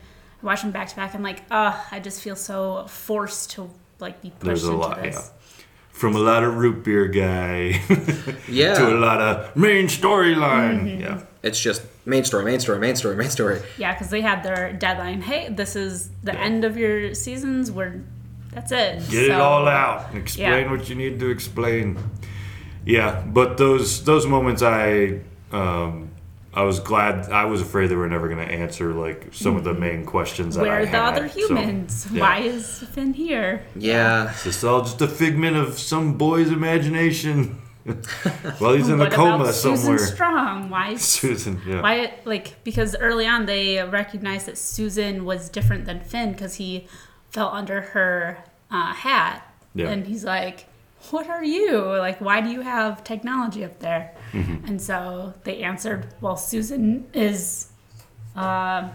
watching 0.42 0.70
back 0.70 0.88
to 0.88 0.96
back. 0.96 1.14
I'm 1.14 1.22
like, 1.22 1.42
oh, 1.50 1.86
I 1.90 2.00
just 2.00 2.22
feel 2.22 2.36
so 2.36 2.86
forced 2.88 3.50
to 3.52 3.70
like 3.98 4.20
be 4.20 4.30
pushed 4.30 4.44
There's 4.44 4.64
a 4.64 4.72
into 4.72 4.78
lot, 4.78 5.02
this. 5.02 5.14
yeah. 5.14 5.64
From 5.92 6.16
a 6.16 6.18
lot 6.18 6.42
of 6.42 6.56
root 6.56 6.82
beer 6.84 7.06
guy 7.06 7.80
Yeah. 8.48 8.74
to 8.74 8.88
a 8.94 8.98
lot 8.98 9.20
of 9.20 9.54
main 9.56 9.86
storyline. 9.86 10.80
Mm-hmm. 10.84 11.00
Yeah. 11.00 11.22
It's 11.42 11.60
just 11.60 11.82
main 12.06 12.24
story, 12.24 12.44
main 12.44 12.60
story, 12.60 12.78
main 12.78 12.96
story, 12.96 13.16
main 13.16 13.30
story. 13.30 13.60
Yeah, 13.78 13.92
because 13.92 14.10
they 14.10 14.20
had 14.20 14.42
their 14.42 14.72
deadline. 14.72 15.22
Hey, 15.22 15.48
this 15.50 15.76
is 15.76 16.08
the 16.22 16.32
Yeah. 16.32 16.40
end 16.40 16.64
of 16.64 16.76
your 16.76 17.14
seasons. 17.14 17.70
We're 17.70 18.02
that's 18.50 18.70
it. 18.72 19.08
Get 19.10 19.24
it 19.24 19.30
all 19.32 19.66
out. 19.68 20.14
Explain 20.14 20.64
yeah. 20.64 20.70
what 20.70 20.88
you 20.88 20.94
need 20.94 21.18
to 21.20 21.30
explain. 21.30 21.98
Yeah, 22.84 23.22
but 23.26 23.56
those 23.58 24.04
those 24.04 24.26
moments 24.26 24.62
I 24.62 25.20
um 25.52 26.10
I 26.54 26.62
was 26.64 26.80
glad 26.80 27.30
I 27.30 27.46
was 27.46 27.62
afraid 27.62 27.86
they 27.88 27.96
were 27.96 28.08
never 28.08 28.28
gonna 28.28 28.42
answer 28.42 28.92
like 28.92 29.28
some 29.32 29.56
of 29.56 29.64
the 29.64 29.72
main 29.74 30.04
questions 30.04 30.54
that 30.56 30.62
Where 30.62 30.72
I 30.72 30.76
are 30.80 30.84
the 30.84 30.90
had. 30.90 31.14
other 31.14 31.28
So, 31.28 31.38
humans? 31.48 32.06
yeah. 32.12 32.20
Why 32.20 32.38
is 32.40 32.80
Finn 32.92 33.14
here? 33.14 33.64
Yeah. 33.74 34.30
Is 34.34 34.44
this 34.44 34.64
all 34.64 34.82
just 34.82 35.00
a 35.00 35.08
figment 35.08 35.56
of 35.56 35.78
some 35.78 36.18
boy's 36.18 36.50
imagination? 36.50 37.58
well, 38.60 38.74
he's 38.74 38.88
in 38.88 39.00
a 39.00 39.04
what 39.04 39.12
coma 39.12 39.42
about 39.44 39.54
somewhere. 39.54 39.98
Susan 39.98 40.14
Strong? 40.14 40.70
Why? 40.70 40.94
Susan, 40.96 41.60
yeah. 41.66 41.80
Why? 41.80 42.14
Like 42.24 42.62
because 42.64 42.94
early 42.96 43.26
on 43.26 43.46
they 43.46 43.82
recognized 43.82 44.46
that 44.46 44.58
Susan 44.58 45.24
was 45.24 45.48
different 45.48 45.86
than 45.86 46.00
Finn 46.00 46.32
because 46.32 46.54
he 46.56 46.86
fell 47.30 47.48
under 47.48 47.80
her 47.80 48.44
uh, 48.70 48.92
hat, 48.92 49.42
Yeah. 49.74 49.88
and 49.88 50.06
he's 50.06 50.22
like, 50.24 50.66
"What 51.10 51.28
are 51.28 51.42
you? 51.42 51.80
Like, 51.80 52.20
why 52.20 52.40
do 52.40 52.50
you 52.50 52.60
have 52.60 53.02
technology 53.04 53.64
up 53.64 53.80
there?" 53.80 54.12
Mm-hmm. 54.32 54.66
And 54.66 54.80
so 54.80 55.34
they 55.44 55.62
answered, 55.62 56.08
"Well, 56.20 56.36
Susan 56.36 57.06
is." 57.12 57.68
Uh, 58.34 58.88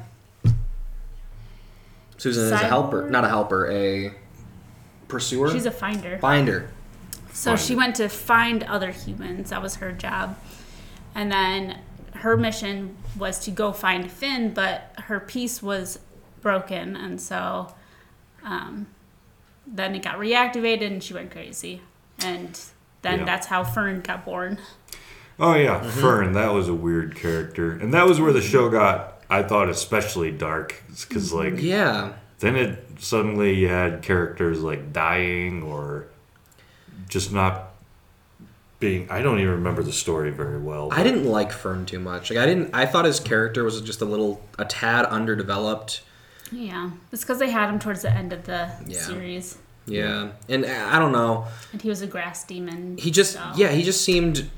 Susan 2.17 2.45
is 2.45 2.51
a 2.51 2.57
helper, 2.57 3.09
not 3.09 3.23
a 3.23 3.27
helper, 3.29 3.69
a 3.71 4.11
pursuer. 5.07 5.51
she's 5.51 5.67
a 5.67 5.71
finder. 5.71 6.17
finder. 6.17 6.71
So 7.31 7.55
she 7.55 7.75
went 7.75 7.95
to 7.97 8.09
find 8.09 8.63
other 8.63 8.89
humans. 8.91 9.51
That 9.51 9.61
was 9.61 9.75
her 9.75 9.91
job. 9.91 10.35
And 11.13 11.31
then 11.31 11.79
her 12.15 12.35
mission 12.35 12.97
was 13.15 13.37
to 13.41 13.51
go 13.51 13.71
find 13.71 14.11
Finn, 14.11 14.53
but 14.55 14.91
her 15.03 15.19
piece 15.19 15.61
was 15.61 15.99
broken. 16.41 16.95
And 16.95 17.21
so 17.21 17.75
um, 18.43 18.87
then 19.67 19.93
it 19.93 20.01
got 20.01 20.15
reactivated 20.17 20.87
and 20.87 21.03
she 21.03 21.13
went 21.13 21.29
crazy. 21.29 21.81
And 22.19 22.59
then 23.03 23.19
Yeah. 23.19 23.25
that's 23.25 23.47
how 23.47 23.63
Fern 23.63 24.01
got 24.01 24.25
born. 24.25 24.57
Oh 25.39 25.53
yeah, 25.55 25.79
mm-hmm. 25.79 25.89
Fern. 26.01 26.33
That 26.33 26.53
was 26.53 26.67
a 26.67 26.73
weird 26.73 27.15
character, 27.15 27.71
and 27.71 27.93
that 27.93 28.07
was 28.07 28.19
where 28.19 28.33
the 28.33 28.41
show 28.41 28.63
mm-hmm. 28.63 28.75
got. 28.75 29.13
I 29.29 29.43
thought 29.43 29.69
especially 29.69 30.31
dark, 30.31 30.81
because 30.87 31.31
mm-hmm. 31.31 31.55
like 31.55 31.61
Yeah. 31.63 32.13
then 32.39 32.55
it 32.55 32.79
suddenly 32.99 33.53
you 33.53 33.67
had 33.67 34.01
characters 34.01 34.61
like 34.61 34.93
dying 34.93 35.63
or 35.63 36.07
just 37.09 37.31
not 37.31 37.73
being. 38.79 39.09
I 39.11 39.21
don't 39.21 39.39
even 39.39 39.51
remember 39.51 39.83
the 39.83 39.91
story 39.91 40.31
very 40.31 40.59
well. 40.59 40.89
I 40.91 41.03
didn't 41.03 41.25
like 41.25 41.51
Fern 41.51 41.85
too 41.85 41.99
much. 41.99 42.29
Like 42.29 42.39
I 42.39 42.45
didn't. 42.45 42.73
I 42.73 42.85
thought 42.85 43.05
his 43.05 43.19
character 43.19 43.63
was 43.63 43.81
just 43.81 44.01
a 44.01 44.05
little, 44.05 44.41
a 44.57 44.65
tad 44.65 45.05
underdeveloped. 45.05 46.01
Yeah. 46.51 46.91
It's 47.11 47.23
because 47.23 47.39
they 47.39 47.49
had 47.49 47.69
him 47.69 47.79
towards 47.79 48.01
the 48.01 48.11
end 48.11 48.33
of 48.33 48.45
the 48.45 48.71
Yeah. 48.87 49.01
series. 49.01 49.57
Yeah, 49.89 50.31
and 50.49 50.65
uh, 50.65 50.89
I 50.91 50.99
don't 50.99 51.13
know. 51.13 51.47
And 51.71 51.81
he 51.81 51.87
was 51.87 52.01
a 52.01 52.07
grass 52.07 52.43
demon. 52.43 52.97
He 52.97 53.09
just, 53.09 53.33
so- 53.33 53.51
yeah, 53.55 53.69
he 53.69 53.83
just 53.83 54.03
seemed 54.03 54.49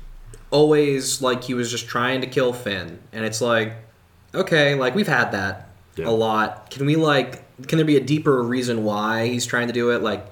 always 0.50 1.22
like 1.22 1.44
he 1.44 1.54
was 1.54 1.70
just 1.70 1.88
trying 1.88 2.20
to 2.20 2.26
kill 2.26 2.52
Finn, 2.52 2.98
and 3.12 3.24
it's 3.24 3.40
like, 3.40 3.74
okay, 4.34 4.74
like 4.74 4.94
we've 4.94 5.08
had 5.08 5.32
that 5.32 5.68
Yeah. 5.96 6.08
a 6.08 6.10
lot. 6.10 6.70
Can 6.70 6.86
we 6.86 6.96
like, 6.96 7.42
can 7.66 7.76
there 7.78 7.86
be 7.86 7.96
a 7.96 8.00
deeper 8.00 8.42
reason 8.42 8.84
why 8.84 9.26
he's 9.28 9.46
trying 9.46 9.66
to 9.66 9.72
do 9.72 9.90
it? 9.90 10.02
Like, 10.02 10.26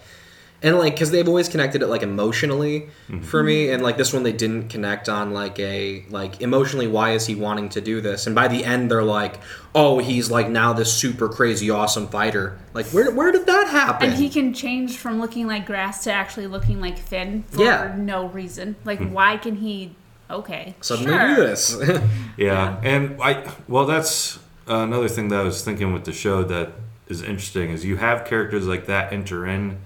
and 0.60 0.76
like, 0.76 0.94
because 0.94 1.12
they've 1.12 1.28
always 1.28 1.48
connected 1.48 1.82
it 1.82 1.86
like 1.86 2.02
emotionally 2.02 2.88
mm-hmm. 3.08 3.20
for 3.20 3.44
me, 3.44 3.70
and 3.70 3.80
like 3.80 3.96
this 3.96 4.12
one 4.12 4.24
they 4.24 4.32
didn't 4.32 4.70
connect 4.70 5.08
on 5.08 5.32
like 5.32 5.56
a 5.60 6.04
like 6.10 6.40
emotionally. 6.40 6.88
Why 6.88 7.12
is 7.12 7.26
he 7.26 7.36
wanting 7.36 7.68
to 7.70 7.80
do 7.80 8.00
this? 8.00 8.26
And 8.26 8.34
by 8.34 8.48
the 8.48 8.64
end, 8.64 8.90
they're 8.90 9.04
like, 9.04 9.38
oh, 9.72 9.98
he's 9.98 10.32
like 10.32 10.48
now 10.48 10.72
this 10.72 10.92
super 10.92 11.28
crazy 11.28 11.70
awesome 11.70 12.08
fighter. 12.08 12.58
Like, 12.74 12.86
where 12.86 13.12
where 13.12 13.30
did 13.30 13.46
that 13.46 13.68
happen? 13.68 14.10
And 14.10 14.18
he 14.18 14.28
can 14.28 14.52
change 14.52 14.96
from 14.96 15.20
looking 15.20 15.46
like 15.46 15.64
grass 15.64 16.02
to 16.04 16.12
actually 16.12 16.48
looking 16.48 16.80
like 16.80 16.98
Finn 16.98 17.44
for 17.48 17.62
Yeah. 17.62 17.94
no 17.96 18.26
reason. 18.26 18.74
Like, 18.84 18.98
hmm. 18.98 19.12
why 19.12 19.36
can 19.36 19.56
he? 19.56 19.94
Okay, 20.30 20.74
suddenly 20.80 21.12
sure. 21.12 21.34
do 21.36 21.42
this. 21.42 21.76
Yeah, 22.36 22.78
and 22.82 23.20
I 23.20 23.50
well, 23.66 23.84
that's 23.86 24.38
another 24.66 25.08
thing 25.08 25.28
that 25.28 25.40
I 25.40 25.42
was 25.42 25.64
thinking 25.64 25.92
with 25.92 26.04
the 26.04 26.12
show 26.12 26.44
that 26.44 26.70
is 27.08 27.22
interesting 27.22 27.70
is 27.70 27.84
you 27.84 27.96
have 27.96 28.24
characters 28.26 28.66
like 28.66 28.86
that 28.86 29.12
enter 29.12 29.46
in 29.46 29.78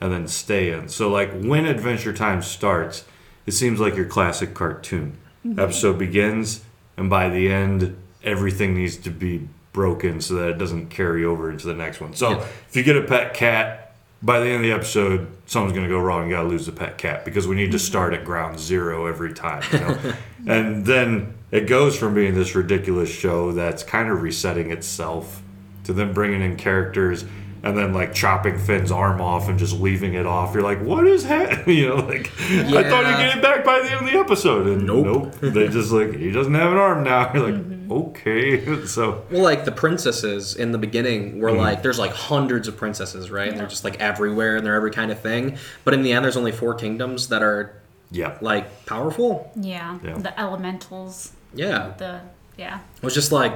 and 0.00 0.12
then 0.12 0.26
stay 0.26 0.72
in. 0.72 0.88
So 0.88 1.08
like 1.10 1.30
when 1.40 1.64
Adventure 1.66 2.12
Time 2.12 2.42
starts, 2.42 3.04
it 3.46 3.52
seems 3.52 3.78
like 3.78 3.94
your 3.94 4.06
classic 4.06 4.54
cartoon. 4.54 5.16
Mm-hmm. 5.46 5.60
Episode 5.60 5.98
begins, 5.98 6.64
and 6.96 7.08
by 7.10 7.28
the 7.28 7.52
end, 7.52 7.96
everything 8.24 8.74
needs 8.74 8.96
to 8.98 9.10
be 9.10 9.48
broken 9.72 10.20
so 10.20 10.34
that 10.34 10.48
it 10.50 10.58
doesn't 10.58 10.88
carry 10.90 11.24
over 11.24 11.50
into 11.50 11.66
the 11.66 11.74
next 11.74 12.00
one. 12.00 12.14
So 12.14 12.30
Yeah. 12.30 12.46
if 12.68 12.76
you 12.76 12.82
get 12.82 12.96
a 12.96 13.02
pet 13.02 13.34
cat, 13.34 13.81
by 14.22 14.40
the 14.40 14.46
end 14.46 14.56
of 14.56 14.62
the 14.62 14.72
episode, 14.72 15.26
something's 15.46 15.74
gonna 15.76 15.88
go 15.88 15.98
wrong. 16.00 16.28
You 16.28 16.36
gotta 16.36 16.48
lose 16.48 16.66
the 16.66 16.72
pet 16.72 16.96
cat 16.98 17.24
because 17.24 17.46
we 17.48 17.56
need 17.56 17.72
to 17.72 17.78
start 17.78 18.14
at 18.14 18.24
ground 18.24 18.58
zero 18.58 19.06
every 19.06 19.32
time. 19.32 19.62
You 19.72 19.78
know? 19.80 19.98
and 20.46 20.86
then 20.86 21.34
it 21.50 21.66
goes 21.66 21.96
from 21.98 22.14
being 22.14 22.34
this 22.34 22.54
ridiculous 22.54 23.10
show 23.10 23.52
that's 23.52 23.82
kind 23.82 24.08
of 24.10 24.22
resetting 24.22 24.70
itself 24.70 25.42
to 25.84 25.92
then 25.92 26.12
bringing 26.12 26.40
in 26.42 26.56
characters 26.56 27.24
and 27.64 27.76
then 27.78 27.92
like 27.92 28.12
chopping 28.12 28.58
Finn's 28.58 28.90
arm 28.90 29.20
off 29.20 29.48
and 29.48 29.58
just 29.58 29.74
leaving 29.78 30.14
it 30.14 30.26
off. 30.26 30.52
You're 30.54 30.62
like, 30.64 30.80
what 30.82 31.06
is 31.06 31.24
happening? 31.24 31.76
You 31.78 31.88
know, 31.90 31.96
like 31.96 32.30
I 32.50 32.88
thought 32.88 33.06
he'd 33.06 33.24
get 33.24 33.36
it 33.36 33.42
back 33.42 33.64
by 33.64 33.80
the 33.80 33.90
end 33.90 34.06
of 34.06 34.12
the 34.12 34.18
episode, 34.18 34.66
and 34.66 34.86
Nope. 34.86 35.06
nope. 35.40 35.52
They 35.54 35.68
just 35.68 35.92
like 35.92 36.14
he 36.16 36.30
doesn't 36.32 36.54
have 36.54 36.72
an 36.72 36.78
arm 36.78 37.04
now. 37.04 37.32
You're 37.34 37.50
like, 37.50 37.71
okay, 37.90 38.86
so 38.86 39.24
Well, 39.30 39.42
like 39.42 39.64
the 39.64 39.72
princesses 39.72 40.54
in 40.56 40.72
the 40.72 40.78
beginning 40.78 41.40
were 41.40 41.50
mm-hmm. 41.50 41.58
like, 41.58 41.82
there's 41.82 41.98
like 41.98 42.12
hundreds 42.12 42.68
of 42.68 42.76
princesses, 42.76 43.30
right? 43.30 43.48
And 43.48 43.58
they're 43.58 43.66
just 43.66 43.84
like 43.84 44.00
everywhere 44.00 44.56
and 44.56 44.66
they're 44.66 44.74
every 44.74 44.90
kind 44.90 45.10
of 45.10 45.20
thing. 45.20 45.56
But 45.84 45.94
in 45.94 46.02
the 46.02 46.12
end, 46.12 46.24
there's 46.24 46.36
only 46.36 46.52
four 46.52 46.74
kingdoms 46.74 47.28
that 47.28 47.42
are 47.42 47.80
yeah, 48.10 48.36
like 48.40 48.86
powerful. 48.86 49.50
Yeah, 49.56 49.98
Yeah. 50.02 50.18
the 50.18 50.38
elementals. 50.38 51.32
Yeah. 51.54 51.94
The 51.96 52.20
yeah. 52.56 52.80
It 52.96 53.02
was 53.02 53.14
just 53.14 53.32
like, 53.32 53.54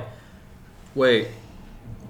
wait, 0.95 1.29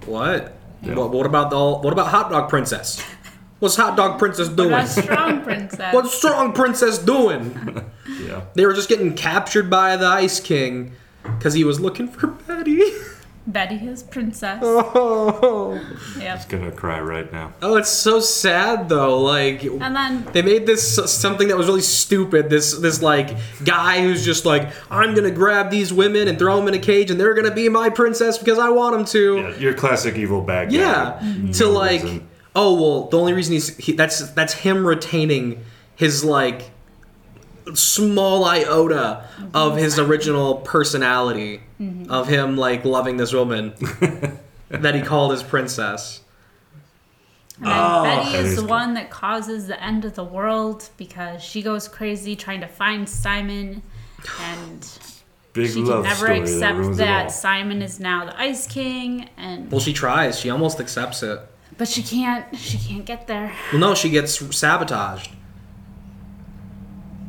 what? 0.04 0.56
Yeah. 0.82 0.94
What, 0.94 1.10
what 1.10 1.26
about 1.26 1.50
the 1.50 1.58
what 1.58 1.92
about 1.92 2.08
Hot 2.08 2.30
Dog 2.30 2.48
Princess? 2.48 3.02
What's 3.58 3.76
Hot 3.76 3.96
Dog 3.96 4.18
Princess 4.18 4.48
doing? 4.48 4.68
about 4.68 4.88
strong 4.88 5.40
princess? 5.44 5.94
What's 5.94 6.12
Strong 6.12 6.52
Princess 6.52 6.98
doing? 6.98 7.90
yeah. 8.20 8.42
They 8.54 8.66
were 8.66 8.74
just 8.74 8.88
getting 8.88 9.14
captured 9.14 9.70
by 9.70 9.96
the 9.96 10.06
Ice 10.06 10.40
King 10.40 10.92
because 11.38 11.54
he 11.54 11.64
was 11.64 11.80
looking 11.80 12.08
for 12.08 12.28
Betty. 12.28 12.80
Betty 13.48 13.76
is 13.76 14.02
princess. 14.02 14.58
oh. 14.62 15.80
Yep. 16.18 16.48
Gonna 16.48 16.72
cry 16.72 17.00
right 17.00 17.32
now. 17.32 17.52
oh, 17.62 17.76
it's 17.76 17.88
so 17.88 18.18
sad 18.18 18.88
though. 18.88 19.22
Like, 19.22 19.62
And 19.62 19.94
then 19.94 20.24
They 20.32 20.42
made 20.42 20.66
this 20.66 20.96
something 21.12 21.46
that 21.46 21.56
was 21.56 21.68
really 21.68 21.80
stupid. 21.80 22.50
This 22.50 22.76
this 22.76 23.02
like 23.02 23.36
guy 23.64 24.00
who's 24.02 24.24
just 24.24 24.44
like, 24.46 24.72
I'm 24.90 25.14
gonna 25.14 25.30
grab 25.30 25.70
these 25.70 25.92
women 25.92 26.26
and 26.26 26.38
throw 26.38 26.56
them 26.56 26.66
in 26.66 26.74
a 26.74 26.78
cage, 26.80 27.10
and 27.12 27.20
they're 27.20 27.34
gonna 27.34 27.54
be 27.54 27.68
my 27.68 27.88
princess 27.88 28.36
because 28.36 28.58
I 28.58 28.70
want 28.70 28.96
them 28.96 29.04
to. 29.06 29.36
Yeah, 29.36 29.56
your 29.58 29.74
classic 29.74 30.16
evil 30.16 30.42
bad 30.42 30.70
guy. 30.70 30.78
Yeah. 30.78 31.18
Mm-hmm. 31.22 31.52
To 31.52 31.66
like, 31.68 32.02
reason. 32.02 32.28
oh 32.56 32.74
well, 32.74 33.08
the 33.10 33.18
only 33.18 33.32
reason 33.32 33.52
he's 33.52 33.76
he, 33.76 33.92
that's 33.92 34.28
that's 34.32 34.54
him 34.54 34.84
retaining 34.84 35.64
his 35.94 36.24
like 36.24 36.72
small 37.74 38.44
iota 38.44 39.28
of 39.54 39.76
his 39.76 39.96
mm-hmm. 39.96 40.10
original 40.10 40.54
personality 40.56 41.62
mm-hmm. 41.80 42.10
of 42.10 42.28
him 42.28 42.56
like 42.56 42.84
loving 42.84 43.16
this 43.16 43.32
woman 43.32 43.74
that 44.68 44.94
he 44.94 45.02
called 45.02 45.32
his 45.32 45.42
princess. 45.42 46.22
And 47.58 47.66
then 47.66 47.74
Oh, 47.78 48.02
Betty 48.04 48.36
is 48.36 48.56
the 48.56 48.62
good. 48.62 48.70
one 48.70 48.94
that 48.94 49.10
causes 49.10 49.66
the 49.66 49.82
end 49.82 50.04
of 50.04 50.14
the 50.14 50.24
world 50.24 50.90
because 50.96 51.42
she 51.42 51.62
goes 51.62 51.88
crazy 51.88 52.36
trying 52.36 52.60
to 52.60 52.68
find 52.68 53.08
Simon, 53.08 53.82
and 54.40 54.98
Big 55.54 55.68
she 55.68 55.82
can 55.82 56.02
never 56.02 56.14
story 56.14 56.40
that 56.40 56.42
accept 56.42 56.76
ruins 56.76 56.96
that. 56.98 57.32
Simon 57.32 57.80
is 57.80 57.98
now 57.98 58.26
the 58.26 58.38
Ice 58.38 58.66
King, 58.66 59.30
and 59.38 59.70
Well, 59.70 59.80
she 59.80 59.94
tries. 59.94 60.38
She 60.38 60.50
almost 60.50 60.80
accepts 60.80 61.22
it. 61.22 61.40
but 61.78 61.88
she 61.88 62.02
can't. 62.02 62.54
She 62.56 62.76
can't 62.76 63.06
get 63.06 63.26
there. 63.26 63.54
Well, 63.72 63.80
no, 63.80 63.94
she 63.94 64.10
gets 64.10 64.38
sabotaged. 64.54 65.30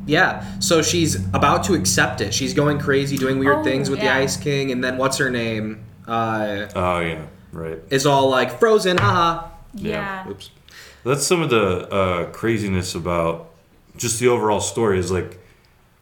Yeah, 0.07 0.59
so 0.59 0.81
she's 0.81 1.15
about 1.33 1.63
to 1.65 1.73
accept 1.73 2.21
it. 2.21 2.33
She's 2.33 2.53
going 2.53 2.79
crazy, 2.79 3.17
doing 3.17 3.37
weird 3.39 3.57
Oh, 3.57 3.63
things 3.63 3.89
with 3.89 3.99
yeah. 3.99 4.17
the 4.17 4.23
Ice 4.23 4.37
King, 4.37 4.71
and 4.71 4.83
then 4.83 4.97
what's 4.97 5.17
her 5.17 5.29
name? 5.29 5.83
Uh, 6.07 6.67
Oh 6.75 6.99
yeah, 6.99 7.25
right. 7.51 7.79
is 7.89 8.05
all 8.05 8.29
like 8.29 8.59
frozen, 8.59 8.97
haha. 8.97 9.49
Yeah. 9.73 10.27
Oops. 10.29 10.49
That's 11.03 11.25
some 11.27 11.41
of 11.41 11.49
the 11.49 11.87
uh, 11.89 12.25
craziness 12.31 12.95
about 12.95 13.49
just 13.97 14.19
the 14.19 14.27
overall 14.29 14.61
story. 14.61 14.97
Is 14.99 15.11
like 15.11 15.39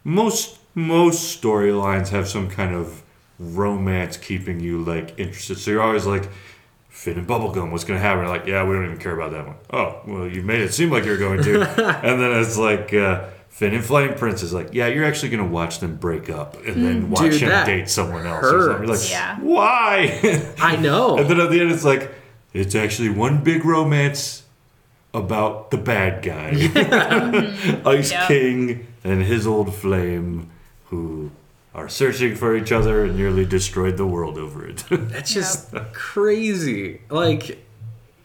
most 0.04 0.60
most 0.76 1.42
storylines 1.42 2.10
have 2.10 2.28
some 2.28 2.50
kind 2.50 2.74
of 2.76 3.02
romance 3.40 4.18
keeping 4.18 4.60
you 4.60 4.84
like 4.84 5.18
interested. 5.20 5.58
So 5.58 5.72
you're 5.72 5.82
always 5.82 6.06
like, 6.06 6.28
Finn 6.90 7.18
and 7.18 7.28
Bubblegum, 7.28 7.72
what's 7.72 7.84
going 7.84 8.00
to 8.00 8.06
happen? 8.06 8.26
Like, 8.28 8.46
yeah, 8.46 8.64
we 8.66 8.74
don't 8.76 8.86
even 8.86 8.98
care 8.98 9.14
about 9.14 9.32
that 9.32 9.46
one. 9.48 9.56
Oh, 9.72 10.02
well, 10.08 10.28
you 10.28 10.42
made 10.42 10.62
it 10.62 10.74
seem 10.74 10.90
like 10.92 11.04
you're 11.06 11.18
going 11.18 11.44
to. 11.44 11.62
and 12.06 12.22
then 12.22 12.32
it's 12.42 12.58
like, 12.58 12.94
uh, 12.94 13.26
Finn 13.56 13.74
and 13.74 13.86
Flame 13.86 14.16
Prince 14.16 14.44
is 14.44 14.52
like, 14.52 14.74
yeah, 14.74 14.88
you're 14.88 15.06
actually 15.06 15.30
going 15.30 15.42
to 15.42 15.50
watch 15.50 15.80
them 15.80 15.96
break 15.96 16.30
up 16.30 16.58
and 16.66 16.86
then 16.86 17.04
mm. 17.04 17.08
watch 17.08 17.22
Dude, 17.22 17.42
him 17.42 17.50
that 17.52 17.66
date 17.66 17.90
someone 17.90 18.28
else. 18.28 18.44
Or 18.44 18.64
something. 18.64 18.86
You're 18.86 18.98
like. 18.98 19.10
Yeah. 19.10 19.40
why? 19.40 20.54
I 20.58 20.76
know. 20.76 21.18
and 21.20 21.30
then 21.30 21.40
at 21.40 21.50
the 21.50 21.62
end, 21.62 21.72
it's 21.72 21.86
like, 21.86 22.12
it's 22.52 22.76
actually 22.76 23.12
one 23.12 23.46
big 23.46 23.64
romance 23.64 24.44
about 25.14 25.72
the 25.72 25.78
bad 25.78 26.22
guy, 26.22 26.50
Ice 27.90 28.12
Yep. 28.12 28.28
King 28.28 28.88
and 29.06 29.24
his 29.24 29.48
old 29.48 29.74
flame, 29.74 30.52
who 30.88 31.32
are 31.74 31.88
searching 31.88 32.36
for 32.36 32.58
each 32.58 32.74
other 32.74 33.06
and 33.06 33.16
nearly 33.16 33.46
destroyed 33.46 33.96
the 33.96 34.06
world 34.06 34.38
over 34.38 34.68
it. 34.68 34.84
That's 34.90 35.34
just 35.34 35.74
crazy. 35.94 37.00
Like, 37.10 37.66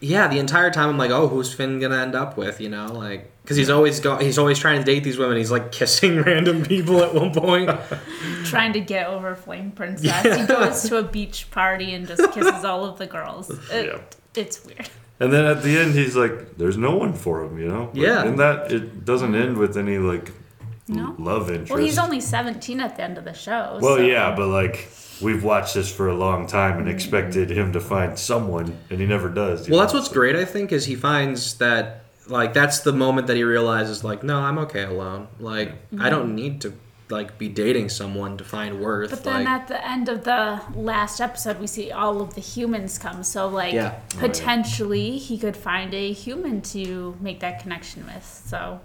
yeah, 0.01 0.27
the 0.27 0.41
entire 0.41 0.73
time 0.73 0.89
I'm 0.89 0.99
like, 0.99 1.13
oh, 1.13 1.29
who's 1.29 1.55
Finn 1.55 1.79
gonna 1.79 2.03
end 2.03 2.17
up 2.17 2.37
with? 2.37 2.61
You 2.61 2.71
know, 2.71 2.87
like, 2.87 3.31
because 3.51 3.57
he's 3.59 3.71
always 3.71 3.99
go, 3.99 4.17
he's 4.17 4.39
always 4.39 4.61
trying 4.61 4.79
to 4.79 4.85
date 4.85 5.03
these 5.03 5.19
women. 5.19 5.37
He's 5.37 5.51
like 5.51 5.73
kissing 5.73 6.23
random 6.23 6.63
people 6.65 7.03
at 7.03 7.13
one 7.13 7.33
point. 7.35 7.69
Trying 8.45 8.75
to 8.75 8.81
get 8.81 9.09
over 9.09 9.35
Flame 9.35 9.73
Princess. 9.73 10.23
He 10.23 10.47
goes 10.47 10.85
to 10.85 10.99
a 10.99 11.03
beach 11.03 11.51
party 11.51 11.93
and 11.93 12.07
just 12.07 12.31
kisses 12.31 12.65
all 12.65 12.85
of 12.85 12.99
the 12.99 13.09
girls. 13.09 13.51
It, 13.73 13.87
Yeah. 13.87 13.99
It's 14.37 14.65
weird. 14.65 14.89
and 15.19 15.33
then 15.33 15.45
at 15.47 15.65
the 15.65 15.77
end, 15.77 15.95
he's 15.95 16.15
like, 16.15 16.57
"There's 16.59 16.77
no 16.77 16.97
one 16.97 17.13
for 17.15 17.43
him," 17.43 17.59
you 17.59 17.67
know. 17.67 17.87
But 17.93 18.01
Yeah. 18.01 18.23
And 18.23 18.39
that 18.39 18.71
it 18.71 19.05
doesn't 19.05 19.35
end 19.35 19.57
with 19.59 19.77
any 19.77 19.99
like 19.99 20.31
No. 20.87 21.17
love 21.19 21.51
interest. 21.51 21.73
Well, 21.73 21.83
he's 21.83 21.99
only 21.99 22.21
17 22.21 22.79
at 22.81 22.95
the 22.97 23.03
end 23.03 23.19
of 23.19 23.25
the 23.25 23.35
show. 23.35 23.81
Well, 23.83 23.97
so- 23.97 24.03
yeah, 24.03 24.33
but 24.37 24.47
like 24.47 24.89
we've 25.21 25.43
watched 25.43 25.75
this 25.75 25.93
for 25.93 26.07
a 26.09 26.15
long 26.15 26.47
time 26.47 26.79
and 26.79 26.89
expected 26.89 27.51
him 27.51 27.73
to 27.73 27.81
find 27.81 28.17
someone, 28.17 28.79
and 28.91 29.01
he 29.01 29.07
never 29.07 29.29
does. 29.29 29.69
Well, 29.69 29.71
know? 29.81 29.83
that's 29.85 29.93
what's 29.95 30.09
great. 30.09 30.37
I 30.37 30.45
think 30.45 30.71
is 30.71 30.85
he 30.87 30.95
finds 30.95 31.55
that 31.55 32.05
like 32.31 32.55
that's 32.55 32.81
the 32.81 32.93
moment 32.93 33.27
that 33.27 33.37
he 33.37 33.45
realizes 33.45 34.03
like, 34.05 34.23
no, 34.23 34.39
I'm 34.41 34.57
okay 34.61 34.85
alone. 34.85 35.29
Like, 35.39 35.73
I 35.99 36.09
don't 36.09 36.35
need 36.35 36.61
to 36.63 36.73
like 37.11 37.39
be 37.39 37.49
dating 37.49 37.89
someone 37.89 38.37
to 38.39 38.45
find 38.45 38.81
worth. 38.81 39.11
But 39.11 39.25
then 39.25 39.45
like, 39.45 39.49
at 39.49 39.67
the 39.69 39.85
end 39.87 40.09
of 40.09 40.23
the 40.23 40.61
last 40.75 41.21
episode, 41.21 41.59
we 41.59 41.67
see 41.67 41.91
all 41.91 42.21
of 42.23 42.35
the 42.37 42.41
humans 42.41 42.99
come. 42.99 43.25
So, 43.25 43.49
like, 43.49 43.75
Yeah. 43.75 43.99
potentially 44.19 45.19
he 45.19 45.37
could 45.37 45.57
find 45.57 45.93
a 45.93 46.13
human 46.13 46.61
to 46.75 47.17
make 47.21 47.41
that 47.41 47.61
connection 47.63 48.07
with. 48.07 48.25
So, 48.47 48.81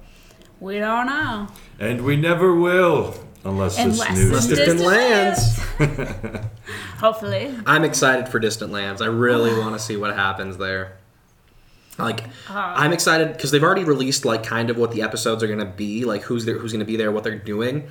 we 0.60 0.80
don't 0.80 1.06
know. 1.06 1.48
And 1.80 2.02
we 2.04 2.16
never 2.16 2.56
will, 2.56 3.14
unless, 3.44 3.78
Unless 3.78 4.00
this 4.10 4.18
news. 4.18 4.32
it's 4.32 4.48
Distant 4.48 4.80
lands. 4.80 5.60
Hopefully. 7.00 7.54
I'm 7.68 7.84
excited 7.84 8.28
for 8.30 8.40
Distant 8.40 8.72
Lands. 8.72 9.02
I 9.02 9.08
really 9.08 9.54
want 9.60 9.74
to 9.76 9.80
see 9.80 9.98
what 9.98 10.16
happens 10.16 10.58
there. 10.58 10.98
Like, 11.98 12.26
I'm 12.50 12.92
excited 12.94 13.32
because 13.34 13.52
they've 13.52 13.64
already 13.64 13.84
released 13.86 14.26
like 14.26 14.44
kind 14.44 14.70
of 14.70 14.78
what 14.78 14.92
the 14.92 15.02
episodes 15.02 15.42
are 15.44 15.48
gonna 15.48 15.66
be, 15.66 16.04
like 16.06 16.24
who's 16.24 16.46
there, 16.46 16.58
who's 16.58 16.72
gonna 16.74 16.86
be 16.86 16.98
there, 16.98 17.12
what 17.12 17.24
they're 17.24 17.38
doing. 17.40 17.88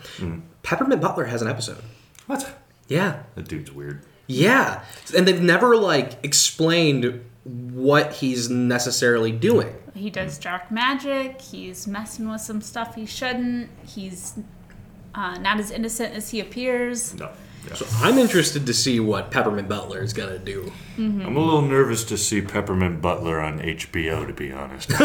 Peppermint 0.62 1.00
Butler 1.00 1.24
has 1.24 1.40
an 1.42 1.48
episode. 1.48 1.78
What? 2.26 2.58
Yeah, 2.88 3.22
That 3.34 3.48
dude's 3.48 3.72
weird. 3.72 4.02
yeah, 4.26 4.84
and 5.16 5.26
they've 5.26 5.40
never 5.40 5.76
like 5.76 6.18
explained 6.22 7.24
what 7.44 8.12
he's 8.14 8.48
necessarily 8.50 9.32
doing. 9.32 9.74
He 9.94 10.10
does 10.10 10.38
dark 10.38 10.70
magic. 10.70 11.40
He's 11.40 11.86
messing 11.86 12.28
with 12.28 12.40
some 12.40 12.60
stuff 12.60 12.94
he 12.96 13.06
shouldn't. 13.06 13.70
He's 13.86 14.34
uh, 15.14 15.38
not 15.38 15.60
as 15.60 15.70
innocent 15.70 16.14
as 16.14 16.30
he 16.30 16.40
appears. 16.40 17.14
No. 17.14 17.30
Yeah. 17.68 17.74
So 17.74 17.86
I'm 18.00 18.18
interested 18.18 18.66
to 18.66 18.74
see 18.74 19.00
what 19.00 19.30
Peppermint 19.30 19.68
Butler 19.68 20.02
is 20.02 20.12
gonna 20.12 20.38
do. 20.38 20.70
I'm 20.96 21.36
a 21.36 21.40
little 21.40 21.62
nervous 21.62 22.04
to 22.04 22.16
see 22.18 22.40
Peppermint 22.40 23.02
Butler 23.02 23.40
on 23.40 23.58
HBO, 23.58 24.26
to 24.26 24.32
be 24.32 24.52
honest. 24.52 24.92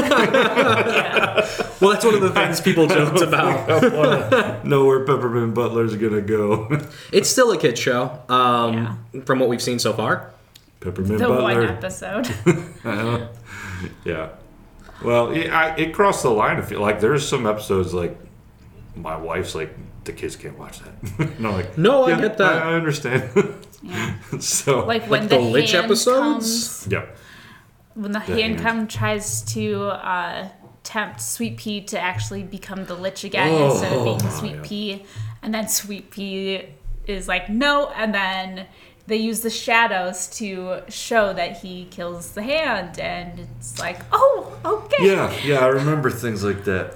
Well, 1.82 1.92
that's 1.94 2.04
one 2.04 2.14
of 2.16 2.20
the 2.22 2.32
things 2.32 2.60
people 2.60 2.88
joked 2.98 3.22
about. 3.22 4.66
know 4.66 4.84
where 4.86 5.06
Peppermint 5.06 5.54
Butler's 5.54 5.96
gonna 5.96 6.22
go. 6.22 6.68
It's 7.14 7.30
still 7.30 7.52
a 7.54 7.58
kid 7.58 7.78
show, 7.78 8.20
um, 8.28 9.06
from 9.26 9.40
what 9.40 9.48
we've 9.50 9.62
seen 9.62 9.80
so 9.80 9.94
far. 9.94 10.32
Peppermint 10.82 11.20
The 11.20 11.30
one 11.30 11.38
Butler. 11.40 11.64
episode. 11.68 12.28
Yeah. 14.04 14.30
Well, 15.04 15.32
it, 15.32 15.50
I, 15.50 15.76
it 15.78 15.94
crossed 15.94 16.24
the 16.24 16.30
line. 16.32 16.58
I 16.58 16.62
feel 16.62 16.82
like 16.82 17.00
there's 17.00 17.26
some 17.28 17.48
episodes 17.48 17.94
like 17.94 18.18
my 18.96 19.16
wife's 19.16 19.56
like 19.56 19.74
the 20.10 20.14
kids 20.22 20.36
can't 20.36 20.58
watch 20.58 20.78
that. 20.84 20.94
and 21.38 21.46
I'm 21.48 21.54
like, 21.54 21.78
No, 21.78 22.04
I 22.06 22.10
"Yeah, 22.12 22.22
get 22.22 22.38
that." 22.38 22.56
I, 22.64 22.72
I 22.72 22.74
understand. 22.82 23.22
yeah. 23.84 24.16
so 24.40 24.86
Like 24.86 25.06
when 25.10 25.24
the 25.28 25.38
the, 25.38 25.42
Lich 25.56 25.72
hand 25.74 25.86
episodes? 25.86 26.84
comes- 26.84 26.88
Yep. 26.94 27.18
when 28.02 28.12
the, 28.12 28.20
The 28.20 28.26
hand 28.26 28.42
hand. 28.56 28.60
come 28.66 28.88
tries 28.88 29.28
to 29.54 29.64
uh, 30.14 30.50
tempt 30.84 31.22
Sweet 31.22 31.56
Pea 31.58 31.82
to 31.92 31.98
actually 32.12 32.44
become 32.44 32.86
the 32.86 32.96
Lich 33.04 33.24
again 33.24 33.50
Oh. 33.52 33.72
instead 33.72 33.94
of 33.94 34.04
being 34.04 34.22
Oh, 34.24 34.40
Sweet 34.40 34.56
yeah. 34.56 34.62
Pea, 34.70 35.06
and 35.44 35.54
then 35.54 35.68
Sweet 35.68 36.06
Pea 36.12 36.66
is 37.06 37.28
like 37.28 37.46
no, 37.50 37.74
and 38.02 38.14
then 38.14 38.66
they 39.08 39.18
use 39.30 39.40
the 39.42 39.50
shadows 39.50 40.28
to 40.40 40.82
show 40.88 41.34
that 41.34 41.52
he 41.62 41.74
kills 41.98 42.32
the 42.38 42.44
hand, 42.44 43.00
and 43.00 43.32
it's 43.58 43.80
like 43.86 44.00
oh 44.12 44.36
okay 44.76 45.02
Yeah, 45.12 45.34
yeah, 45.50 45.60
I 45.68 45.70
remember 45.82 46.10
things 46.12 46.44
like 46.44 46.64
that. 46.72 46.88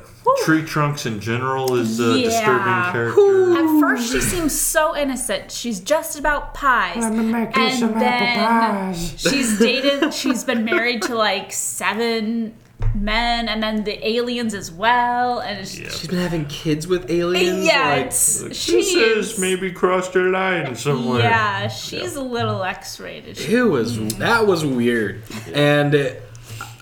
Tree 0.45 0.63
Trunks 0.63 1.05
in 1.05 1.19
general 1.19 1.75
is 1.75 1.99
a 1.99 2.17
Yeah. 2.19 2.23
disturbing 2.29 2.91
character. 2.91 3.53
At 3.57 3.79
first, 3.79 4.11
she 4.11 4.19
seems 4.21 4.59
so 4.59 4.95
innocent. 4.95 5.51
She's 5.51 5.79
just 5.79 6.17
about 6.17 6.53
pies. 6.53 7.03
and 7.03 7.33
then 7.33 8.93
she's 8.93 9.59
dated. 9.59 10.13
She's 10.13 10.43
been 10.43 10.63
married 10.65 11.01
to 11.03 11.15
like 11.15 11.51
seven 11.51 12.53
men, 12.95 13.47
and 13.47 13.63
then 13.63 13.83
the 13.85 14.05
aliens 14.07 14.53
as 14.53 14.71
well. 14.71 15.39
And 15.39 15.59
Yeah. 15.59 15.89
She's 15.89 16.07
been 16.07 16.19
having 16.19 16.45
kids 16.45 16.87
with 16.87 17.09
aliens. 17.09 17.65
yeah, 17.65 17.89
like- 17.95 18.05
it's 18.07 18.43
Like, 18.43 18.53
she 18.53 18.83
says 18.83 19.37
maybe 19.39 19.71
crossed 19.71 20.13
her 20.13 20.29
line 20.29 20.75
somewhere. 20.75 21.21
Yeah, 21.21 21.67
she's 21.69 22.15
a 22.15 22.21
little 22.23 22.63
X-rated. 22.63 23.39
It 23.39 23.63
was 23.63 23.97
that 24.15 24.45
was 24.47 24.65
weird, 24.65 25.21
and 25.53 25.93
it, 25.95 26.23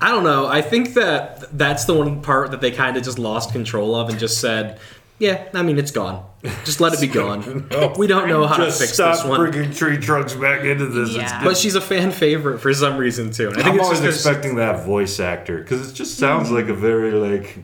I 0.02 0.10
don't 0.10 0.24
know. 0.24 0.48
I 0.48 0.62
think 0.62 0.96
that 0.96 1.56
that's 1.58 1.86
the 1.86 1.94
one 1.94 2.22
part 2.22 2.52
that 2.52 2.60
they 2.62 2.72
kind 2.72 2.98
of 2.98 3.04
just 3.04 3.20
lost 3.20 3.52
control 3.52 3.94
of 3.96 4.10
and 4.10 4.18
just 4.18 4.42
said, 4.42 4.80
"Yeah, 5.20 5.48
I 5.54 5.62
mean 5.62 5.78
it's 5.78 5.92
gone. 5.92 6.26
Just 6.66 6.82
let 6.82 6.94
it 6.94 7.00
be 7.00 7.08
gone. 7.22 7.70
we 7.98 8.08
don't 8.08 8.28
know 8.28 8.48
how 8.48 8.58
Just 8.58 8.80
to 8.80 8.84
fix 8.86 8.94
stop 8.96 9.16
this 9.18 9.26
one." 9.26 9.40
bringing 9.52 9.72
Tree 9.72 9.98
Trunks 9.98 10.34
back 10.34 10.64
into 10.64 10.88
this. 10.88 11.10
It's 11.10 11.18
Yeah. 11.18 11.44
But 11.44 11.56
she's 11.56 11.76
a 11.76 11.82
fan 11.82 12.12
favorite 12.12 12.60
for 12.60 12.74
some 12.74 12.98
reason 12.98 13.30
too. 13.32 13.50
And 13.50 13.58
I 13.58 13.62
think 13.62 13.68
I'm 13.68 13.76
it's 13.76 13.84
always 13.86 14.00
just 14.02 14.24
'cause- 14.24 14.26
expecting 14.28 14.56
that 14.56 14.86
voice 14.86 15.20
actor 15.20 15.60
because 15.60 15.92
it 15.92 15.94
just 15.94 16.18
sounds 16.18 16.50
hmm. 16.50 16.56
like 16.56 16.68
a 16.68 16.74
very 16.74 17.12
like 17.12 17.60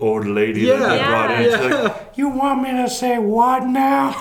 old 0.00 0.26
lady 0.26 0.66
that 0.66 0.78
they 0.78 0.96
Yeah. 0.96 1.08
brought 1.08 1.30
in. 1.30 1.42
It's 1.42 1.52
Yeah. 1.62 1.80
like, 1.82 2.12
you 2.16 2.28
want 2.28 2.62
me 2.62 2.70
to 2.72 2.88
say 2.90 3.18
what 3.18 3.64
now? 3.66 4.12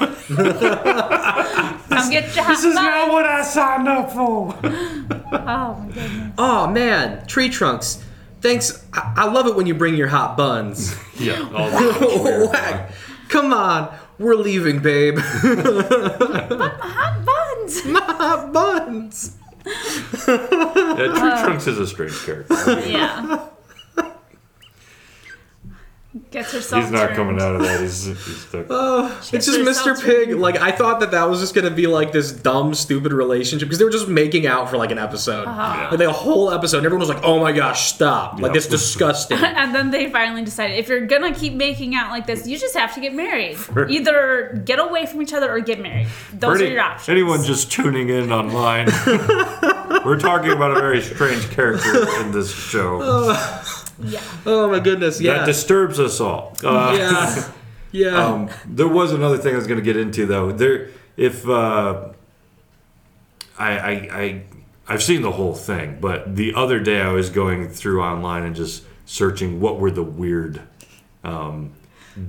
Come 1.90 2.10
get 2.10 2.36
your 2.36 2.44
hot 2.44 2.48
this 2.56 2.64
is 2.64 2.74
not 2.76 3.12
what 3.12 3.26
I 3.26 3.42
signed 3.44 3.88
up 3.88 4.12
for. 4.12 4.56
Oh 5.34 5.76
my 5.76 5.88
goodness. 5.92 6.34
Oh 6.38 6.68
man, 6.68 7.26
tree 7.26 7.50
trunks. 7.50 8.04
Thanks. 8.42 8.86
I, 8.94 9.14
I 9.18 9.26
love 9.32 9.48
it 9.48 9.56
when 9.56 9.66
you 9.66 9.74
bring 9.74 9.96
your 9.96 10.08
hot 10.08 10.38
buns. 10.38 10.96
yeah. 11.20 11.42
all 11.54 11.70
that. 11.72 12.50
Whack. 12.52 12.92
Come 13.30 13.52
on, 13.52 13.94
we're 14.20 14.36
leaving, 14.36 14.80
babe. 14.80 15.16
My 15.16 15.24
Hot 16.82 17.26
buns. 17.26 17.84
My 17.86 18.00
hot 18.02 18.54
buns. 18.54 19.36
yeah, 19.66 19.74
Tree 20.28 21.32
uh. 21.32 21.44
Trunks 21.44 21.66
is 21.68 21.80
a 21.80 21.88
strange 21.88 22.18
character. 22.26 22.80
Yeah. 22.88 23.48
Gets 26.30 26.52
herself 26.52 26.84
He's 26.84 26.92
not 26.92 27.06
turned. 27.08 27.16
coming 27.16 27.42
out 27.42 27.56
of 27.56 27.62
that. 27.64 27.80
He's, 27.82 28.06
he's 28.06 28.42
stuck. 28.48 28.68
It's 29.34 29.48
just 29.48 29.58
Mr. 29.60 29.66
herself 29.90 30.04
Pig. 30.04 30.32
Like 30.36 30.58
I 30.58 30.72
thought 30.72 31.00
that 31.00 31.10
that 31.10 31.28
was 31.28 31.40
just 31.40 31.56
gonna 31.56 31.72
be 31.72 31.88
like 31.88 32.12
this 32.12 32.32
dumb, 32.32 32.76
stupid 32.76 33.12
relationship 33.12 33.68
because 33.68 33.80
they 33.80 33.86
were 33.86 33.90
just 33.92 34.08
making 34.08 34.46
out 34.46 34.70
for 34.70 34.78
like 34.78 34.92
an 34.92 35.00
episode, 35.00 35.48
Uh-huh. 35.48 35.88
like 35.90 35.98
the 35.98 36.12
whole 36.12 36.52
episode. 36.52 36.78
And 36.78 36.86
everyone 36.86 37.08
was 37.08 37.10
like, 37.16 37.24
"Oh 37.24 37.40
my 37.40 37.52
gosh, 37.52 37.92
stop! 37.92 38.34
Like 38.40 38.50
Yeah. 38.50 38.54
this 38.54 38.68
disgusting." 38.68 39.40
And 39.44 39.74
then 39.74 39.90
they 39.90 40.08
finally 40.12 40.44
decided 40.44 40.78
if 40.78 40.88
you're 40.88 41.08
gonna 41.08 41.34
keep 41.34 41.54
making 41.54 41.96
out 41.96 42.12
like 42.12 42.28
this, 42.28 42.46
you 42.48 42.60
just 42.60 42.76
have 42.76 42.94
to 42.94 43.02
get 43.02 43.16
married. 43.16 43.58
Either 43.90 44.62
get 44.66 44.78
away 44.80 45.08
from 45.08 45.20
each 45.24 45.34
other 45.34 45.52
or 45.52 45.62
get 45.62 45.80
married. 45.82 46.08
Those 46.32 46.60
For 46.60 46.64
are 46.66 46.68
your 46.68 46.82
options. 46.82 47.10
Anyone 47.10 47.44
just 47.44 47.72
tuning 47.72 48.10
in 48.10 48.32
online, 48.32 48.86
we're 50.06 50.20
talking 50.20 50.52
about 50.52 50.78
a 50.78 50.80
very 50.80 51.02
strange 51.02 51.50
character 51.50 52.08
in 52.22 52.32
this 52.32 52.54
show 52.54 53.02
Yeah. 54.02 54.22
oh 54.46 54.70
my 54.70 54.80
goodness, 54.80 55.20
Yeah. 55.22 55.40
that 55.40 55.46
disturbs 55.46 56.00
us 56.00 56.20
all. 56.20 56.56
Uh, 56.64 56.96
yeah, 56.98 57.52
yeah. 57.92 58.26
Um, 58.26 58.50
there 58.66 58.88
was 58.88 59.12
another 59.12 59.38
thing 59.38 59.54
I 59.54 59.58
was 59.58 59.68
going 59.68 59.80
to 59.80 59.84
get 59.86 59.98
into 59.98 60.26
though. 60.26 60.52
There, 60.52 60.90
if 61.18 61.48
uh, 61.48 62.10
I, 63.58 63.78
I, 63.78 63.92
I, 63.92 64.44
I've 64.88 65.04
seen 65.04 65.22
the 65.22 65.32
whole 65.32 65.54
thing, 65.54 66.00
but 66.02 66.36
the 66.36 66.54
other 66.56 66.80
day 66.80 67.02
I 67.02 67.12
was 67.12 67.30
going 67.30 67.70
through 67.70 68.02
online 68.02 68.44
and 68.44 68.56
just 68.56 68.84
searching 69.06 69.60
what 69.60 69.80
were 69.80 69.92
the 69.92 70.04
weird 70.04 70.62
um, 71.24 71.74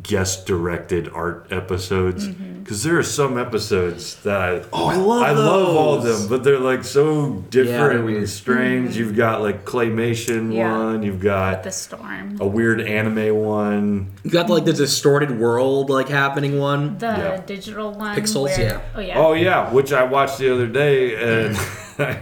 guest 0.03 0.47
directed 0.47 1.09
art 1.15 1.47
episodes 1.51 2.29
Mm-hmm. 2.29 2.63
because 2.63 2.83
there 2.83 2.97
are 2.99 3.03
some 3.03 3.37
episodes 3.37 4.17
that 4.23 4.39
I 4.41 4.63
Oh, 4.73 4.87
I 4.87 4.97
love 4.97 5.23
I 5.23 5.31
love 5.33 5.77
all 5.77 5.95
of 5.95 6.03
them, 6.05 6.29
but 6.29 6.43
they're 6.43 6.59
like 6.59 6.85
so 6.85 7.45
different 7.51 7.67
they're 7.79 7.91
and 7.97 8.05
weird. 8.07 8.29
strange. 8.29 8.97
You've 8.97 9.15
got 9.17 9.43
like 9.43 9.65
claymation 9.67 10.45
Mm-hmm. 10.45 10.53
Yeah. 10.53 10.79
one, 10.79 11.03
you've 11.03 11.21
got 11.21 11.63
The 11.65 11.71
storm. 11.71 12.39
a 12.41 12.47
weird 12.47 12.81
anime 12.81 13.35
one. 13.37 14.11
You 14.23 14.31
got 14.31 14.49
like 14.49 14.65
the 14.65 14.73
distorted 14.73 15.39
world 15.39 15.91
like 15.91 16.09
happening 16.09 16.59
one. 16.59 16.97
The 16.99 17.07
Yeah. 17.07 17.41
digital 17.45 17.93
one. 17.93 18.17
Pixels, 18.17 18.57
where- 18.57 18.61
yeah. 18.61 18.81
Oh 18.95 19.01
yeah. 19.01 19.19
Oh 19.19 19.33
yeah, 19.35 19.71
which 19.73 19.93
I 19.93 20.05
watched 20.05 20.39
the 20.39 20.53
other 20.55 20.67
day, 20.67 21.15
and 21.17 21.59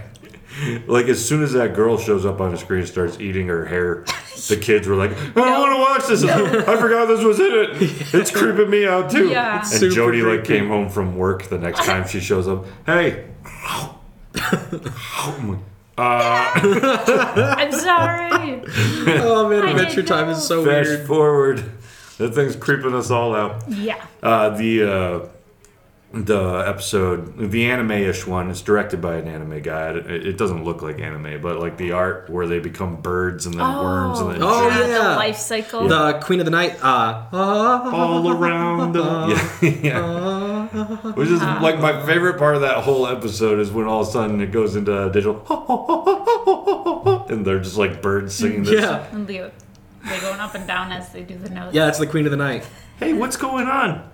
like 0.87 1.07
as 1.07 1.23
soon 1.23 1.43
as 1.43 1.53
that 1.53 1.73
girl 1.75 1.97
shows 1.97 2.25
up 2.25 2.39
on 2.41 2.51
the 2.51 2.57
screen 2.57 2.79
and 2.81 2.87
starts 2.89 3.19
eating 3.19 3.47
her 3.47 3.65
hair, 3.65 4.03
the 4.47 4.57
kids 4.61 4.87
were 4.87 4.95
like, 4.95 5.11
"I 5.11 5.31
don't 5.33 5.59
want 5.59 5.73
to 5.73 5.79
watch 5.79 6.07
this. 6.07 6.23
I 6.67 6.75
forgot 6.77 7.07
this 7.07 7.23
was 7.23 7.39
in 7.39 7.51
it. 7.51 8.13
It's 8.13 8.31
creeping 8.31 8.69
me 8.69 8.85
out 8.85 9.09
too." 9.11 9.29
Yeah. 9.29 9.59
And 9.59 9.67
Super 9.67 9.93
Jody 9.95 10.21
like 10.21 10.43
came 10.43 10.67
home 10.67 10.89
from 10.89 11.17
work 11.17 11.43
the 11.43 11.57
next 11.57 11.85
time 11.85 12.07
she 12.07 12.19
shows 12.19 12.47
up. 12.47 12.65
Hey. 12.85 13.25
I'm 15.97 17.71
sorry. 17.71 18.31
Oh 19.21 19.47
man, 19.49 19.63
I 19.63 19.71
Adventure 19.71 20.03
Time 20.03 20.29
is 20.29 20.43
so 20.45 20.65
Fast 20.65 20.89
weird. 20.89 21.07
forward. 21.07 21.71
That 22.17 22.33
thing's 22.35 22.55
creeping 22.55 22.93
us 22.93 23.09
all 23.11 23.35
out. 23.35 23.63
yeah. 23.69 24.05
Uh, 24.21 24.49
the 24.49 24.83
uh, 24.83 25.27
the 26.13 26.63
episode, 26.67 27.37
the 27.51 27.65
anime-ish 27.65 28.27
one, 28.27 28.51
It's 28.51 28.61
directed 28.61 29.01
by 29.01 29.15
an 29.15 29.27
anime 29.27 29.61
guy. 29.63 29.89
It, 29.97 30.27
it 30.27 30.37
doesn't 30.37 30.63
look 30.63 30.83
like 30.83 30.99
anime, 31.01 31.41
but 31.41 31.57
like 31.59 31.77
the 31.77 31.93
art 31.93 32.29
where 32.29 32.45
they 32.45 32.59
become 32.59 33.01
birds 33.01 33.47
and 33.47 33.55
then 33.55 33.61
worms 33.65 34.19
and 34.19 34.29
then 34.31 34.43
Oh, 34.43 34.69
giant- 34.69 34.89
yeah. 34.89 34.97
The 35.09 35.15
life 35.15 35.37
cycle. 35.37 35.87
The 35.87 36.19
Queen 36.23 36.39
of 36.39 36.45
the 36.45 36.51
Night. 36.51 36.77
Uh, 36.83 37.25
all 37.33 38.29
around. 38.31 38.93
The, 38.93 39.01
yeah, 39.81 39.81
yeah. 39.81 40.67
Which 41.13 41.29
is 41.29 41.41
like 41.41 41.79
my 41.79 42.05
favorite 42.05 42.37
part 42.37 42.55
of 42.55 42.61
that 42.61 42.83
whole 42.83 43.07
episode 43.07 43.59
is 43.59 43.71
when 43.71 43.87
all 43.87 44.01
of 44.01 44.07
a 44.07 44.11
sudden 44.11 44.39
it 44.39 44.51
goes 44.51 44.75
into 44.75 45.09
digital, 45.11 45.41
and 47.29 47.43
they're 47.45 47.59
just 47.59 47.77
like 47.77 48.01
birds 48.03 48.35
singing 48.35 48.63
this. 48.63 48.81
yeah, 48.81 49.07
And 49.11 49.25
they, 49.27 49.37
they 50.07 50.19
going 50.19 50.39
up 50.39 50.53
and 50.53 50.67
down 50.67 50.91
as 50.91 51.11
they 51.11 51.23
do 51.23 51.37
the 51.37 51.49
notes. 51.49 51.73
yeah. 51.75 51.87
It's 51.89 51.97
the 51.99 52.05
Queen 52.07 52.25
of 52.25 52.31
the 52.31 52.37
Night. 52.37 52.67
Hey, 52.97 53.13
what's 53.13 53.35
going 53.37 53.67
on? 53.67 54.11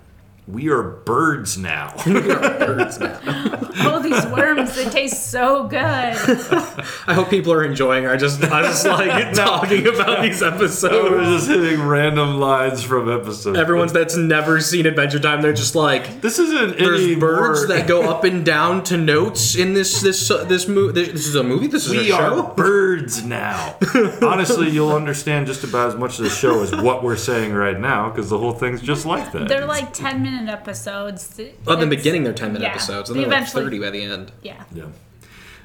We 0.47 0.69
are 0.69 0.81
birds 0.81 1.57
now. 1.57 1.93
We 2.07 2.31
are 2.31 2.39
birds 2.39 2.99
now. 2.99 3.19
Oh, 3.81 3.99
these 4.01 4.25
worms, 4.27 4.75
they 4.75 4.89
taste 4.89 5.31
so 5.31 5.65
good. 5.67 5.79
I 5.79 7.13
hope 7.13 7.29
people 7.29 7.53
are 7.53 7.63
enjoying. 7.63 8.05
Our 8.05 8.17
just 8.17 8.43
I 8.43 8.61
just 8.63 8.85
like 8.85 9.33
talking 9.33 9.87
about 9.87 10.21
these 10.21 10.41
I 10.43 10.49
was 10.57 10.83
episodes. 10.83 11.47
just 11.47 11.47
hitting 11.49 11.81
random 11.87 12.39
lines 12.39 12.83
from 12.83 13.09
episodes. 13.09 13.57
Everyone's 13.57 13.93
that's 13.93 14.17
never 14.17 14.59
seen 14.59 14.85
Adventure 14.85 15.19
Time. 15.19 15.41
They're 15.41 15.53
just 15.53 15.75
like. 15.75 16.19
This 16.21 16.39
isn't 16.39 16.77
There's 16.77 17.03
any 17.03 17.15
birds 17.15 17.59
more- 17.67 17.67
that 17.77 17.87
go 17.87 18.09
up 18.09 18.23
and 18.25 18.45
down 18.45 18.83
to 18.85 18.97
notes 18.97 19.55
in 19.55 19.73
this 19.73 20.01
this 20.01 20.29
uh, 20.29 20.43
this 20.43 20.67
movie. 20.67 20.93
This 21.05 21.25
is 21.27 21.35
a 21.35 21.43
movie. 21.43 21.67
This 21.67 21.85
is 21.85 21.93
a 21.93 21.97
We 21.97 22.07
show. 22.07 22.17
are 22.49 22.53
birds 22.55 23.23
now. 23.23 23.77
Honestly, 24.21 24.69
you'll 24.69 24.91
understand 24.93 25.47
just 25.47 25.63
about 25.63 25.89
as 25.89 25.95
much 25.95 26.17
of 26.17 26.25
the 26.25 26.29
show 26.31 26.61
as 26.63 26.75
what 26.75 27.01
we're 27.03 27.15
saying 27.15 27.53
right 27.53 27.79
now 27.79 28.09
because 28.09 28.29
the 28.29 28.37
whole 28.37 28.53
thing's 28.53 28.81
just 28.81 29.05
like 29.05 29.31
that. 29.31 29.47
They're 29.47 29.65
like 29.65 29.93
10 29.93 30.21
minute 30.39 30.51
episodes. 30.53 31.39
Well, 31.65 31.79
in 31.81 31.89
the 31.89 31.95
beginning, 31.95 32.23
they're 32.23 32.33
ten 32.33 32.53
minute 32.53 32.65
yeah, 32.65 32.71
episodes, 32.71 33.09
and 33.09 33.19
they 33.19 33.23
they're 33.25 33.39
like 33.41 33.47
thirty 33.49 33.79
by 33.79 33.89
the 33.91 34.03
end. 34.03 34.31
Yeah. 34.41 34.63
yeah. 34.73 34.85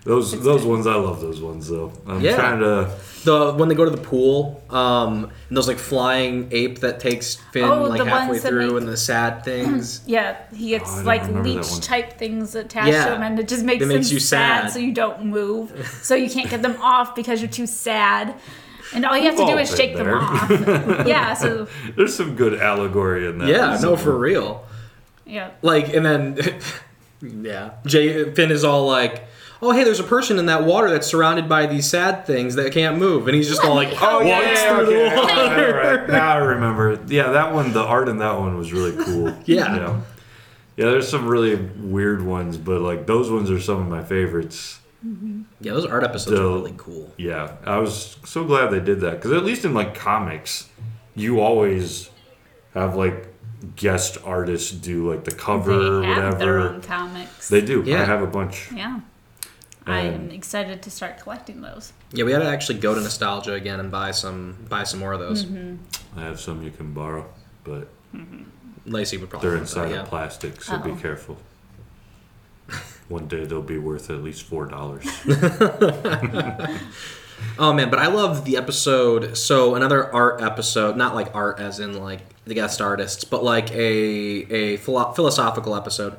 Those 0.05 0.39
those 0.43 0.67
ones 0.67 0.87
I 0.87 0.97
love 0.97 1.23
those 1.23 1.41
ones 1.41 1.69
though. 1.69 1.91
I'm 2.07 2.21
Yeah. 2.21 2.35
trying 2.37 2.59
to 2.61 2.91
The 3.25 3.55
when 3.55 3.71
they 3.71 3.75
go 3.75 3.87
to 3.87 3.91
the 3.91 3.97
pool, 3.97 4.63
um, 4.69 5.31
and 5.49 5.57
those 5.57 5.67
like 5.67 5.79
flying 5.79 6.49
ape 6.51 6.81
that 6.81 7.01
takes 7.01 7.37
Finn 7.53 7.65
Oh, 7.65 7.85
like 7.85 8.05
halfway 8.05 8.39
through, 8.39 8.73
make- 8.73 8.81
and 8.81 8.89
the 8.89 8.99
sad 8.99 9.45
things. 9.47 10.03
Yeah, 10.07 10.37
he 10.55 10.69
gets 10.69 10.99
Oh, 10.99 11.05
like 11.05 11.23
remember 11.23 11.49
that 11.49 11.55
one. 11.55 11.65
leech 11.65 11.81
type 11.81 12.19
things 12.19 12.55
attached 12.55 12.89
Yeah. 12.93 13.07
to 13.07 13.15
him, 13.17 13.23
and 13.23 13.39
it 13.41 13.49
just 13.49 13.65
makes 13.65 13.83
It 13.83 13.87
makes 13.87 14.09
them 14.09 14.15
you 14.17 14.21
sad. 14.21 14.71
so 14.73 14.79
you 14.79 14.93
don't 14.93 15.25
move, 15.25 15.73
so 16.03 16.15
you 16.15 16.29
can't 16.29 16.51
get 16.51 16.61
them 16.61 16.77
off 16.83 17.15
because 17.15 17.41
you're 17.41 17.51
too 17.51 17.67
sad, 17.67 18.35
and 18.95 19.05
all 19.05 19.17
you 19.17 19.25
have 19.25 19.37
to 19.37 19.47
do 19.47 19.59
is 19.59 19.75
shake 19.75 19.95
there. 19.95 20.05
them 20.05 20.19
off. 20.23 20.51
yeah, 21.07 21.35
so 21.35 21.67
There's 21.97 22.15
some 22.15 22.37
good 22.37 22.61
allegory 22.61 23.27
in 23.29 23.39
that. 23.39 23.49
yeah, 23.49 23.79
no, 23.83 23.97
for 23.97 24.17
real. 24.17 24.65
yeah, 25.27 25.51
Like, 25.63 25.93
and 25.95 26.05
then 26.07 26.39
yeah, 27.23 27.73
Jay 27.87 28.33
Finn 28.33 28.51
is 28.51 28.65
all 28.65 28.87
like. 28.87 29.25
Oh 29.63 29.71
hey, 29.71 29.83
there's 29.85 30.01
a 30.01 30.05
person 30.05 30.39
in 30.39 30.47
that 30.47 30.65
water 30.65 30.91
that's 30.91 31.07
surrounded 31.07 31.49
by 31.49 31.65
these 31.65 31.89
sad 31.89 32.27
things 32.27 32.57
that 32.57 32.71
can't 32.73 32.99
move, 32.99 33.29
and 33.29 33.35
he's 33.35 33.49
just 33.49 33.65
all 33.65 33.75
like, 33.75 33.95
Oh 34.03 34.21
yeah, 34.21 34.41
walks 34.47 34.63
yeah, 34.63 34.77
okay. 34.77 35.11
the 35.11 35.17
water. 35.17 35.81
All 35.81 35.97
right. 35.97 36.09
Now 36.11 36.35
I 36.35 36.37
remember. 36.37 37.01
Yeah, 37.07 37.31
that 37.31 37.55
one. 37.55 37.73
The 37.73 37.83
art 37.83 38.09
in 38.11 38.19
that 38.19 38.39
one 38.39 38.59
was 38.59 38.75
really 38.75 38.93
cool. 39.05 39.29
Yeah. 39.47 39.75
yeah. 39.77 40.01
Yeah, 40.77 40.87
there's 40.87 41.09
some 41.09 41.27
really 41.27 41.55
weird 41.55 42.21
ones, 42.21 42.59
but 42.59 42.83
like 42.83 43.07
those 43.07 43.31
ones 43.31 43.51
are 43.51 43.61
some 43.61 43.81
of 43.81 43.87
my 43.89 44.03
favorites. 44.05 44.81
Yeah, 45.61 45.73
those 45.73 45.87
art 45.87 46.03
episodes 46.05 46.37
The- 46.37 46.43
are 46.45 46.49
really 46.55 46.75
cool. 46.77 47.13
Yeah, 47.19 47.57
I 47.65 47.79
was 47.79 48.17
so 48.25 48.45
glad 48.45 48.71
they 48.71 48.81
did 48.81 49.01
that 49.01 49.17
because 49.17 49.33
at 49.33 49.45
least 49.45 49.65
in 49.65 49.75
like 49.75 49.95
comics, 49.95 50.69
you 51.15 51.41
always 51.41 52.11
have 52.75 52.97
like 52.97 53.29
guest 53.77 54.19
artists 54.25 54.71
do 54.71 55.11
like 55.11 55.25
the 55.25 55.31
cover 55.35 55.99
or 55.99 56.01
they 56.01 56.07
have 56.09 56.39
their 56.39 56.57
whatever. 56.59 56.75
own 56.77 56.81
comics. 56.83 57.49
They 57.49 57.61
do. 57.61 57.83
Yeah. 57.85 58.03
I 58.03 58.05
have 58.05 58.23
a 58.23 58.27
bunch. 58.27 58.71
yeah, 58.73 59.01
I'm 59.87 60.31
excited 60.31 60.81
to 60.83 60.91
start 60.91 61.19
collecting 61.19 61.61
those. 61.61 61.93
Yeah, 62.13 62.25
we 62.25 62.33
had 62.33 62.39
to 62.41 62.49
actually 62.49 62.79
go 62.79 62.95
to 62.95 63.01
nostalgia 63.01 63.53
again 63.53 63.81
and 63.81 63.91
buy 63.91 64.11
some 64.13 64.57
buy 64.69 64.85
some 64.85 65.01
more 65.01 65.13
of 65.13 65.21
those. 65.21 65.45
Mm-hmm. 65.45 66.19
I 66.19 66.23
have 66.25 66.41
some 66.41 66.63
you 66.63 66.71
can 66.71 66.93
borrow, 66.95 67.27
but 67.65 67.89
Lacey 68.87 69.17
would 69.19 69.29
probably 69.31 69.49
they're 69.51 69.59
want 69.59 69.69
that, 69.69 69.83
inside 69.85 69.95
yeah. 69.95 70.05
plastic, 70.05 70.63
so 70.63 70.75
Uh-oh. 70.77 70.95
be 70.95 71.01
careful. 71.01 71.37
One 73.09 73.29
day 73.29 73.45
they'll 73.45 73.63
be 73.63 73.79
worth 73.79 74.11
at 74.11 74.23
least 74.23 74.43
four 74.45 74.67
dollars. 74.67 75.05
Oh 77.59 77.73
man, 77.73 77.91
but 77.91 77.99
I 77.99 78.07
love 78.07 78.45
the 78.45 78.57
episode. 78.57 79.37
So 79.37 79.75
another 79.75 80.13
art 80.15 80.41
episode, 80.41 80.97
not 80.97 81.15
like 81.15 81.35
art 81.35 81.61
as 81.61 81.79
in 81.79 82.01
like 82.03 82.21
the 82.47 82.55
guest 82.55 82.81
artists, 82.81 83.25
but 83.25 83.45
like 83.45 83.71
a 83.73 83.75
a 84.53 84.77
philo- 84.79 85.13
philosophical 85.13 85.75
episode, 85.77 86.17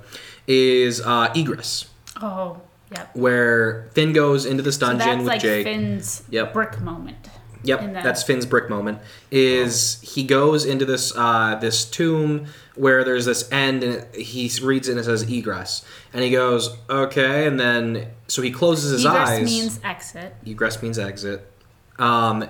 is 0.47 1.01
uh, 1.01 1.31
Egress, 1.35 1.87
Oh, 2.21 2.61
yep. 2.91 3.15
where 3.15 3.89
Finn 3.93 4.13
goes 4.13 4.45
into 4.45 4.61
this 4.61 4.75
So 4.75 4.87
dungeon 4.87 4.99
that's 5.07 5.17
with 5.19 5.27
like 5.27 5.41
Jake. 5.41 5.65
Finn's 5.65 6.23
Yep. 6.29 6.53
brick 6.53 6.79
moment. 6.81 7.29
Yep, 7.65 7.81
that. 7.93 8.03
that's 8.03 8.23
Finn's 8.23 8.45
brick 8.45 8.69
moment. 8.69 8.99
Is 9.31 9.99
he 10.01 10.23
goes 10.23 10.65
into 10.65 10.85
this 10.85 11.15
uh, 11.15 11.55
this 11.55 11.85
tomb 11.85 12.45
where 12.75 13.03
there's 13.03 13.25
this 13.25 13.49
end 13.51 13.83
and 13.83 13.93
it, 13.95 14.15
he 14.15 14.51
reads 14.61 14.87
it 14.87 14.91
and 14.91 14.99
it 14.99 15.05
says 15.05 15.23
egress, 15.23 15.83
and 16.13 16.23
he 16.23 16.29
goes 16.29 16.75
okay, 16.89 17.47
and 17.47 17.59
then 17.59 18.07
so 18.27 18.41
he 18.41 18.51
closes 18.51 18.91
his 18.91 19.05
Egress 19.05 19.29
eyes. 19.29 19.39
Egress 19.39 19.51
means 19.51 19.79
exit. 19.83 20.35
egress 20.45 20.81
means 20.81 20.99
exit. 20.99 21.51
Um, 21.97 22.47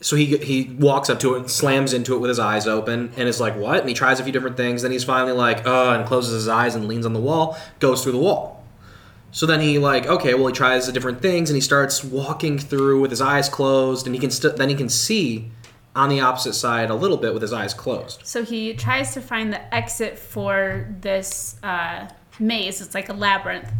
so 0.00 0.14
he 0.14 0.36
he 0.38 0.74
walks 0.78 1.08
up 1.08 1.18
to 1.20 1.34
it, 1.34 1.38
and 1.38 1.50
slams 1.50 1.92
into 1.92 2.14
it 2.14 2.18
with 2.18 2.28
his 2.28 2.38
eyes 2.38 2.66
open, 2.66 3.12
and 3.16 3.28
is 3.28 3.40
like, 3.40 3.56
"What?" 3.56 3.80
And 3.80 3.88
he 3.88 3.94
tries 3.94 4.20
a 4.20 4.24
few 4.24 4.32
different 4.32 4.56
things. 4.56 4.82
Then 4.82 4.92
he's 4.92 5.04
finally 5.04 5.32
like, 5.32 5.66
"Uh," 5.66 5.92
and 5.92 6.06
closes 6.06 6.34
his 6.34 6.48
eyes 6.48 6.74
and 6.74 6.86
leans 6.86 7.06
on 7.06 7.12
the 7.12 7.20
wall, 7.20 7.58
goes 7.80 8.02
through 8.02 8.12
the 8.12 8.18
wall. 8.18 8.55
So 9.32 9.44
then 9.44 9.60
he 9.60 9.78
like, 9.78 10.06
okay, 10.06 10.34
well 10.34 10.46
he 10.46 10.52
tries 10.52 10.86
the 10.86 10.92
different 10.92 11.20
things, 11.20 11.50
and 11.50 11.56
he 11.56 11.60
starts 11.60 12.02
walking 12.02 12.58
through 12.58 13.00
with 13.00 13.10
his 13.10 13.20
eyes 13.20 13.48
closed, 13.48 14.06
and 14.06 14.14
he 14.14 14.20
can 14.20 14.30
st- 14.30 14.56
then 14.56 14.68
he 14.68 14.74
can 14.74 14.88
see 14.88 15.50
on 15.94 16.08
the 16.08 16.20
opposite 16.20 16.54
side 16.54 16.90
a 16.90 16.94
little 16.94 17.16
bit 17.16 17.32
with 17.32 17.42
his 17.42 17.52
eyes 17.52 17.72
closed. 17.74 18.20
So 18.24 18.44
he 18.44 18.74
tries 18.74 19.14
to 19.14 19.20
find 19.20 19.52
the 19.52 19.74
exit 19.74 20.18
for 20.18 20.94
this 21.00 21.56
uh, 21.62 22.08
maze. 22.38 22.80
It's 22.80 22.94
like 22.94 23.08
a 23.08 23.14
labyrinth, 23.14 23.70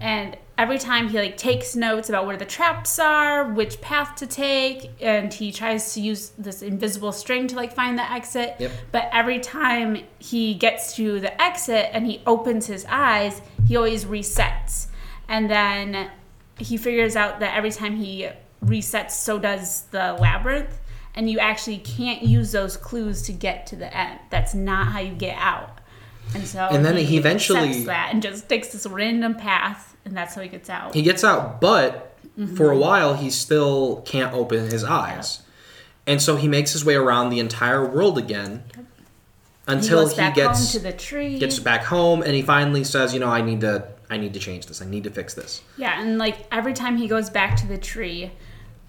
and 0.00 0.36
every 0.58 0.76
time 0.78 1.08
he 1.08 1.16
like 1.16 1.36
takes 1.36 1.76
notes 1.76 2.08
about 2.08 2.26
where 2.26 2.36
the 2.36 2.44
traps 2.44 2.98
are, 2.98 3.52
which 3.52 3.80
path 3.80 4.16
to 4.16 4.26
take, 4.26 4.90
and 5.00 5.32
he 5.32 5.52
tries 5.52 5.94
to 5.94 6.00
use 6.00 6.30
this 6.36 6.60
invisible 6.62 7.12
string 7.12 7.46
to 7.46 7.56
like 7.56 7.72
find 7.72 7.96
the 7.96 8.12
exit. 8.12 8.56
Yep. 8.58 8.72
But 8.92 9.08
every 9.12 9.38
time 9.38 10.02
he 10.18 10.54
gets 10.54 10.96
to 10.96 11.20
the 11.20 11.40
exit 11.40 11.88
and 11.92 12.04
he 12.04 12.20
opens 12.26 12.66
his 12.66 12.84
eyes, 12.88 13.40
he 13.66 13.76
always 13.76 14.04
resets, 14.04 14.88
and 15.28 15.48
then 15.48 16.10
he 16.58 16.76
figures 16.76 17.14
out 17.14 17.38
that 17.40 17.56
every 17.56 17.70
time 17.70 17.94
he 17.94 18.28
resets, 18.64 19.12
so 19.12 19.38
does 19.38 19.82
the 19.92 20.14
labyrinth, 20.20 20.80
and 21.14 21.30
you 21.30 21.38
actually 21.38 21.78
can't 21.78 22.22
use 22.22 22.50
those 22.50 22.76
clues 22.76 23.22
to 23.22 23.32
get 23.32 23.66
to 23.68 23.76
the 23.76 23.96
end. 23.96 24.18
That's 24.30 24.54
not 24.54 24.88
how 24.88 24.98
you 24.98 25.14
get 25.14 25.38
out. 25.38 25.78
And 26.34 26.46
so 26.46 26.66
And 26.70 26.84
then 26.84 26.96
he 26.96 27.16
eventually- 27.16 27.84
that 27.84 28.10
and 28.12 28.20
just 28.20 28.48
takes 28.48 28.68
this 28.68 28.86
random 28.86 29.34
path, 29.36 29.96
and 30.08 30.16
that's 30.16 30.34
how 30.34 30.40
he 30.40 30.48
gets 30.48 30.70
out. 30.70 30.94
He 30.94 31.02
gets 31.02 31.22
out, 31.22 31.60
but 31.60 32.16
mm-hmm. 32.38 32.56
for 32.56 32.70
a 32.70 32.78
while 32.78 33.14
he 33.14 33.30
still 33.30 34.02
can't 34.02 34.32
open 34.34 34.70
his 34.70 34.82
eyes. 34.82 35.42
And 36.06 36.22
so 36.22 36.36
he 36.36 36.48
makes 36.48 36.72
his 36.72 36.84
way 36.84 36.94
around 36.94 37.28
the 37.28 37.38
entire 37.38 37.86
world 37.86 38.16
again 38.16 38.64
he 38.74 38.82
until 39.66 40.04
goes 40.04 40.18
he, 40.18 40.30
gets 40.32 40.72
to 40.72 40.78
the 40.78 40.92
tree. 40.92 41.38
gets 41.38 41.58
back 41.58 41.84
home 41.84 42.22
and 42.22 42.32
he 42.32 42.40
finally 42.40 42.84
says, 42.84 43.12
you 43.12 43.20
know, 43.20 43.28
I 43.28 43.42
need 43.42 43.60
to 43.60 43.86
I 44.10 44.16
need 44.16 44.32
to 44.32 44.40
change 44.40 44.64
this. 44.64 44.80
I 44.80 44.86
need 44.86 45.04
to 45.04 45.10
fix 45.10 45.34
this. 45.34 45.60
Yeah, 45.76 46.00
and 46.00 46.16
like 46.16 46.46
every 46.50 46.72
time 46.72 46.96
he 46.96 47.06
goes 47.06 47.28
back 47.28 47.56
to 47.56 47.66
the 47.66 47.76
tree, 47.76 48.30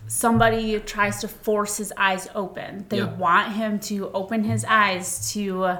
somebody 0.08 0.80
tries 0.80 1.20
to 1.20 1.28
force 1.28 1.76
his 1.76 1.92
eyes 1.98 2.30
open. 2.34 2.86
They 2.88 3.00
Yeah. 3.00 3.14
want 3.16 3.52
him 3.52 3.80
to 3.82 4.10
open 4.12 4.46
his 4.46 4.64
eyes 4.64 5.34
to 5.34 5.80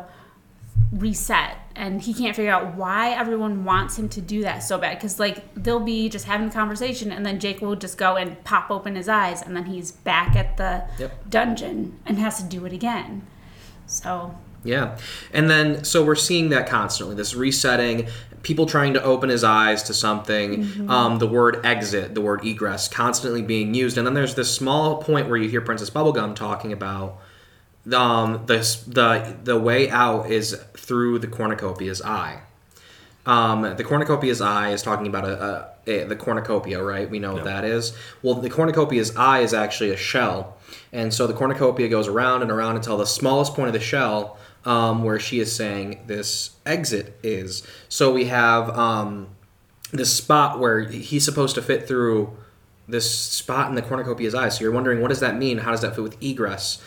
reset 0.92 1.56
and 1.80 2.02
he 2.02 2.14
can't 2.14 2.36
figure 2.36 2.52
out 2.52 2.76
why 2.76 3.12
everyone 3.12 3.64
wants 3.64 3.98
him 3.98 4.08
to 4.10 4.22
do 4.22 4.42
that 4.44 4.60
so 4.60 4.78
bad 4.78 4.98
because 4.98 5.20
like 5.20 5.52
they'll 5.56 5.80
be 5.80 6.10
just 6.10 6.26
having 6.26 6.48
a 6.50 6.52
conversation 6.52 7.12
and 7.12 7.26
then 7.26 7.40
jake 7.40 7.62
will 7.62 7.76
just 7.76 7.98
go 7.98 8.16
and 8.18 8.44
pop 8.44 8.70
open 8.70 8.96
his 8.96 9.08
eyes 9.10 9.42
and 9.42 9.56
then 9.56 9.66
he's 9.66 9.92
back 9.92 10.36
at 10.36 10.58
the 10.58 10.84
Yep. 11.00 11.30
dungeon 11.30 11.98
and 12.06 12.20
has 12.20 12.38
to 12.38 12.44
do 12.44 12.66
it 12.66 12.74
again 12.74 13.26
so 13.88 14.36
Yeah. 14.64 14.98
And 15.34 15.50
then, 15.50 15.84
so 15.86 16.04
we're 16.04 16.16
seeing 16.16 16.50
that 16.50 16.68
constantly 16.68 17.16
this 17.16 17.34
resetting, 17.34 18.08
people 18.44 18.66
trying 18.66 18.94
to 18.94 19.02
open 19.02 19.30
his 19.30 19.44
eyes 19.44 19.84
to 19.84 19.94
something, 19.94 20.90
um, 20.90 21.18
the 21.20 21.28
word 21.28 21.66
exit, 21.66 22.14
the 22.14 22.20
word 22.22 22.44
egress 22.46 22.90
constantly 22.90 23.42
being 23.42 23.74
used. 23.74 23.98
And 23.98 24.06
then 24.06 24.14
there's 24.16 24.36
this 24.36 24.54
small 24.54 25.02
point 25.02 25.30
where 25.30 25.38
you 25.38 25.48
hear 25.50 25.62
Princess 25.62 25.90
Bubblegum 25.90 26.36
talking 26.36 26.74
about 26.74 27.18
um, 27.94 28.46
the, 28.46 28.58
the, 28.88 29.38
the 29.44 29.60
way 29.60 29.90
out 29.90 30.30
is 30.30 30.54
through 30.76 31.20
the 31.20 31.28
cornucopia's 31.28 32.02
eye. 32.02 32.42
Um, 33.26 33.62
the 33.78 33.84
cornucopia's 33.84 34.42
eye 34.42 34.72
is 34.72 34.82
talking 34.82 35.08
about 35.08 35.26
a, 35.26 35.44
a, 35.88 36.02
a 36.02 36.04
the 36.06 36.16
cornucopia, 36.16 36.82
right? 36.82 37.10
We 37.10 37.20
know 37.20 37.34
what 37.34 37.44
that 37.44 37.64
is. 37.64 37.94
Well, 38.24 38.36
the 38.36 38.50
cornucopia's 38.50 39.16
eye 39.16 39.42
is 39.42 39.54
actually 39.54 39.92
a 39.92 39.98
shell, 39.98 40.58
and 40.92 41.14
so 41.14 41.28
the 41.28 41.34
cornucopia 41.34 41.90
goes 41.90 42.08
around 42.08 42.42
and 42.42 42.50
around 42.50 42.78
until 42.78 42.98
the 42.98 43.06
smallest 43.06 43.54
point 43.54 43.68
of 43.68 43.74
the 43.74 43.80
shell, 43.80 44.38
um, 44.66 45.04
where 45.04 45.20
she 45.20 45.40
is 45.40 45.56
saying 45.56 46.02
this 46.08 46.52
exit 46.66 47.20
is. 47.22 47.62
So 47.88 48.12
we 48.12 48.26
have 48.26 48.70
um, 48.70 49.30
this 49.92 50.16
spot 50.16 50.60
where 50.60 50.82
he's 50.82 51.26
supposed 51.26 51.56
to 51.56 51.62
fit 51.62 51.88
through 51.88 52.36
this 52.88 53.14
spot 53.14 53.70
in 53.70 53.76
the 53.76 53.82
cornucopia's 53.82 54.34
eye. 54.34 54.50
So 54.50 54.64
you're 54.64 54.72
wondering, 54.72 55.02
what 55.02 55.10
does 55.10 55.20
that 55.20 55.38
mean? 55.38 55.60
How 55.60 55.72
does 55.72 55.82
that 55.82 55.94
fit 55.94 56.02
with 56.02 56.22
egress? 56.24 56.82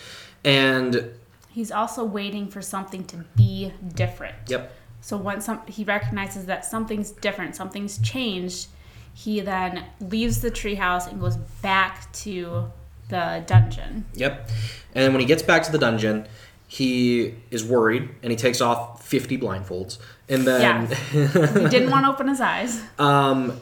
And 0.45 1.11
he's 1.51 1.71
also 1.71 2.05
waiting 2.05 2.49
for 2.49 2.63
something 2.63 3.05
to 3.05 3.17
be 3.37 3.73
different 3.95 4.35
yep, 4.49 4.75
So 5.01 5.17
once 5.17 5.45
some, 5.45 5.61
he 5.67 5.85
recognizes 5.85 6.47
that 6.47 6.65
something's 6.65 7.11
different, 7.11 7.55
something's 7.55 7.99
changed, 7.99 8.69
he 9.15 9.41
then 9.41 9.85
leaves 10.01 10.41
the 10.41 10.51
treehouse 10.51 11.09
and 11.11 11.21
goes 11.21 11.37
back 11.37 12.11
to 12.13 12.71
the 13.09 13.45
dungeon. 13.47 14.07
Yep. 14.15 14.49
And 14.95 15.05
then 15.05 15.13
when 15.13 15.21
he 15.21 15.27
gets 15.27 15.43
back 15.43 15.63
to 15.65 15.73
the 15.73 15.79
dungeon, 15.79 16.27
he 16.67 17.35
is 17.51 17.65
worried 17.65 18.09
and 18.23 18.31
he 18.31 18.37
takes 18.37 18.61
off 18.63 19.05
50 19.05 19.37
blindfolds. 19.39 19.99
And 20.29 20.47
then 20.47 20.87
He 21.13 21.69
didn't 21.69 21.91
want 21.91 22.07
to 22.07 22.11
open 22.11 22.29
his 22.29 22.41
eyes. 22.41 22.83
um 22.99 23.61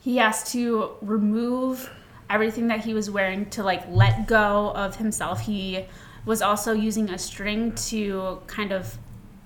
He 0.00 0.16
has 0.16 0.50
to 0.52 0.90
remove 1.00 1.88
everything 2.32 2.68
that 2.68 2.80
he 2.80 2.94
was 2.94 3.10
wearing 3.10 3.48
to 3.50 3.62
like 3.62 3.82
let 3.88 4.26
go 4.26 4.72
of 4.74 4.96
himself. 4.96 5.40
He 5.40 5.84
was 6.24 6.40
also 6.40 6.72
using 6.72 7.10
a 7.10 7.18
string 7.18 7.74
to 7.74 8.40
kind 8.46 8.72
of 8.72 8.98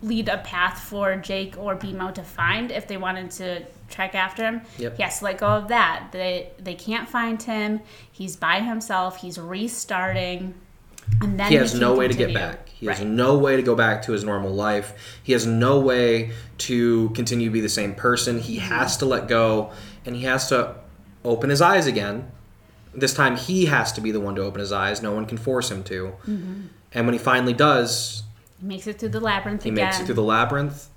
lead 0.03 0.29
a 0.29 0.39
path 0.39 0.81
for 0.81 1.17
Jake 1.17 1.57
or 1.59 1.75
BMO 1.75 2.15
to 2.15 2.23
find 2.23 2.71
if 2.71 2.87
they 2.87 2.97
wanted 2.97 3.31
to 3.33 3.65
trek 3.89 4.15
after 4.15 4.45
him. 4.45 4.63
Yep. 4.79 4.97
He 4.97 5.03
has 5.03 5.19
to 5.19 5.25
let 5.25 5.39
go 5.39 5.49
of 5.49 5.69
that. 5.69 6.09
They 6.13 6.51
they 6.59 6.75
can't 6.75 7.09
find 7.09 7.43
him. 7.43 7.81
He's 8.11 8.37
by 8.37 8.61
himself. 8.61 9.19
He's 9.19 9.39
restarting. 9.39 10.55
And 11.21 11.39
then 11.39 11.51
he 11.51 11.55
has 11.57 11.75
no 11.75 11.95
way 11.95 12.09
to 12.09 12.15
get 12.15 12.35
back. 12.35 12.69
He 12.69 12.87
has 12.87 13.01
no 13.01 13.39
way 13.39 13.57
to 13.57 13.63
go 13.63 13.75
back 13.75 14.03
to 14.03 14.13
his 14.13 14.25
normal 14.25 14.53
life. 14.53 15.19
He 15.23 15.33
has 15.33 15.47
no 15.47 15.81
way 15.81 16.33
to 16.59 17.11
continue 17.11 17.47
to 17.47 17.53
be 17.53 17.61
the 17.61 17.69
same 17.69 17.95
person. 17.95 18.41
He 18.41 18.59
mm-hmm. 18.59 18.67
has 18.67 18.97
to 18.99 19.07
let 19.07 19.29
go 19.29 19.73
and 20.05 20.17
he 20.17 20.23
has 20.23 20.49
to 20.49 20.75
open 21.25 21.49
his 21.51 21.63
eyes 21.63 21.87
again. 21.87 22.31
This 22.97 23.15
time 23.15 23.37
he 23.37 23.67
has 23.67 23.93
to 23.93 24.01
be 24.01 24.11
the 24.11 24.21
one 24.21 24.35
to 24.37 24.43
open 24.43 24.61
his 24.61 24.73
eyes. 24.73 25.03
No 25.03 25.13
one 25.13 25.27
can 25.27 25.39
force 25.39 25.71
him 25.71 25.85
to. 25.85 26.15
Mm-hmm. 26.27 26.61
And 26.93 27.07
when 27.07 27.13
he 27.13 27.19
finally 27.19 27.53
does, 27.53 28.23
He 28.61 28.67
makes 28.67 28.87
it 28.87 28.99
through 28.99 29.11
the 29.11 29.21
labyrinth 29.21 29.63
he 29.65 29.71
again. 29.71 29.85
makes 29.87 30.01
it 30.01 30.07
through 30.07 30.15
the 30.15 30.23
labyrinth. 30.23 30.89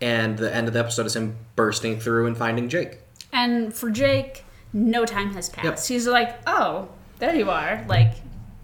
And 0.00 0.36
the 0.38 0.54
end 0.54 0.66
of 0.68 0.74
the 0.74 0.80
episode 0.80 1.06
is 1.06 1.14
him 1.16 1.36
bursting 1.56 1.98
through 2.00 2.26
and 2.26 2.36
finding 2.36 2.68
Jake. 2.68 2.98
And 3.32 3.72
for 3.72 3.88
Jake, 3.90 4.44
no 4.72 5.04
time 5.06 5.32
has 5.34 5.48
passed. 5.48 5.64
Yep. 5.90 5.96
He's 5.96 6.06
like, 6.08 6.38
"Oh, 6.46 6.88
there 7.18 7.34
you 7.34 7.48
are!" 7.50 7.84
Like, 7.88 8.14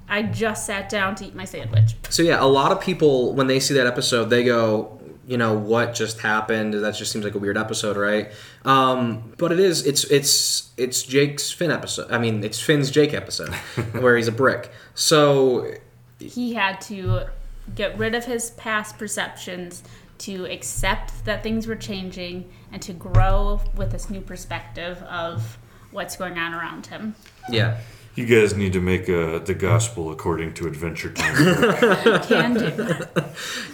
I 0.08 0.22
just 0.22 0.66
sat 0.66 0.88
down 0.88 1.14
to 1.16 1.26
eat 1.26 1.34
my 1.34 1.44
sandwich. 1.44 1.94
So 2.10 2.22
yeah, 2.22 2.42
a 2.42 2.46
lot 2.46 2.72
of 2.72 2.80
people 2.80 3.34
when 3.34 3.46
they 3.46 3.60
see 3.60 3.74
that 3.74 3.86
episode, 3.86 4.30
they 4.30 4.42
go, 4.42 4.97
you 5.28 5.36
know, 5.36 5.52
what 5.52 5.94
just 5.94 6.20
happened? 6.20 6.72
That 6.72 6.94
just 6.94 7.12
seems 7.12 7.22
like 7.22 7.34
a 7.34 7.38
weird 7.38 7.58
episode, 7.58 7.98
right? 7.98 8.32
Um, 8.64 9.34
but 9.36 9.52
it 9.52 9.60
is. 9.60 9.86
It's 9.86 10.04
it's 10.04 10.70
it's 10.78 11.02
Jake's 11.02 11.52
Finn 11.52 11.70
episode. 11.70 12.10
I 12.10 12.16
mean, 12.18 12.42
it's 12.42 12.58
Finn's 12.58 12.90
Jake 12.90 13.12
episode 13.12 13.52
where 13.92 14.16
he's 14.16 14.26
a 14.26 14.32
brick. 14.32 14.70
So 14.94 15.70
He 16.18 16.54
had 16.54 16.80
to 16.82 17.26
get 17.74 17.98
rid 17.98 18.14
of 18.14 18.24
his 18.24 18.52
past 18.52 18.96
perceptions 18.96 19.82
to 20.18 20.46
accept 20.46 21.24
that 21.26 21.42
things 21.42 21.66
were 21.66 21.76
changing 21.76 22.50
and 22.72 22.80
to 22.82 22.94
grow 22.94 23.60
with 23.76 23.92
this 23.92 24.08
new 24.08 24.22
perspective 24.22 25.02
of 25.02 25.58
what's 25.90 26.16
going 26.16 26.38
on 26.38 26.54
around 26.54 26.86
him. 26.86 27.14
yeah, 27.50 27.78
You 28.18 28.26
guys 28.26 28.56
need 28.56 28.72
to 28.72 28.80
make 28.80 29.08
uh, 29.08 29.38
the 29.38 29.54
gospel 29.54 30.10
according 30.10 30.54
to 30.54 30.66
Adventure 30.66 31.12
Time. 31.12 32.22
Can 32.24 32.54
do. 32.54 33.06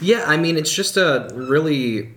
yeah. 0.02 0.24
I 0.26 0.36
mean, 0.36 0.58
it's 0.58 0.70
just 0.70 0.98
a 0.98 1.30
really 1.32 2.12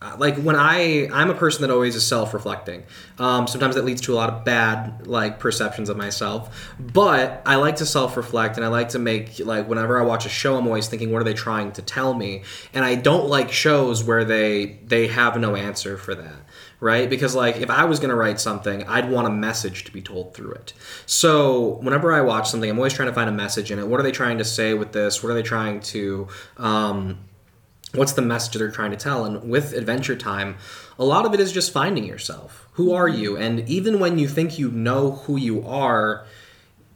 uh, 0.00 0.14
like 0.18 0.36
when 0.36 0.54
I 0.54 1.08
I'm 1.12 1.30
a 1.30 1.34
person 1.34 1.62
that 1.62 1.72
always 1.72 1.96
is 1.96 2.06
self-reflecting. 2.06 2.84
Um, 3.18 3.48
sometimes 3.48 3.74
that 3.74 3.84
leads 3.84 4.00
to 4.02 4.12
a 4.12 4.14
lot 4.14 4.30
of 4.30 4.44
bad 4.44 5.08
like 5.08 5.40
perceptions 5.40 5.88
of 5.88 5.96
myself. 5.96 6.72
But 6.78 7.42
I 7.44 7.56
like 7.56 7.74
to 7.76 7.86
self-reflect 7.86 8.54
and 8.54 8.64
I 8.64 8.68
like 8.68 8.90
to 8.90 9.00
make 9.00 9.40
like 9.40 9.68
whenever 9.68 9.98
I 10.00 10.04
watch 10.04 10.26
a 10.26 10.28
show, 10.28 10.56
I'm 10.56 10.66
always 10.68 10.86
thinking, 10.86 11.10
what 11.10 11.20
are 11.20 11.24
they 11.24 11.34
trying 11.34 11.72
to 11.72 11.82
tell 11.82 12.14
me? 12.14 12.44
And 12.72 12.84
I 12.84 12.94
don't 12.94 13.26
like 13.26 13.50
shows 13.50 14.04
where 14.04 14.24
they 14.24 14.78
they 14.86 15.08
have 15.08 15.36
no 15.40 15.56
answer 15.56 15.98
for 15.98 16.14
that. 16.14 16.36
Right? 16.80 17.10
Because 17.10 17.34
like 17.34 17.56
if 17.56 17.70
I 17.70 17.84
was 17.84 17.98
gonna 17.98 18.14
write 18.14 18.38
something, 18.38 18.84
I'd 18.84 19.10
want 19.10 19.26
a 19.26 19.30
message 19.30 19.84
to 19.84 19.92
be 19.92 20.00
told 20.00 20.34
through 20.34 20.52
it. 20.52 20.72
So 21.06 21.78
whenever 21.80 22.12
I 22.12 22.20
watch 22.20 22.50
something, 22.50 22.70
I'm 22.70 22.78
always 22.78 22.92
trying 22.92 23.08
to 23.08 23.14
find 23.14 23.28
a 23.28 23.32
message 23.32 23.72
in 23.72 23.78
it. 23.78 23.88
What 23.88 23.98
are 23.98 24.04
they 24.04 24.12
trying 24.12 24.38
to 24.38 24.44
say 24.44 24.74
with 24.74 24.92
this? 24.92 25.22
What 25.22 25.30
are 25.30 25.34
they 25.34 25.42
trying 25.42 25.80
to 25.80 26.28
um, 26.56 27.18
what's 27.94 28.12
the 28.12 28.22
message 28.22 28.54
they're 28.54 28.70
trying 28.70 28.90
to 28.90 28.96
tell 28.96 29.24
and 29.24 29.48
with 29.48 29.72
adventure 29.72 30.16
time 30.16 30.56
a 30.98 31.04
lot 31.04 31.24
of 31.24 31.32
it 31.32 31.40
is 31.40 31.52
just 31.52 31.72
finding 31.72 32.04
yourself 32.04 32.68
who 32.72 32.92
are 32.92 33.08
you 33.08 33.36
and 33.36 33.66
even 33.68 33.98
when 33.98 34.18
you 34.18 34.28
think 34.28 34.58
you 34.58 34.70
know 34.70 35.12
who 35.12 35.38
you 35.38 35.66
are 35.66 36.26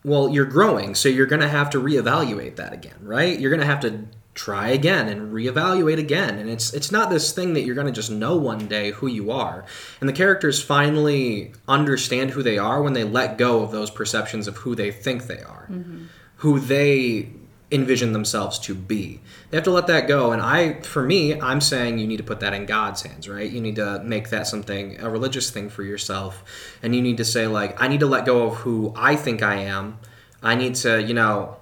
well 0.04 0.28
you're 0.28 0.44
growing 0.44 0.94
so 0.94 1.08
you're 1.08 1.26
going 1.26 1.40
to 1.40 1.48
have 1.48 1.70
to 1.70 1.78
reevaluate 1.78 2.56
that 2.56 2.72
again 2.72 2.98
right 3.00 3.40
you're 3.40 3.50
going 3.50 3.60
to 3.60 3.66
have 3.66 3.80
to 3.80 4.06
try 4.34 4.68
again 4.68 5.08
and 5.08 5.32
reevaluate 5.32 5.98
again 5.98 6.38
and 6.38 6.48
it's 6.48 6.72
it's 6.72 6.90
not 6.90 7.10
this 7.10 7.32
thing 7.32 7.52
that 7.52 7.62
you're 7.62 7.74
going 7.74 7.86
to 7.86 7.92
just 7.92 8.10
know 8.10 8.36
one 8.36 8.66
day 8.66 8.90
who 8.92 9.06
you 9.06 9.30
are 9.30 9.64
and 10.00 10.08
the 10.08 10.12
characters 10.12 10.62
finally 10.62 11.52
understand 11.68 12.30
who 12.30 12.42
they 12.42 12.56
are 12.56 12.82
when 12.82 12.94
they 12.94 13.04
let 13.04 13.36
go 13.36 13.62
of 13.62 13.70
those 13.72 13.90
perceptions 13.90 14.48
of 14.48 14.56
who 14.58 14.74
they 14.74 14.90
think 14.90 15.26
they 15.26 15.42
are 15.42 15.68
mm-hmm. 15.70 16.06
who 16.36 16.58
they 16.58 17.28
envision 17.72 18.12
themselves 18.12 18.58
to 18.58 18.74
be. 18.74 19.18
They 19.50 19.56
have 19.56 19.64
to 19.64 19.70
let 19.70 19.86
that 19.86 20.06
go. 20.06 20.32
And 20.32 20.42
I, 20.42 20.74
for 20.82 21.02
me, 21.02 21.40
I'm 21.40 21.60
saying 21.60 21.98
you 21.98 22.06
need 22.06 22.18
to 22.18 22.22
put 22.22 22.40
that 22.40 22.52
in 22.52 22.66
God's 22.66 23.02
hands, 23.02 23.28
right? 23.28 23.50
You 23.50 23.62
need 23.62 23.76
to 23.76 24.00
make 24.04 24.28
that 24.28 24.46
something, 24.46 25.00
a 25.00 25.08
religious 25.08 25.50
thing 25.50 25.70
for 25.70 25.82
yourself. 25.82 26.44
And 26.82 26.94
you 26.94 27.00
need 27.00 27.16
to 27.16 27.24
say, 27.24 27.46
like, 27.46 27.80
I 27.80 27.88
need 27.88 28.00
to 28.00 28.06
let 28.06 28.26
go 28.26 28.48
of 28.48 28.56
who 28.56 28.92
I 28.94 29.16
think 29.16 29.42
I 29.42 29.56
am. 29.56 29.98
I 30.42 30.54
need 30.54 30.74
to, 30.76 31.02
you 31.02 31.14
know, 31.14 31.56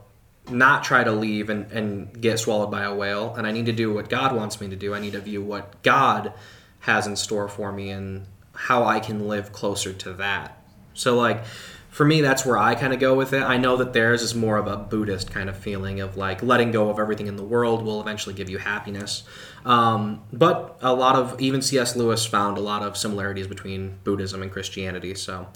not 0.51 0.84
try 0.84 1.05
to 1.05 1.12
leave 1.12 1.51
and, 1.51 1.70
and 1.72 2.20
get 2.20 2.38
swallowed 2.38 2.70
by 2.70 2.84
a 2.84 2.94
whale. 2.94 3.34
And 3.34 3.46
I 3.46 3.53
need 3.53 3.66
to 3.66 3.72
do 3.72 3.92
what 3.92 4.09
God 4.09 4.34
wants 4.34 4.61
me 4.61 4.68
to 4.68 4.76
do. 4.76 4.94
I 4.94 5.01
need 5.01 5.12
to 5.12 5.20
view 5.20 5.42
what 5.42 5.82
God 5.82 6.32
has 6.80 7.07
in 7.07 7.16
store 7.16 7.48
for 7.48 7.72
me 7.72 7.90
and 7.90 8.26
how 8.55 8.84
I 8.84 9.01
can 9.01 9.28
live 9.28 9.53
closer 9.53 9.92
to 9.92 10.12
that. 10.14 10.62
So, 10.94 11.16
like, 11.16 11.44
for 11.90 12.05
me, 12.05 12.20
that's 12.20 12.46
where 12.46 12.57
I 12.57 12.74
kind 12.74 12.92
of 12.92 13.01
go 13.01 13.14
with 13.14 13.32
it. 13.32 13.42
I 13.42 13.57
know 13.57 13.76
that 13.78 13.92
theirs 13.92 14.22
is 14.22 14.34
more 14.34 14.57
of 14.59 14.66
a 14.66 14.76
Buddhist 14.76 15.30
kind 15.30 15.48
of 15.48 15.57
feeling 15.57 16.01
of 16.01 16.16
like 16.16 16.42
letting 16.42 16.70
go 16.70 16.88
of 16.88 16.98
everything 16.98 17.26
in 17.26 17.36
the 17.36 17.42
world 17.42 17.82
will 17.82 18.01
eventually 18.01 18.34
give 18.34 18.48
you 18.48 18.59
happiness. 18.59 19.24
Um, 19.65 20.23
but 20.33 20.79
a 20.81 20.95
lot 20.95 21.17
of, 21.17 21.41
even 21.41 21.61
C.S. 21.63 21.97
Lewis 21.97 22.25
found 22.25 22.57
a 22.57 22.61
lot 22.61 22.83
of 22.83 22.97
similarities 22.97 23.47
between 23.47 23.99
Buddhism 24.05 24.43
and 24.43 24.51
Christianity. 24.51 25.15
So 25.15 25.47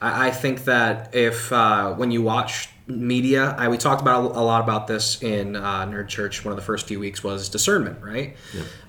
I, 0.00 0.28
I 0.28 0.30
think 0.30 0.64
that 0.64 1.14
if, 1.14 1.50
uh, 1.52 1.94
when 1.94 2.10
you 2.10 2.22
watch 2.22 2.68
media, 2.86 3.54
I, 3.58 3.68
we 3.68 3.78
talked 3.78 4.02
about 4.02 4.36
a 4.36 4.40
lot 4.40 4.62
about 4.62 4.86
this 4.86 5.22
in 5.22 5.56
uh, 5.56 5.86
Nerd 5.86 6.08
Church, 6.08 6.44
one 6.44 6.52
of 6.52 6.56
the 6.56 6.64
first 6.64 6.86
few 6.86 7.00
weeks 7.00 7.24
was 7.24 7.48
discernment, 7.48 8.02
right? 8.02 8.36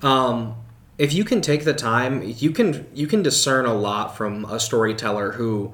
Um, 0.02 0.56
if 0.98 1.14
you 1.14 1.24
can 1.24 1.42
take 1.42 1.66
the 1.66 1.74
time, 1.74 2.22
you 2.24 2.52
can 2.52 2.88
you 2.94 3.08
can 3.08 3.22
discern 3.22 3.66
a 3.66 3.74
lot 3.74 4.16
from 4.16 4.46
a 4.46 4.60
storyteller 4.60 5.34
who 5.34 5.74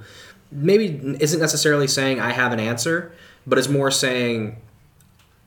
maybe 0.52 1.16
isn't 1.20 1.39
necessarily 1.39 1.88
saying 1.88 2.20
I 2.20 2.32
have 2.32 2.52
an 2.54 2.60
answer, 2.60 3.12
but 3.45 3.60
is 3.60 3.70
more 3.70 3.91
saying 3.91 4.58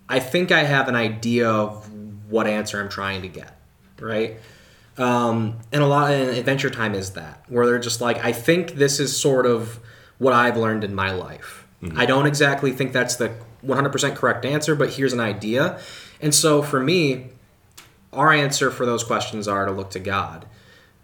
I 0.09 0.21
think 0.21 0.53
I 0.53 0.65
have 0.65 0.89
an 0.89 0.95
idea 0.97 1.49
of 1.49 1.91
what 2.29 2.47
answer 2.47 2.81
I'm 2.81 2.89
trying 2.89 3.22
to 3.22 3.29
get, 3.29 3.59
right? 4.01 4.39
Um, 4.97 5.59
and 5.72 5.83
a 5.83 5.87
lot 5.87 6.12
and 6.12 6.31
Adventure 6.31 6.70
Time 6.70 6.95
is 6.95 7.11
that 7.12 7.43
where 7.49 7.66
they're 7.66 7.79
just 7.79 8.01
like 8.01 8.25
I 8.25 8.33
think 8.33 8.75
this 8.75 9.01
is 9.01 9.16
sort 9.16 9.45
of 9.47 9.81
what 10.18 10.33
I've 10.33 10.57
learned 10.57 10.85
in 10.85 10.95
my 10.95 11.12
life. 11.12 11.64
I 11.97 12.07
don't 12.07 12.27
exactly 12.27 12.72
think 12.72 12.93
that's 12.93 13.16
the 13.16 13.35
100% 13.64 14.16
correct 14.16 14.45
answer, 14.45 14.75
but 14.75 14.95
here's 14.95 15.12
an 15.12 15.20
idea. 15.20 15.79
And 16.20 16.35
so 16.35 16.62
for 16.62 16.81
me, 16.81 17.27
our 18.12 18.33
answer 18.33 18.70
for 18.70 18.87
those 18.87 19.05
questions 19.05 19.49
are 19.49 19.66
to 19.66 19.72
look 19.72 19.91
to 19.91 20.01
God. 20.01 20.47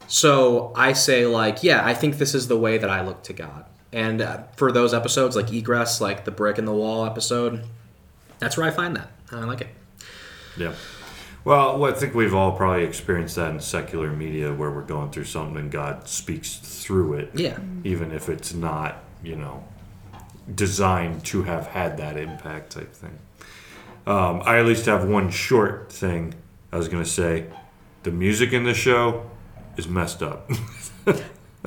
So 0.06 0.72
I 0.74 0.92
say, 0.92 1.26
like, 1.26 1.62
yeah, 1.62 1.84
I 1.84 1.94
think 1.94 2.18
this 2.18 2.34
is 2.34 2.48
the 2.48 2.58
way 2.58 2.78
that 2.78 2.90
I 2.90 3.02
look 3.02 3.22
to 3.24 3.32
God. 3.32 3.66
And 3.92 4.22
uh, 4.22 4.42
for 4.56 4.72
those 4.72 4.94
episodes, 4.94 5.36
like 5.36 5.52
Egress, 5.52 6.00
like 6.00 6.24
the 6.24 6.30
brick 6.30 6.58
in 6.58 6.64
the 6.64 6.72
wall 6.72 7.04
episode, 7.04 7.64
that's 8.38 8.56
where 8.56 8.66
I 8.66 8.70
find 8.70 8.96
that. 8.96 9.10
I 9.30 9.44
like 9.44 9.60
it. 9.60 9.68
Yeah. 10.56 10.72
Well, 11.44 11.84
I 11.84 11.92
think 11.92 12.14
we've 12.14 12.34
all 12.34 12.52
probably 12.52 12.84
experienced 12.84 13.36
that 13.36 13.50
in 13.50 13.60
secular 13.60 14.10
media 14.10 14.52
where 14.52 14.70
we're 14.70 14.82
going 14.82 15.10
through 15.10 15.24
something 15.24 15.56
and 15.56 15.70
God 15.70 16.06
speaks 16.06 16.56
through 16.56 17.14
it. 17.14 17.30
Yeah. 17.34 17.58
Even 17.82 18.12
if 18.12 18.28
it's 18.28 18.52
not, 18.52 19.02
you 19.22 19.36
know, 19.36 19.64
designed 20.54 21.24
to 21.26 21.44
have 21.44 21.68
had 21.68 21.96
that 21.96 22.16
impact 22.18 22.72
type 22.72 22.92
thing. 22.92 23.18
Um, 24.06 24.42
I 24.44 24.58
at 24.58 24.66
least 24.66 24.86
have 24.86 25.08
one 25.08 25.30
short 25.30 25.90
thing 25.90 26.34
I 26.72 26.76
was 26.76 26.88
going 26.88 27.02
to 27.02 27.08
say. 27.08 27.46
The 28.02 28.10
music 28.10 28.52
in 28.52 28.64
the 28.64 28.74
show 28.74 29.30
is 29.76 29.88
messed 29.88 30.22
up. 30.22 30.50
I, 31.06 31.66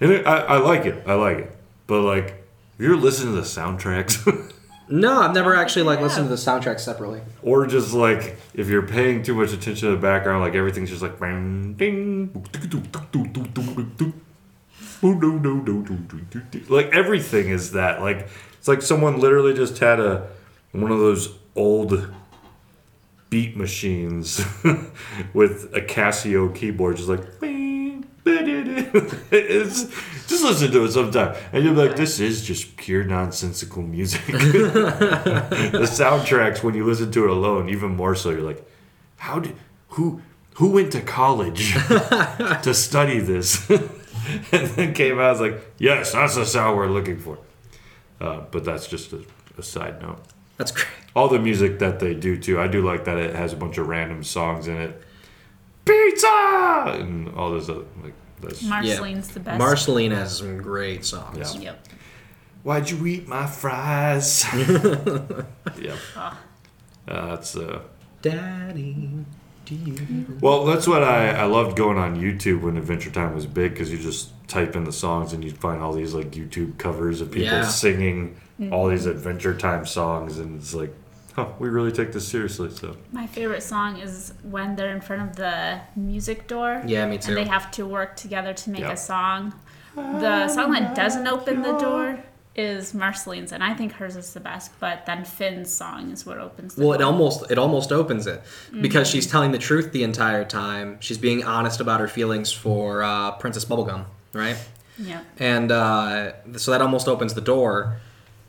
I 0.00 0.58
like 0.58 0.84
it. 0.86 1.02
I 1.06 1.14
like 1.14 1.38
it. 1.38 1.56
But, 1.86 2.02
like, 2.02 2.44
if 2.78 2.84
you're 2.84 2.96
listening 2.96 3.34
to 3.34 3.40
the 3.40 3.46
soundtracks. 3.46 4.52
No, 4.90 5.20
I've 5.20 5.34
never 5.34 5.54
actually 5.54 5.82
like 5.82 6.00
listened 6.00 6.26
to 6.26 6.30
the 6.30 6.36
soundtrack 6.36 6.80
separately. 6.80 7.20
Or 7.42 7.66
just 7.66 7.92
like 7.92 8.38
if 8.54 8.68
you're 8.68 8.86
paying 8.86 9.22
too 9.22 9.34
much 9.34 9.52
attention 9.52 9.88
to 9.88 9.94
the 9.94 10.00
background, 10.00 10.42
like 10.42 10.54
everything's 10.54 10.88
just 10.90 11.02
like 11.02 11.18
ding, 11.20 12.28
like 16.68 16.94
everything 16.94 17.50
is 17.50 17.72
that. 17.72 18.00
Like 18.00 18.28
it's 18.58 18.68
like 18.68 18.82
someone 18.82 19.20
literally 19.20 19.54
just 19.54 19.78
had 19.78 20.00
a 20.00 20.28
one 20.72 20.90
of 20.90 20.98
those 20.98 21.34
old 21.54 22.10
beat 23.30 23.56
machines 23.56 24.38
with 25.34 25.70
a 25.74 25.80
Casio 25.80 26.54
keyboard, 26.54 26.96
just 26.96 27.08
like. 27.08 27.20
It's, 29.30 29.84
just 30.28 30.44
listen 30.44 30.70
to 30.72 30.84
it 30.84 30.92
sometime, 30.92 31.36
and 31.52 31.64
you'll 31.64 31.74
be 31.74 31.88
like, 31.88 31.96
"This 31.96 32.20
is 32.20 32.44
just 32.44 32.76
pure 32.76 33.04
nonsensical 33.04 33.82
music." 33.82 34.26
the 34.26 35.88
soundtracks 35.90 36.62
when 36.62 36.74
you 36.74 36.84
listen 36.84 37.10
to 37.12 37.24
it 37.24 37.30
alone 37.30 37.68
even 37.68 37.96
more 37.96 38.14
so 38.14 38.30
you're 38.30 38.40
like 38.40 38.64
how 39.18 39.38
did 39.38 39.54
who 39.90 40.22
who 40.54 40.70
went 40.72 40.92
to 40.92 41.00
college 41.00 41.72
to 42.62 42.72
study 42.74 43.20
this? 43.20 43.68
And 44.52 44.66
then 44.68 44.94
came 44.94 45.18
out 45.18 45.36
as 45.36 45.40
like 45.40 45.60
yes 45.78 46.12
that's 46.12 46.34
the 46.34 46.44
sound 46.44 46.76
we're 46.76 46.88
looking 46.88 47.18
for. 47.18 47.38
Uh, 48.20 48.40
but 48.50 48.64
that's 48.64 48.86
just 48.88 49.12
a, 49.12 49.24
a 49.56 49.62
side 49.62 50.02
note. 50.02 50.18
That's 50.56 50.72
great. 50.72 50.88
all 51.14 51.28
the 51.28 51.38
music 51.38 51.78
that 51.78 52.00
they 52.00 52.14
do 52.14 52.36
too 52.36 52.60
i 52.60 52.66
do 52.66 52.84
like 52.84 53.04
that 53.04 53.16
it 53.16 53.36
has 53.36 53.52
a 53.52 53.56
bunch 53.56 53.78
of 53.78 53.86
random 53.88 54.24
songs 54.24 54.66
in 54.68 54.76
it. 54.76 55.02
Pizza! 55.84 56.96
And 56.98 57.34
all 57.34 57.52
this 57.52 57.68
other 57.68 57.84
like 58.02 58.14
that's 58.40 58.62
Marceline's 58.62 59.28
the 59.28 59.40
best. 59.40 59.58
Marceline 59.58 60.10
has 60.12 60.36
some 60.38 60.58
great 60.58 61.04
songs. 61.04 61.54
Yeah. 61.56 61.60
Yep. 61.60 61.88
why'd 62.62 62.90
you 62.90 63.06
eat 63.06 63.28
my 63.28 63.46
fries 63.46 64.44
yeah 65.80 65.96
uh, 66.16 66.34
that's 67.06 67.56
uh 67.56 67.80
Daddy, 68.20 69.24
do 69.64 69.74
you? 69.76 70.26
Well, 70.40 70.64
that's 70.64 70.88
what 70.88 71.04
I, 71.04 71.28
I 71.30 71.44
loved 71.44 71.76
going 71.76 71.96
on 71.98 72.16
YouTube 72.20 72.62
when 72.62 72.76
Adventure 72.76 73.10
Time 73.10 73.32
was 73.32 73.46
big 73.46 73.72
because 73.74 73.92
you 73.92 73.98
just 73.98 74.32
type 74.48 74.74
in 74.74 74.82
the 74.82 74.92
songs 74.92 75.32
and 75.32 75.44
you'd 75.44 75.56
find 75.58 75.80
all 75.82 75.92
these 75.92 76.14
like 76.14 76.32
YouTube 76.32 76.78
covers 76.78 77.20
of 77.20 77.28
people 77.30 77.44
Yeah. 77.46 77.64
singing 77.68 78.36
all 78.72 78.88
these 78.88 79.06
Adventure 79.06 79.54
Time 79.56 79.86
songs, 79.86 80.38
and 80.38 80.60
it's 80.60 80.74
like, 80.74 80.92
huh, 81.38 81.48
we 81.62 81.68
really 81.68 81.92
take 81.92 82.12
this 82.12 82.26
seriously. 82.26 82.70
So 82.70 82.96
My 83.12 83.26
favorite 83.26 83.62
song 83.62 83.90
is 84.06 84.32
when 84.42 84.76
they're 84.76 84.94
in 84.94 85.00
front 85.00 85.22
of 85.26 85.36
the 85.36 85.80
music 85.96 86.46
door. 86.48 86.82
Yeah, 86.86 87.06
me 87.06 87.18
too. 87.18 87.28
And 87.28 87.36
they 87.38 87.48
have 87.56 87.70
to 87.72 87.86
work 87.86 88.16
together 88.16 88.52
to 88.62 88.70
make 88.70 88.80
Yeah. 88.82 88.92
a 88.92 88.96
song. 88.96 89.52
The 89.94 90.46
song 90.48 90.70
that 90.72 90.94
doesn't 90.94 91.26
open 91.26 91.62
the 91.62 91.76
door 91.78 92.18
is 92.54 92.92
Marceline's, 92.94 93.52
and 93.52 93.62
I 93.62 93.72
think 93.74 93.92
hers 93.92 94.16
is 94.16 94.32
the 94.32 94.40
best. 94.40 94.70
But 94.80 95.06
then 95.06 95.24
Finn's 95.24 95.72
song 95.72 96.10
is 96.10 96.26
what 96.26 96.38
opens 96.38 96.74
the 96.74 96.84
Well, 96.84 96.92
it 96.92 97.02
almost 97.02 97.50
it 97.50 97.58
almost 97.58 97.90
opens 97.92 98.26
it 98.26 98.40
Mm-hmm. 98.42 98.82
because 98.82 99.08
she's 99.08 99.26
telling 99.26 99.50
the 99.52 99.58
truth 99.58 99.92
the 99.92 100.02
entire 100.04 100.44
time. 100.44 100.98
She's 101.00 101.18
being 101.18 101.44
honest 101.44 101.80
about 101.80 101.98
her 102.00 102.08
feelings 102.08 102.52
for 102.52 103.02
uh, 103.02 103.32
Princess 103.42 103.64
Bubblegum, 103.64 104.04
right? 104.32 104.56
yeah. 104.98 105.20
And 105.38 105.70
uh, 105.70 106.32
so 106.56 106.70
that 106.72 106.82
almost 106.82 107.06
opens 107.08 107.34
the 107.34 107.40
door. 107.54 107.96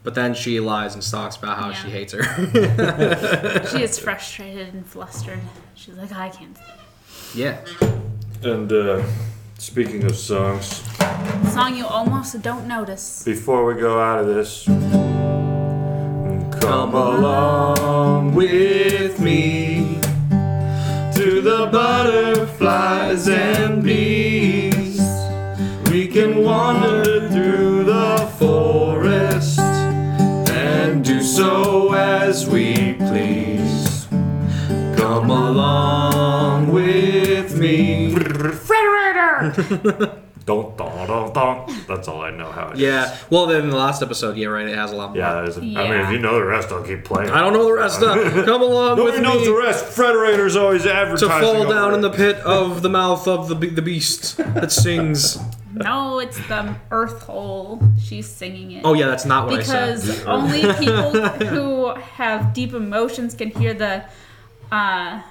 But 0.03 0.15
then 0.15 0.33
she 0.33 0.59
lies 0.59 0.93
and 0.95 1.03
talks 1.03 1.35
about 1.35 1.57
how 1.57 1.73
she 1.73 1.89
hates 1.89 2.13
her. 2.13 2.23
She 3.71 3.83
is 3.83 3.99
frustrated 4.05 4.73
and 4.73 4.85
flustered. 4.85 5.39
She's 5.75 5.95
like, 5.95 6.11
I 6.13 6.29
can't. 6.29 6.57
yeah. 7.35 7.57
and 8.41 8.71
uh, 8.71 9.03
speaking 9.57 10.03
of 10.05 10.15
songs, 10.15 10.81
The 10.97 11.49
song 11.51 11.75
you 11.75 11.85
almost 11.85 12.41
don't 12.41 12.65
notice. 12.67 13.23
before 13.23 13.65
we 13.65 13.73
go 13.79 13.99
out 13.99 14.19
of 14.21 14.27
this, 14.27 14.63
come 16.61 16.93
along 16.95 17.78
along 35.49 36.71
with 36.71 37.57
me. 37.57 38.11
Frederator! 38.13 40.15
Don't, 40.45 40.75
don't, 40.77 41.05
don't, 41.05 41.31
don't. 41.31 41.87
That's 41.87 42.07
all 42.07 42.21
I 42.21 42.31
know 42.31 42.51
how 42.51 42.69
it 42.69 42.73
is. 42.73 42.79
Yeah. 42.79 43.15
Well, 43.29 43.45
then 43.45 43.69
the 43.69 43.75
last 43.75 44.01
episode, 44.01 44.35
yeah, 44.35 44.47
right. 44.47 44.67
It 44.67 44.75
has 44.75 44.91
a 44.91 44.95
lot 44.95 45.09
more. 45.09 45.19
Yeah, 45.19 45.33
that 45.33 45.47
is 45.47 45.57
I 45.59 45.61
mean, 45.61 45.77
if 45.77 46.09
you 46.09 46.17
know 46.17 46.33
the 46.33 46.43
rest, 46.43 46.71
I'll 46.71 46.81
keep 46.83 47.05
playing. 47.05 47.29
I 47.29 47.41
don't 47.41 47.53
know 47.53 47.65
the 47.65 47.73
rest. 47.73 48.01
Of, 48.01 48.15
come 48.45 48.63
along 48.63 48.97
with 48.97 49.13
Nobody 49.15 49.21
knows 49.21 49.41
me 49.41 49.45
the 49.45 49.55
rest. 49.55 49.85
Frederator's 49.85 50.55
always 50.55 50.87
advertising. 50.87 51.29
to 51.29 51.39
fall 51.39 51.69
down 51.69 51.93
in 51.93 52.01
the 52.01 52.09
pit 52.09 52.37
of 52.37 52.81
the 52.81 52.89
mouth 52.89 53.27
of 53.27 53.47
the 53.47 53.53
the 53.55 53.81
beast 53.83 54.37
that 54.37 54.71
sings. 54.71 55.37
No, 55.71 56.17
it's 56.17 56.37
the 56.47 56.75
Earth 56.89 57.21
Hole. 57.21 57.79
She's 58.01 58.27
singing 58.27 58.71
it. 58.71 58.81
Oh 58.83 58.93
yeah, 58.93 59.05
that's 59.05 59.25
not 59.25 59.47
what 59.47 59.59
I 59.59 59.63
said. 59.63 60.01
because 60.01 60.25
only 60.25 60.61
people 60.73 61.11
who 61.47 61.93
have 61.93 62.53
deep 62.53 62.73
emotions 62.73 63.35
can 63.35 63.51
hear 63.51 63.75
the 63.75 64.03
uh, 64.71 65.21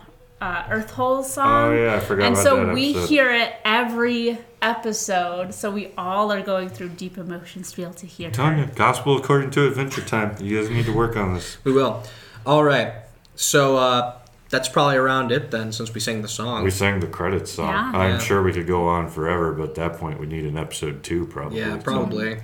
uh, 0.41 0.65
Earth 0.71 0.91
Hole 0.93 1.23
song. 1.23 1.73
Oh, 1.73 1.75
yeah, 1.85 1.97
I 1.97 2.01
forgot 2.01 2.27
And 2.27 2.35
about 2.35 2.45
so 2.45 2.67
that 2.67 2.75
we 2.75 2.91
episode. 2.91 3.09
hear 3.09 3.31
it 3.35 3.55
every 3.65 4.39
episode. 4.63 5.53
So 5.55 5.71
we 5.71 5.93
all 5.99 6.31
are 6.33 6.43
going 6.43 6.69
through 6.69 6.91
deep 6.91 7.19
emotions 7.19 7.71
to 7.73 7.77
be 7.77 7.83
able 7.83 7.95
to 7.95 8.07
hear 8.07 8.31
telling 8.31 8.59
her. 8.59 8.67
gospel 8.75 9.17
according 9.17 9.51
to 9.53 9.67
Adventure 9.67 10.03
Time. 10.03 10.37
You 10.41 10.61
guys 10.61 10.71
need 10.71 10.85
to 10.87 10.93
work 10.93 11.17
on 11.17 11.35
this. 11.35 11.59
We 11.65 11.73
will. 11.73 12.03
All 12.47 12.63
right. 12.65 12.93
So 13.35 13.77
uh, 13.77 14.17
that's 14.49 14.69
probably 14.69 14.97
around 14.97 15.33
it 15.33 15.51
then, 15.51 15.73
since 15.73 15.93
we 15.93 16.01
sang 16.01 16.23
the 16.23 16.29
song. 16.29 16.65
We 16.65 16.71
sang 16.71 17.01
the 17.01 17.07
credits 17.07 17.51
song. 17.53 17.71
Yeah. 17.71 17.93
I'm 17.95 18.11
Yeah. 18.13 18.19
sure 18.19 18.43
we 18.43 18.53
could 18.53 18.67
go 18.67 18.87
on 18.87 19.09
forever, 19.09 19.53
but 19.53 19.71
at 19.71 19.75
that 19.77 19.95
point, 19.99 20.19
we 20.21 20.27
need 20.27 20.45
an 20.45 20.57
episode 20.57 21.03
two, 21.03 21.27
probably. 21.27 21.59
yeah, 21.59 21.77
too. 21.77 21.83
probably. 21.83 22.39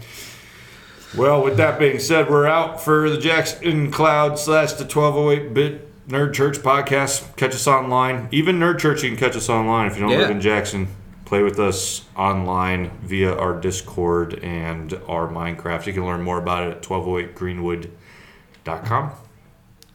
Well, 1.16 1.44
with 1.44 1.56
that 1.58 1.78
being 1.78 2.00
said, 2.00 2.28
we're 2.28 2.46
out 2.48 2.82
for 2.82 3.08
the 3.08 3.18
Jackson 3.18 3.92
Cloud 3.92 4.36
slash 4.38 4.72
the 4.72 4.84
1208 4.84 5.54
bit 5.54 5.93
Nerd 6.08 6.34
Church 6.34 6.58
podcast. 6.58 7.36
Catch 7.36 7.54
us 7.54 7.66
online. 7.66 8.28
Even 8.30 8.58
Nerd 8.58 8.78
Church, 8.78 9.02
you 9.02 9.10
can 9.10 9.18
catch 9.18 9.36
us 9.36 9.48
online 9.48 9.86
if 9.86 9.94
you 9.96 10.02
don't 10.02 10.10
Yeah. 10.10 10.18
live 10.18 10.30
in 10.30 10.40
Jackson. 10.40 10.88
Play 11.24 11.42
with 11.42 11.58
us 11.58 12.04
online 12.16 12.90
via 13.02 13.34
our 13.34 13.58
Discord 13.58 14.34
and 14.42 14.92
our 15.08 15.26
Minecraft. 15.28 15.86
You 15.86 15.92
can 15.94 16.04
learn 16.04 16.22
more 16.22 16.38
about 16.38 16.68
it 16.68 16.76
at 16.76 16.82
1208greenwood.com. 16.82 19.10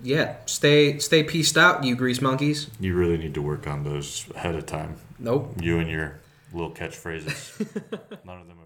Yeah. 0.02 0.36
Stay 0.46 0.98
stay 0.98 1.24
pieced 1.24 1.58
out, 1.58 1.84
you 1.84 1.96
grease 1.96 2.22
monkeys. 2.22 2.68
You 2.80 2.96
really 2.96 3.18
need 3.18 3.34
to 3.36 3.42
work 3.42 3.68
on 3.68 3.84
those 3.84 4.26
ahead 4.34 4.56
of 4.56 4.66
time. 4.66 4.96
Nope. 5.20 5.56
You 5.62 5.78
and 5.78 5.90
your 5.90 6.20
little 6.54 6.72
catchphrases. 6.72 7.60
None 8.26 8.40
of 8.42 8.48
them 8.48 8.58